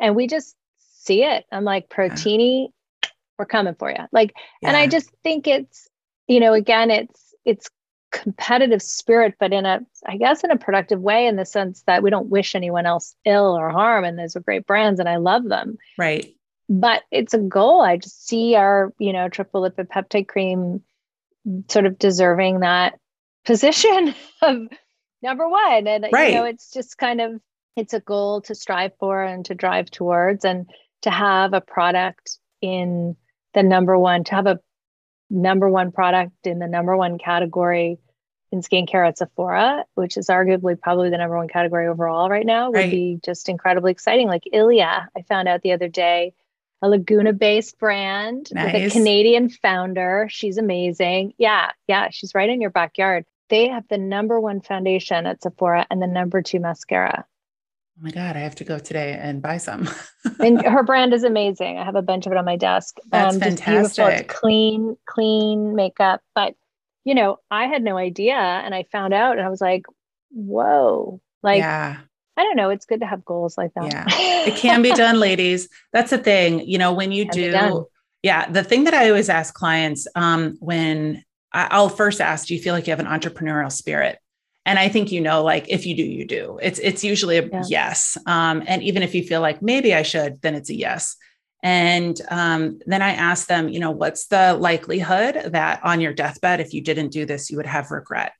And 0.00 0.16
we 0.16 0.26
just 0.26 0.56
see 0.78 1.22
it. 1.24 1.44
I'm 1.52 1.64
like, 1.64 1.88
Protini, 1.88 2.68
yeah. 3.02 3.10
we're 3.38 3.46
coming 3.46 3.76
for 3.78 3.90
you. 3.90 4.04
Like, 4.10 4.32
yeah. 4.60 4.68
and 4.68 4.76
I 4.76 4.86
just 4.86 5.10
think 5.22 5.46
it's, 5.46 5.88
you 6.26 6.40
know, 6.40 6.52
again, 6.52 6.90
it's 6.90 7.20
it's 7.44 7.68
competitive 8.14 8.80
spirit, 8.80 9.34
but 9.38 9.52
in 9.52 9.66
a, 9.66 9.80
I 10.06 10.16
guess, 10.16 10.42
in 10.42 10.50
a 10.50 10.56
productive 10.56 11.00
way, 11.00 11.26
in 11.26 11.36
the 11.36 11.44
sense 11.44 11.82
that 11.86 12.02
we 12.02 12.08
don't 12.08 12.30
wish 12.30 12.54
anyone 12.54 12.86
else 12.86 13.14
ill 13.26 13.58
or 13.58 13.68
harm. 13.68 14.04
And 14.04 14.18
those 14.18 14.34
are 14.36 14.40
great 14.40 14.66
brands, 14.66 14.98
and 14.98 15.08
I 15.08 15.16
love 15.16 15.44
them. 15.44 15.76
Right 15.98 16.34
but 16.68 17.02
it's 17.10 17.34
a 17.34 17.38
goal. 17.38 17.82
I 17.82 17.96
just 17.96 18.26
see 18.26 18.54
our, 18.54 18.92
you 18.98 19.12
know, 19.12 19.28
triple 19.28 19.62
lipid 19.62 19.88
peptide 19.88 20.28
cream 20.28 20.82
sort 21.68 21.86
of 21.86 21.98
deserving 21.98 22.60
that 22.60 22.98
position 23.44 24.14
of 24.42 24.68
number 25.22 25.48
one. 25.48 25.86
And 25.86 26.06
right. 26.12 26.30
you 26.30 26.36
know, 26.36 26.44
it's 26.44 26.70
just 26.70 26.98
kind 26.98 27.20
of 27.20 27.40
it's 27.76 27.94
a 27.94 28.00
goal 28.00 28.40
to 28.42 28.54
strive 28.54 28.92
for 28.98 29.22
and 29.22 29.44
to 29.46 29.54
drive 29.54 29.90
towards 29.90 30.44
and 30.44 30.70
to 31.02 31.10
have 31.10 31.52
a 31.52 31.60
product 31.60 32.38
in 32.62 33.16
the 33.52 33.62
number 33.62 33.98
one, 33.98 34.24
to 34.24 34.34
have 34.34 34.46
a 34.46 34.60
number 35.34 35.68
one 35.68 35.92
product 35.92 36.46
in 36.46 36.58
the 36.58 36.66
number 36.66 36.96
one 36.96 37.18
category 37.18 37.98
in 38.52 38.60
skincare 38.60 39.06
at 39.06 39.18
Sephora, 39.18 39.84
which 39.94 40.16
is 40.16 40.28
arguably 40.28 40.80
probably 40.80 41.10
the 41.10 41.18
number 41.18 41.36
one 41.36 41.48
category 41.48 41.88
overall 41.88 42.30
right 42.30 42.46
now, 42.46 42.70
would 42.70 42.76
right. 42.76 42.90
be 42.90 43.18
just 43.24 43.48
incredibly 43.48 43.90
exciting. 43.90 44.28
Like 44.28 44.44
Ilia, 44.52 45.08
I 45.16 45.22
found 45.22 45.48
out 45.48 45.62
the 45.62 45.72
other 45.72 45.88
day 45.88 46.34
a 46.80 46.88
Laguna 46.88 47.32
based 47.32 47.78
brand 47.78 48.50
nice. 48.52 48.72
with 48.72 48.82
a 48.82 48.90
Canadian 48.90 49.48
founder. 49.48 50.28
She's 50.30 50.58
amazing. 50.58 51.34
Yeah, 51.36 51.70
yeah, 51.88 52.08
she's 52.10 52.34
right 52.34 52.48
in 52.48 52.60
your 52.60 52.70
backyard. 52.70 53.24
They 53.48 53.68
have 53.68 53.88
the 53.88 53.98
number 53.98 54.40
one 54.40 54.60
foundation 54.60 55.26
at 55.26 55.42
Sephora 55.42 55.86
and 55.90 56.00
the 56.00 56.06
number 56.06 56.40
two 56.40 56.60
mascara. 56.60 57.26
Oh 57.96 58.02
my 58.02 58.10
God, 58.10 58.36
I 58.36 58.40
have 58.40 58.56
to 58.56 58.64
go 58.64 58.78
today 58.78 59.16
and 59.20 59.40
buy 59.40 59.58
some. 59.58 59.88
and 60.40 60.60
her 60.64 60.82
brand 60.86 61.14
is 61.14 61.22
amazing. 61.22 61.78
I 61.78 61.84
have 61.84 61.94
a 61.94 62.02
bunch 62.02 62.26
of 62.26 62.32
it 62.32 62.38
on 62.38 62.44
my 62.44 62.56
desk. 62.56 62.96
That's 63.10 63.36
um, 63.36 63.40
fantastic. 63.40 64.04
It's 64.06 64.34
clean, 64.34 64.96
clean 65.06 65.76
makeup. 65.76 66.20
But, 66.34 66.56
you 67.04 67.14
know, 67.14 67.38
I 67.52 67.66
had 67.66 67.84
no 67.84 67.96
idea. 67.96 68.34
And 68.34 68.74
I 68.74 68.82
found 68.90 69.14
out 69.14 69.38
and 69.38 69.46
I 69.46 69.48
was 69.48 69.60
like, 69.60 69.86
whoa. 70.30 71.20
Like, 71.42 71.60
yeah. 71.60 71.98
I 72.36 72.42
don't 72.42 72.56
know. 72.56 72.70
It's 72.70 72.84
good 72.84 73.00
to 73.00 73.06
have 73.06 73.24
goals 73.24 73.56
like 73.56 73.72
that. 73.74 73.92
Yeah. 73.92 74.06
it 74.08 74.56
can 74.56 74.82
be 74.82 74.90
done, 74.92 75.20
ladies. 75.20 75.68
That's 75.92 76.10
the 76.10 76.18
thing. 76.18 76.66
You 76.66 76.78
know, 76.78 76.92
when 76.92 77.12
you 77.12 77.30
do, 77.30 77.86
yeah, 78.24 78.50
the 78.50 78.64
thing 78.64 78.84
that 78.84 78.94
I 78.94 79.08
always 79.08 79.28
ask 79.28 79.54
clients 79.54 80.08
um, 80.16 80.56
when 80.58 81.22
I, 81.52 81.68
I'll 81.70 81.88
first 81.88 82.20
ask, 82.20 82.48
do 82.48 82.54
you 82.54 82.60
feel 82.60 82.74
like 82.74 82.88
you 82.88 82.90
have 82.90 82.98
an 82.98 83.06
entrepreneurial 83.06 83.70
spirit? 83.70 84.18
And 84.66 84.78
i 84.78 84.88
think 84.88 85.12
you 85.12 85.20
know 85.20 85.42
like 85.42 85.68
if 85.68 85.86
you 85.86 85.96
do 85.96 86.02
you 86.02 86.26
do. 86.26 86.58
It's 86.62 86.78
it's 86.78 87.04
usually 87.04 87.38
a 87.38 87.46
yeah. 87.46 87.62
yes 87.68 88.18
um, 88.26 88.62
and 88.66 88.82
even 88.82 89.02
if 89.02 89.14
you 89.14 89.22
feel 89.22 89.40
like 89.40 89.62
maybe 89.62 89.94
i 89.94 90.02
should 90.02 90.40
then 90.42 90.54
it's 90.54 90.70
a 90.70 90.74
yes. 90.74 91.16
And 91.62 92.20
um, 92.30 92.80
then 92.86 93.02
i 93.02 93.12
ask 93.12 93.48
them 93.48 93.68
you 93.68 93.80
know 93.80 93.90
what's 93.90 94.26
the 94.26 94.54
likelihood 94.54 95.52
that 95.52 95.80
on 95.82 96.00
your 96.00 96.12
deathbed 96.12 96.60
if 96.60 96.74
you 96.74 96.82
didn't 96.82 97.10
do 97.10 97.24
this 97.24 97.50
you 97.50 97.56
would 97.56 97.66
have 97.66 97.90
regret? 97.90 98.32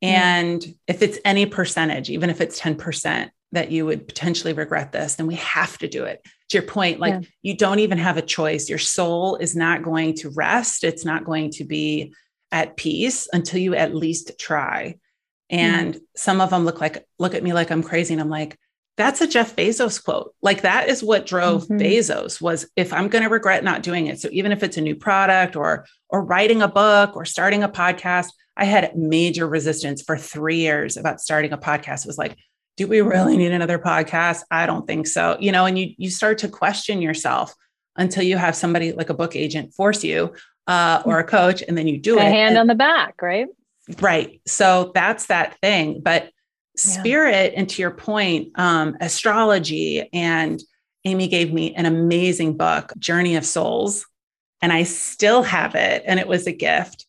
And 0.00 0.64
if 0.88 1.00
it's 1.00 1.18
any 1.24 1.46
percentage 1.46 2.10
even 2.10 2.30
if 2.30 2.40
it's 2.40 2.60
10% 2.60 3.30
that 3.52 3.70
you 3.70 3.84
would 3.86 4.08
potentially 4.08 4.52
regret 4.52 4.92
this 4.92 5.14
then 5.16 5.26
we 5.26 5.36
have 5.36 5.78
to 5.78 5.88
do 5.88 6.04
it. 6.04 6.24
To 6.50 6.58
your 6.58 6.66
point 6.66 7.00
like 7.00 7.14
yeah. 7.14 7.28
you 7.42 7.56
don't 7.56 7.80
even 7.80 7.98
have 7.98 8.16
a 8.16 8.22
choice. 8.22 8.68
Your 8.68 8.78
soul 8.78 9.36
is 9.36 9.54
not 9.56 9.82
going 9.82 10.14
to 10.16 10.30
rest. 10.30 10.84
It's 10.84 11.04
not 11.04 11.24
going 11.24 11.50
to 11.52 11.64
be 11.64 12.14
at 12.50 12.76
peace 12.76 13.28
until 13.32 13.60
you 13.60 13.74
at 13.74 13.94
least 13.94 14.38
try 14.38 14.96
and 15.50 15.94
mm-hmm. 15.94 16.04
some 16.16 16.40
of 16.40 16.50
them 16.50 16.64
look 16.64 16.80
like 16.80 17.06
look 17.18 17.34
at 17.34 17.42
me 17.42 17.52
like 17.52 17.70
i'm 17.70 17.82
crazy 17.82 18.14
and 18.14 18.20
i'm 18.20 18.30
like 18.30 18.58
that's 18.96 19.20
a 19.20 19.26
jeff 19.26 19.56
bezos 19.56 20.02
quote. 20.02 20.34
Like 20.42 20.62
that 20.62 20.88
is 20.88 21.02
what 21.02 21.26
drove 21.26 21.64
mm-hmm. 21.64 21.78
bezos 21.78 22.40
was 22.40 22.68
if 22.76 22.92
i'm 22.92 23.08
going 23.08 23.24
to 23.24 23.30
regret 23.30 23.64
not 23.64 23.82
doing 23.82 24.06
it. 24.06 24.20
So 24.20 24.28
even 24.32 24.52
if 24.52 24.62
it's 24.62 24.76
a 24.76 24.82
new 24.82 24.94
product 24.94 25.56
or 25.56 25.86
or 26.08 26.24
writing 26.24 26.62
a 26.62 26.68
book 26.68 27.16
or 27.16 27.24
starting 27.24 27.62
a 27.62 27.68
podcast 27.68 28.28
i 28.56 28.64
had 28.64 28.96
major 28.96 29.46
resistance 29.46 30.02
for 30.02 30.16
three 30.18 30.58
years 30.58 30.96
about 30.96 31.20
starting 31.20 31.52
a 31.52 31.58
podcast. 31.58 32.04
It 32.04 32.08
was 32.08 32.18
like 32.18 32.36
do 32.76 32.86
we 32.86 33.02
really 33.02 33.36
need 33.36 33.52
another 33.52 33.78
podcast? 33.78 34.44
I 34.50 34.64
don't 34.64 34.86
think 34.86 35.06
so. 35.06 35.36
You 35.40 35.52
know 35.52 35.64
and 35.66 35.78
you 35.78 35.94
you 35.96 36.10
start 36.10 36.38
to 36.38 36.48
question 36.48 37.00
yourself 37.00 37.54
until 37.96 38.22
you 38.22 38.36
have 38.36 38.56
somebody 38.56 38.92
like 38.92 39.10
a 39.10 39.14
book 39.14 39.36
agent 39.36 39.74
force 39.74 40.04
you 40.04 40.34
uh, 40.66 41.02
or 41.04 41.18
a 41.18 41.24
coach 41.24 41.62
and 41.66 41.76
then 41.76 41.86
you 41.86 41.98
do 41.98 42.18
a 42.18 42.22
it. 42.22 42.26
A 42.26 42.30
hand 42.30 42.50
and, 42.50 42.58
on 42.58 42.66
the 42.66 42.74
back 42.74 43.20
right 43.22 43.46
Right. 44.00 44.40
So 44.46 44.92
that's 44.94 45.26
that 45.26 45.58
thing. 45.60 46.00
But 46.02 46.30
spirit, 46.76 47.52
yeah. 47.52 47.58
and 47.58 47.68
to 47.68 47.82
your 47.82 47.90
point, 47.90 48.48
um, 48.58 48.96
astrology, 49.00 50.08
and 50.12 50.62
Amy 51.04 51.28
gave 51.28 51.52
me 51.52 51.74
an 51.74 51.86
amazing 51.86 52.56
book, 52.56 52.92
Journey 52.98 53.36
of 53.36 53.44
Souls, 53.44 54.06
and 54.60 54.72
I 54.72 54.84
still 54.84 55.42
have 55.42 55.74
it. 55.74 56.04
And 56.06 56.20
it 56.20 56.28
was 56.28 56.46
a 56.46 56.52
gift. 56.52 57.06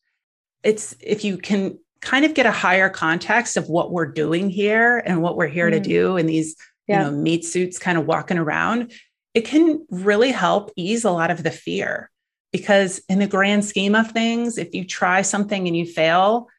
It's 0.64 0.96
if 1.00 1.24
you 1.24 1.38
can 1.38 1.78
kind 2.02 2.26
of 2.26 2.34
get 2.34 2.46
a 2.46 2.52
higher 2.52 2.90
context 2.90 3.56
of 3.56 3.70
what 3.70 3.92
we're 3.92 4.06
doing 4.06 4.50
here 4.50 4.98
and 5.06 5.22
what 5.22 5.38
we're 5.38 5.48
here 5.48 5.70
mm. 5.70 5.74
to 5.74 5.80
do 5.80 6.18
in 6.18 6.26
these, 6.26 6.56
yeah. 6.88 7.06
you 7.06 7.12
know, 7.12 7.18
meat 7.18 7.46
suits 7.46 7.80
kind 7.80 7.98
of 7.98 8.06
walking 8.06 8.38
around, 8.38 8.92
it 9.34 9.46
can 9.46 9.86
really 9.90 10.32
help 10.32 10.72
ease 10.76 11.06
a 11.06 11.12
lot 11.12 11.32
of 11.32 11.44
the 11.44 11.52
fear. 11.52 12.10
Because 12.52 13.02
in 13.10 13.20
the 13.20 13.28
grand 13.28 13.66
scheme 13.66 13.96
of 13.96 14.12
things, 14.12 14.58
if 14.58 14.76
you 14.76 14.86
try 14.86 15.24
something 15.24 15.68
and 15.68 15.76
you 15.76 15.86
fail, 15.86 16.50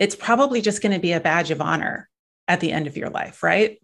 it's 0.00 0.16
probably 0.16 0.60
just 0.60 0.82
going 0.82 0.92
to 0.92 0.98
be 0.98 1.12
a 1.12 1.20
badge 1.20 1.52
of 1.52 1.60
honor 1.60 2.08
at 2.48 2.58
the 2.58 2.72
end 2.72 2.88
of 2.88 2.96
your 2.96 3.10
life, 3.10 3.44
right? 3.44 3.78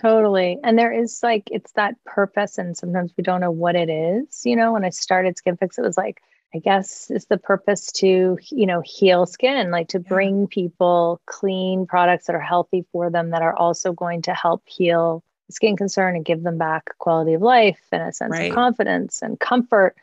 Totally. 0.00 0.58
And 0.64 0.76
there 0.76 0.92
is 0.92 1.20
like, 1.22 1.44
it's 1.52 1.70
that 1.72 1.94
purpose, 2.04 2.58
and 2.58 2.76
sometimes 2.76 3.12
we 3.16 3.22
don't 3.22 3.40
know 3.40 3.52
what 3.52 3.76
it 3.76 3.88
is. 3.88 4.42
You 4.44 4.56
know, 4.56 4.72
when 4.72 4.84
I 4.84 4.90
started 4.90 5.36
Skinfix, 5.36 5.78
it 5.78 5.82
was 5.82 5.96
like, 5.96 6.20
I 6.52 6.58
guess 6.58 7.10
it's 7.10 7.26
the 7.26 7.36
purpose 7.36 7.92
to, 7.92 8.38
you 8.50 8.66
know, 8.66 8.80
heal 8.84 9.26
skin, 9.26 9.70
like 9.70 9.88
to 9.88 10.00
bring 10.00 10.46
people 10.46 11.20
clean 11.26 11.86
products 11.86 12.26
that 12.26 12.36
are 12.36 12.40
healthy 12.40 12.84
for 12.90 13.10
them 13.10 13.30
that 13.30 13.42
are 13.42 13.54
also 13.54 13.92
going 13.92 14.22
to 14.22 14.34
help 14.34 14.62
heal 14.66 15.22
skin 15.50 15.76
concern 15.76 16.16
and 16.16 16.24
give 16.24 16.42
them 16.42 16.56
back 16.56 16.96
quality 16.98 17.34
of 17.34 17.42
life 17.42 17.80
and 17.92 18.02
a 18.02 18.12
sense 18.12 18.30
right. 18.30 18.50
of 18.50 18.54
confidence 18.54 19.20
and 19.20 19.38
comfort 19.38 19.94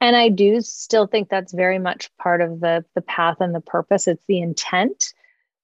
and 0.00 0.16
i 0.16 0.28
do 0.28 0.60
still 0.60 1.06
think 1.06 1.28
that's 1.28 1.52
very 1.52 1.78
much 1.78 2.10
part 2.16 2.40
of 2.40 2.60
the 2.60 2.84
the 2.94 3.02
path 3.02 3.40
and 3.40 3.54
the 3.54 3.60
purpose. 3.60 4.08
It's 4.08 4.24
the 4.26 4.40
intent. 4.40 5.14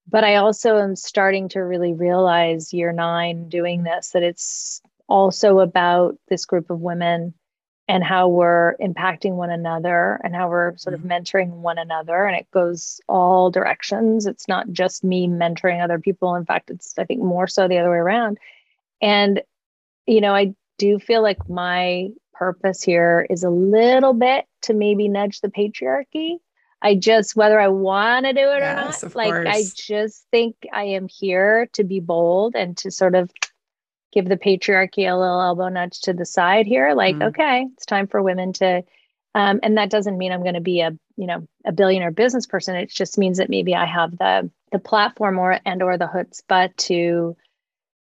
But 0.07 0.23
i 0.23 0.35
also 0.35 0.77
am 0.77 0.95
starting 0.95 1.49
to 1.49 1.59
really 1.59 1.93
realize 1.93 2.73
year 2.73 2.91
9 2.91 3.49
doing 3.49 3.83
this 3.83 4.11
that 4.11 4.23
it's 4.23 4.81
also 5.07 5.59
about 5.59 6.17
this 6.29 6.45
group 6.45 6.69
of 6.69 6.79
women 6.79 7.33
and 7.87 8.03
how 8.03 8.29
we're 8.29 8.75
impacting 8.77 9.33
one 9.33 9.49
another 9.49 10.19
and 10.23 10.33
how 10.33 10.49
we're 10.49 10.77
sort 10.77 10.93
of 10.93 11.01
mm-hmm. 11.01 11.11
mentoring 11.11 11.49
one 11.49 11.77
another. 11.77 12.23
And 12.23 12.37
it 12.37 12.49
goes 12.51 13.01
all 13.09 13.51
directions. 13.51 14.25
It's 14.25 14.47
not 14.47 14.71
just 14.71 15.03
me 15.03 15.27
mentoring 15.27 15.83
other 15.83 15.99
people. 15.99 16.35
In 16.35 16.45
fact 16.45 16.69
it's 16.69 16.97
i 16.97 17.03
think 17.03 17.21
more 17.21 17.47
so 17.47 17.67
the 17.67 17.77
other 17.79 17.91
way 17.91 17.97
around. 17.97 18.37
And 19.01 19.41
you 20.07 20.21
know 20.21 20.33
i 20.33 20.55
do 20.77 20.97
feel 20.99 21.21
like 21.21 21.47
my 21.47 22.09
purpose 22.33 22.81
here 22.81 23.25
is 23.29 23.43
a 23.43 23.49
little 23.49 24.13
bit 24.13 24.45
to 24.63 24.73
maybe 24.73 25.07
nudge 25.07 25.41
the 25.41 25.49
patriarchy. 25.49 26.37
I 26.81 26.95
just, 26.95 27.35
whether 27.35 27.59
I 27.59 27.67
want 27.67 28.25
to 28.25 28.33
do 28.33 28.39
it 28.39 28.59
yes, 28.59 29.03
or 29.03 29.07
not, 29.07 29.15
like 29.15 29.33
course. 29.33 29.47
I 29.49 29.63
just 29.75 30.25
think 30.31 30.55
I 30.73 30.83
am 30.83 31.07
here 31.07 31.67
to 31.73 31.83
be 31.83 31.99
bold 31.99 32.55
and 32.55 32.75
to 32.77 32.89
sort 32.89 33.13
of 33.13 33.31
give 34.11 34.27
the 34.27 34.37
patriarchy 34.37 35.09
a 35.09 35.15
little 35.15 35.41
elbow 35.41 35.69
nudge 35.69 36.01
to 36.01 36.13
the 36.13 36.25
side 36.25 36.65
here. 36.65 36.93
Like, 36.93 37.15
mm. 37.15 37.29
okay, 37.29 37.67
it's 37.73 37.85
time 37.85 38.07
for 38.07 38.21
women 38.21 38.53
to, 38.53 38.83
um, 39.35 39.59
and 39.63 39.77
that 39.77 39.89
doesn't 39.89 40.17
mean 40.17 40.31
I'm 40.31 40.41
going 40.41 40.55
to 40.55 40.61
be 40.61 40.81
a, 40.81 40.91
you 41.17 41.27
know, 41.27 41.47
a 41.65 41.71
billionaire 41.71 42.11
business 42.11 42.47
person. 42.47 42.75
It 42.75 42.89
just 42.89 43.17
means 43.17 43.37
that 43.37 43.49
maybe 43.49 43.75
I 43.75 43.85
have 43.85 44.17
the 44.17 44.49
the 44.71 44.79
platform 44.79 45.37
or 45.37 45.59
and 45.65 45.83
or 45.83 45.97
the 45.97 46.07
chutzpah 46.07 46.75
to 46.75 47.35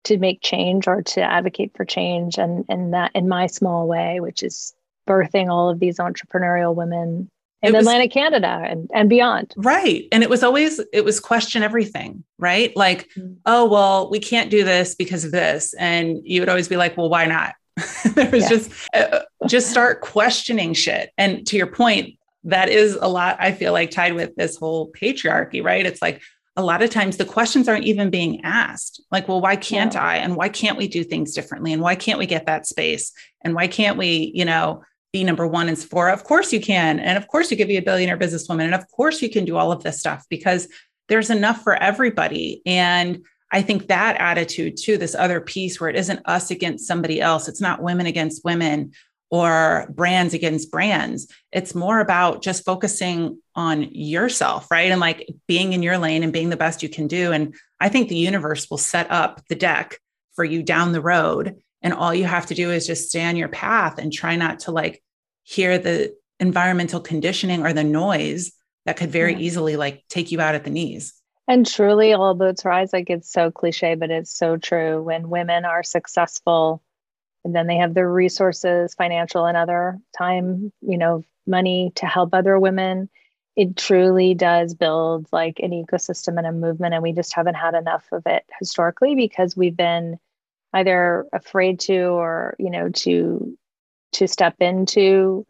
to 0.04 0.18
make 0.18 0.40
change 0.40 0.88
or 0.88 1.02
to 1.02 1.20
advocate 1.20 1.72
for 1.76 1.84
change 1.84 2.38
and 2.38 2.64
and 2.68 2.94
that 2.94 3.10
in 3.14 3.28
my 3.28 3.46
small 3.46 3.86
way 3.86 4.20
which 4.20 4.42
is 4.42 4.74
birthing 5.06 5.48
all 5.48 5.68
of 5.68 5.80
these 5.80 5.98
entrepreneurial 5.98 6.74
women 6.74 7.30
in 7.62 7.74
was, 7.74 7.82
Atlantic 7.82 8.10
Canada 8.10 8.62
and, 8.64 8.90
and 8.94 9.08
beyond. 9.08 9.52
Right. 9.56 10.06
And 10.12 10.22
it 10.22 10.30
was 10.30 10.42
always, 10.42 10.80
it 10.92 11.04
was 11.04 11.20
question 11.20 11.62
everything, 11.62 12.24
right? 12.38 12.74
Like, 12.76 13.08
mm-hmm. 13.10 13.34
oh, 13.44 13.68
well, 13.68 14.10
we 14.10 14.18
can't 14.18 14.50
do 14.50 14.64
this 14.64 14.94
because 14.94 15.24
of 15.24 15.32
this. 15.32 15.74
And 15.74 16.20
you 16.24 16.40
would 16.40 16.48
always 16.48 16.68
be 16.68 16.76
like, 16.76 16.96
well, 16.96 17.10
why 17.10 17.26
not? 17.26 17.54
there 18.14 18.30
was 18.30 18.44
yeah. 18.44 18.48
just, 18.48 18.70
uh, 18.94 19.20
just 19.46 19.70
start 19.70 20.00
questioning 20.00 20.72
shit. 20.74 21.10
And 21.18 21.46
to 21.48 21.56
your 21.56 21.66
point, 21.66 22.18
that 22.44 22.70
is 22.70 22.94
a 22.94 23.08
lot, 23.08 23.36
I 23.38 23.52
feel 23.52 23.72
like 23.72 23.90
tied 23.90 24.14
with 24.14 24.34
this 24.36 24.56
whole 24.56 24.90
patriarchy, 24.92 25.62
right? 25.62 25.84
It's 25.84 26.00
like, 26.00 26.22
a 26.56 26.62
lot 26.62 26.82
of 26.82 26.90
times 26.90 27.16
the 27.16 27.24
questions 27.24 27.68
aren't 27.68 27.84
even 27.84 28.10
being 28.10 28.40
asked. 28.44 29.02
Like 29.10 29.28
well 29.28 29.40
why 29.40 29.56
can't 29.56 29.94
yeah. 29.94 30.04
i? 30.04 30.16
And 30.16 30.36
why 30.36 30.48
can't 30.48 30.76
we 30.76 30.88
do 30.88 31.04
things 31.04 31.34
differently? 31.34 31.72
And 31.72 31.82
why 31.82 31.94
can't 31.94 32.18
we 32.18 32.26
get 32.26 32.46
that 32.46 32.66
space? 32.66 33.12
And 33.42 33.54
why 33.54 33.66
can't 33.66 33.96
we 33.96 34.32
you 34.34 34.44
know 34.44 34.82
be 35.12 35.24
number 35.24 35.46
one 35.46 35.68
and 35.68 35.78
Sephora 35.78 36.12
of 36.12 36.24
course 36.24 36.52
you 36.52 36.60
can. 36.60 37.00
And 37.00 37.16
of 37.16 37.28
course 37.28 37.50
you 37.50 37.56
could 37.56 37.68
be 37.68 37.76
a 37.76 37.82
billionaire 37.82 38.18
businesswoman. 38.18 38.64
And 38.64 38.74
of 38.74 38.88
course 38.88 39.22
you 39.22 39.30
can 39.30 39.44
do 39.44 39.56
all 39.56 39.72
of 39.72 39.82
this 39.82 39.98
stuff 40.00 40.24
because 40.28 40.68
there's 41.08 41.30
enough 41.30 41.62
for 41.62 41.74
everybody. 41.74 42.62
And 42.66 43.24
i 43.52 43.60
think 43.62 43.88
that 43.88 44.16
attitude 44.20 44.76
too 44.76 44.96
this 44.96 45.16
other 45.16 45.40
piece 45.40 45.80
where 45.80 45.90
it 45.90 45.96
isn't 45.96 46.20
us 46.26 46.50
against 46.50 46.86
somebody 46.86 47.20
else. 47.20 47.48
It's 47.48 47.60
not 47.60 47.82
women 47.82 48.06
against 48.06 48.44
women 48.44 48.92
or 49.30 49.86
brands 49.94 50.34
against 50.34 50.70
brands. 50.70 51.28
It's 51.52 51.74
more 51.74 52.00
about 52.00 52.42
just 52.42 52.64
focusing 52.64 53.40
on 53.54 53.88
yourself, 53.92 54.68
right? 54.70 54.90
And 54.90 55.00
like 55.00 55.28
being 55.46 55.72
in 55.72 55.82
your 55.82 55.98
lane 55.98 56.22
and 56.22 56.32
being 56.32 56.50
the 56.50 56.56
best 56.56 56.82
you 56.82 56.88
can 56.88 57.06
do. 57.06 57.32
And 57.32 57.54
I 57.78 57.88
think 57.88 58.08
the 58.08 58.16
universe 58.16 58.68
will 58.68 58.78
set 58.78 59.10
up 59.10 59.40
the 59.48 59.54
deck 59.54 59.98
for 60.34 60.44
you 60.44 60.62
down 60.62 60.92
the 60.92 61.00
road. 61.00 61.56
And 61.80 61.94
all 61.94 62.14
you 62.14 62.24
have 62.24 62.46
to 62.46 62.54
do 62.54 62.70
is 62.70 62.86
just 62.86 63.08
stay 63.08 63.24
on 63.24 63.36
your 63.36 63.48
path 63.48 63.98
and 63.98 64.12
try 64.12 64.36
not 64.36 64.60
to 64.60 64.72
like 64.72 65.02
hear 65.44 65.78
the 65.78 66.14
environmental 66.40 67.00
conditioning 67.00 67.64
or 67.64 67.72
the 67.72 67.84
noise 67.84 68.52
that 68.86 68.96
could 68.96 69.10
very 69.10 69.32
yeah. 69.32 69.38
easily 69.38 69.76
like 69.76 70.02
take 70.08 70.32
you 70.32 70.40
out 70.40 70.54
at 70.54 70.64
the 70.64 70.70
knees. 70.70 71.14
And 71.46 71.66
truly, 71.66 72.12
all 72.12 72.34
boats 72.34 72.64
rise. 72.64 72.92
Like 72.92 73.10
it's 73.10 73.30
so 73.30 73.50
cliche, 73.50 73.94
but 73.94 74.10
it's 74.10 74.36
so 74.36 74.56
true. 74.56 75.02
When 75.02 75.28
women 75.28 75.64
are 75.64 75.82
successful, 75.82 76.82
and 77.44 77.54
then 77.54 77.66
they 77.66 77.76
have 77.76 77.94
the 77.94 78.06
resources 78.06 78.94
financial 78.94 79.46
and 79.46 79.56
other 79.56 79.98
time 80.16 80.72
you 80.82 80.98
know 80.98 81.24
money 81.46 81.92
to 81.94 82.06
help 82.06 82.32
other 82.32 82.58
women 82.58 83.08
it 83.56 83.76
truly 83.76 84.34
does 84.34 84.74
build 84.74 85.26
like 85.32 85.58
an 85.60 85.70
ecosystem 85.70 86.38
and 86.38 86.46
a 86.46 86.52
movement 86.52 86.94
and 86.94 87.02
we 87.02 87.12
just 87.12 87.34
haven't 87.34 87.54
had 87.54 87.74
enough 87.74 88.06
of 88.12 88.22
it 88.26 88.44
historically 88.58 89.14
because 89.14 89.56
we've 89.56 89.76
been 89.76 90.18
either 90.72 91.26
afraid 91.32 91.80
to 91.80 91.98
or 91.98 92.54
you 92.58 92.70
know 92.70 92.88
to 92.90 93.56
to 94.12 94.26
step 94.26 94.56
into 94.60 95.46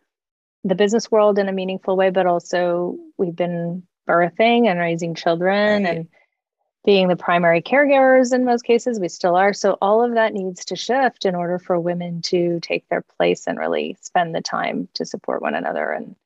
the 0.65 0.75
business 0.75 1.11
world 1.11 1.39
in 1.39 1.49
a 1.49 1.53
meaningful 1.53 1.97
way 1.97 2.11
but 2.11 2.27
also 2.27 2.97
we've 3.19 3.37
been 3.37 3.83
birthing 4.09 4.67
and 4.67 4.79
raising 4.81 5.15
children 5.15 5.85
right. 5.85 5.97
and 5.97 6.09
being 6.85 7.09
the 7.09 7.17
primary 7.17 7.61
caregivers 7.61 8.33
in 8.35 8.45
most 8.45 8.63
cases. 8.63 8.99
We 8.99 9.09
still 9.09 9.37
are. 9.37 9.53
So 9.53 9.77
all 9.83 10.03
of 10.03 10.15
that 10.15 10.33
needs 10.33 10.65
to 10.67 10.77
shift 10.77 11.25
in 11.25 11.35
order 11.35 11.59
for 11.59 11.79
women 11.79 12.23
to 12.23 12.59
take 12.61 12.89
their 12.89 13.03
place 13.03 13.47
and 13.47 13.59
really 13.59 13.97
spend 14.01 14.35
the 14.35 14.41
time 14.41 14.89
to 14.95 15.05
support 15.05 15.43
one 15.43 15.55
another. 15.55 15.91
And 15.91 16.17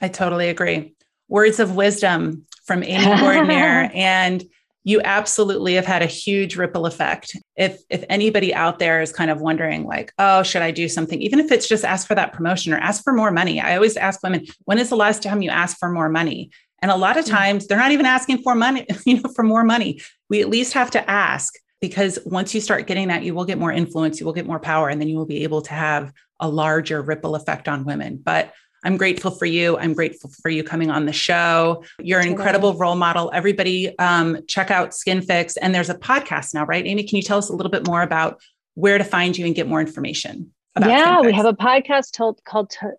I 0.00 0.08
totally 0.08 0.48
agree. 0.48 0.94
Words 1.28 1.60
of 1.60 1.76
wisdom 1.76 2.46
from 2.64 2.82
Amy 2.82 3.04
Gordinier. 3.04 3.90
and 3.94 4.44
you 4.84 5.00
absolutely 5.04 5.74
have 5.74 5.86
had 5.86 6.02
a 6.02 6.06
huge 6.06 6.56
ripple 6.56 6.86
effect. 6.86 7.36
If 7.56 7.80
if 7.88 8.04
anybody 8.08 8.52
out 8.52 8.80
there 8.80 9.00
is 9.00 9.12
kind 9.12 9.30
of 9.30 9.40
wondering 9.40 9.84
like, 9.84 10.12
oh, 10.18 10.42
should 10.42 10.62
I 10.62 10.72
do 10.72 10.88
something? 10.88 11.22
Even 11.22 11.38
if 11.38 11.52
it's 11.52 11.68
just 11.68 11.84
ask 11.84 12.08
for 12.08 12.16
that 12.16 12.32
promotion 12.32 12.72
or 12.72 12.78
ask 12.78 13.04
for 13.04 13.12
more 13.12 13.30
money. 13.30 13.60
I 13.60 13.76
always 13.76 13.96
ask 13.96 14.20
women, 14.24 14.44
when 14.64 14.78
is 14.78 14.90
the 14.90 14.96
last 14.96 15.22
time 15.22 15.42
you 15.42 15.50
asked 15.50 15.78
for 15.78 15.88
more 15.88 16.08
money? 16.08 16.50
And 16.82 16.90
a 16.90 16.96
lot 16.96 17.16
of 17.16 17.24
times 17.24 17.66
they're 17.66 17.78
not 17.78 17.92
even 17.92 18.06
asking 18.06 18.42
for 18.42 18.54
money, 18.54 18.86
you 19.06 19.22
know, 19.22 19.30
for 19.34 19.42
more 19.42 19.64
money. 19.64 20.00
We 20.28 20.40
at 20.40 20.48
least 20.48 20.74
have 20.74 20.90
to 20.92 21.10
ask 21.10 21.54
because 21.80 22.18
once 22.26 22.54
you 22.54 22.60
start 22.60 22.86
getting 22.86 23.08
that, 23.08 23.22
you 23.22 23.34
will 23.34 23.44
get 23.44 23.58
more 23.58 23.72
influence, 23.72 24.20
you 24.20 24.26
will 24.26 24.32
get 24.32 24.46
more 24.46 24.60
power, 24.60 24.88
and 24.88 25.00
then 25.00 25.08
you 25.08 25.16
will 25.16 25.26
be 25.26 25.42
able 25.44 25.62
to 25.62 25.72
have 25.72 26.12
a 26.40 26.48
larger 26.48 27.00
ripple 27.02 27.34
effect 27.34 27.68
on 27.68 27.84
women. 27.84 28.20
But 28.22 28.52
I'm 28.84 28.96
grateful 28.96 29.30
for 29.30 29.46
you. 29.46 29.78
I'm 29.78 29.94
grateful 29.94 30.30
for 30.42 30.48
you 30.48 30.64
coming 30.64 30.90
on 30.90 31.06
the 31.06 31.12
show. 31.12 31.84
You're 32.00 32.20
an 32.20 32.26
incredible 32.26 32.74
role 32.74 32.96
model. 32.96 33.30
Everybody, 33.32 33.96
um, 33.98 34.38
check 34.48 34.70
out 34.70 34.90
Skinfix. 34.90 35.56
And 35.60 35.74
there's 35.74 35.90
a 35.90 35.94
podcast 35.94 36.52
now, 36.52 36.64
right? 36.66 36.84
Amy, 36.84 37.04
can 37.04 37.16
you 37.16 37.22
tell 37.22 37.38
us 37.38 37.48
a 37.48 37.54
little 37.54 37.70
bit 37.70 37.86
more 37.86 38.02
about 38.02 38.40
where 38.74 38.98
to 38.98 39.04
find 39.04 39.38
you 39.38 39.46
and 39.46 39.54
get 39.54 39.68
more 39.68 39.80
information? 39.80 40.52
Yeah, 40.80 41.20
we 41.20 41.32
have 41.32 41.44
a 41.44 41.52
podcast 41.52 42.12
told, 42.12 42.42
called 42.44 42.70
to- 42.70 42.96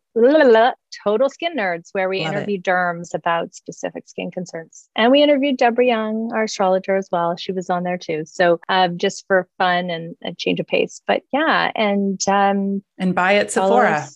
Total 1.03 1.30
Skin 1.30 1.55
Nerds, 1.57 1.89
where 1.93 2.07
we 2.07 2.24
Love 2.24 2.34
interview 2.34 2.57
it. 2.57 2.63
derms 2.63 3.13
about 3.13 3.55
specific 3.55 4.07
skin 4.07 4.30
concerns. 4.30 4.89
And 4.95 5.11
we 5.11 5.24
interviewed 5.24 5.57
Deborah 5.57 5.86
Young, 5.86 6.32
our 6.34 6.43
astrologer, 6.43 6.95
as 6.95 7.09
well. 7.11 7.36
She 7.36 7.51
was 7.51 7.69
on 7.69 7.84
there 7.84 7.97
too. 7.97 8.24
So 8.26 8.59
um, 8.69 8.97
just 8.97 9.26
for 9.28 9.47
fun 9.57 9.89
and 9.89 10.15
a 10.24 10.34
change 10.34 10.59
of 10.59 10.67
pace. 10.67 11.01
But 11.07 11.24
yeah, 11.34 11.71
and 11.76 12.21
um, 12.28 12.84
and 12.99 13.15
buy 13.15 13.36
at 13.36 13.51
Sephora. 13.51 14.07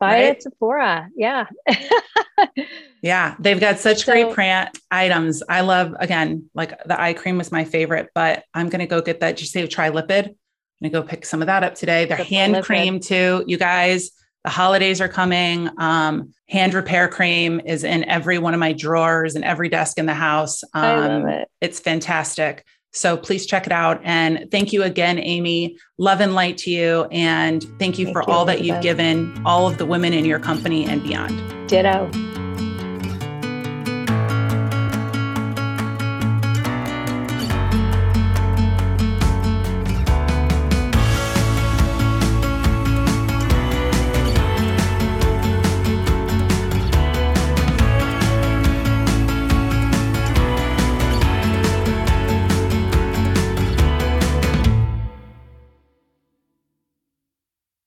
Buy 0.00 0.14
right? 0.14 0.24
at 0.30 0.42
Sephora. 0.42 1.08
Yeah. 1.14 1.46
yeah. 3.02 3.36
They've 3.38 3.60
got 3.60 3.78
such 3.78 4.04
so, 4.04 4.12
great 4.12 4.34
print 4.34 4.76
items. 4.90 5.44
I 5.48 5.60
love, 5.60 5.94
again, 6.00 6.50
like 6.54 6.76
the 6.84 7.00
eye 7.00 7.14
cream 7.14 7.38
was 7.38 7.52
my 7.52 7.64
favorite, 7.64 8.08
but 8.12 8.42
I'm 8.52 8.68
going 8.68 8.80
to 8.80 8.86
go 8.86 9.00
get 9.00 9.20
that. 9.20 9.36
Did 9.36 9.42
you 9.42 9.46
say 9.46 9.68
Trilipid? 9.68 10.34
I'm 10.82 10.90
to 10.90 11.00
go 11.00 11.06
pick 11.06 11.24
some 11.24 11.40
of 11.42 11.46
that 11.46 11.62
up 11.62 11.74
today. 11.74 12.06
Their 12.06 12.16
hand 12.16 12.56
lipid. 12.56 12.64
cream 12.64 13.00
too. 13.00 13.44
You 13.46 13.56
guys, 13.56 14.10
the 14.42 14.50
holidays 14.50 15.00
are 15.00 15.08
coming. 15.08 15.70
Um, 15.78 16.32
hand 16.48 16.74
repair 16.74 17.06
cream 17.06 17.60
is 17.64 17.84
in 17.84 18.04
every 18.04 18.38
one 18.38 18.52
of 18.52 18.58
my 18.58 18.72
drawers 18.72 19.36
and 19.36 19.44
every 19.44 19.68
desk 19.68 19.98
in 19.98 20.06
the 20.06 20.14
house. 20.14 20.64
Um, 20.74 20.84
I 20.84 21.06
love 21.06 21.28
it. 21.28 21.48
It's 21.60 21.78
fantastic. 21.78 22.64
So 22.92 23.16
please 23.16 23.46
check 23.46 23.66
it 23.66 23.72
out. 23.72 24.00
And 24.02 24.48
thank 24.50 24.72
you 24.72 24.82
again, 24.82 25.18
Amy. 25.18 25.78
Love 25.98 26.20
and 26.20 26.34
light 26.34 26.58
to 26.58 26.70
you. 26.70 27.04
And 27.12 27.62
thank 27.78 27.98
you 27.98 28.06
thank 28.06 28.16
for 28.16 28.24
you, 28.26 28.32
all 28.32 28.44
that 28.46 28.62
you've 28.64 28.82
given 28.82 29.40
all 29.46 29.68
of 29.68 29.78
the 29.78 29.86
women 29.86 30.12
in 30.12 30.24
your 30.24 30.40
company 30.40 30.84
and 30.84 31.02
beyond. 31.02 31.68
Ditto. 31.68 32.10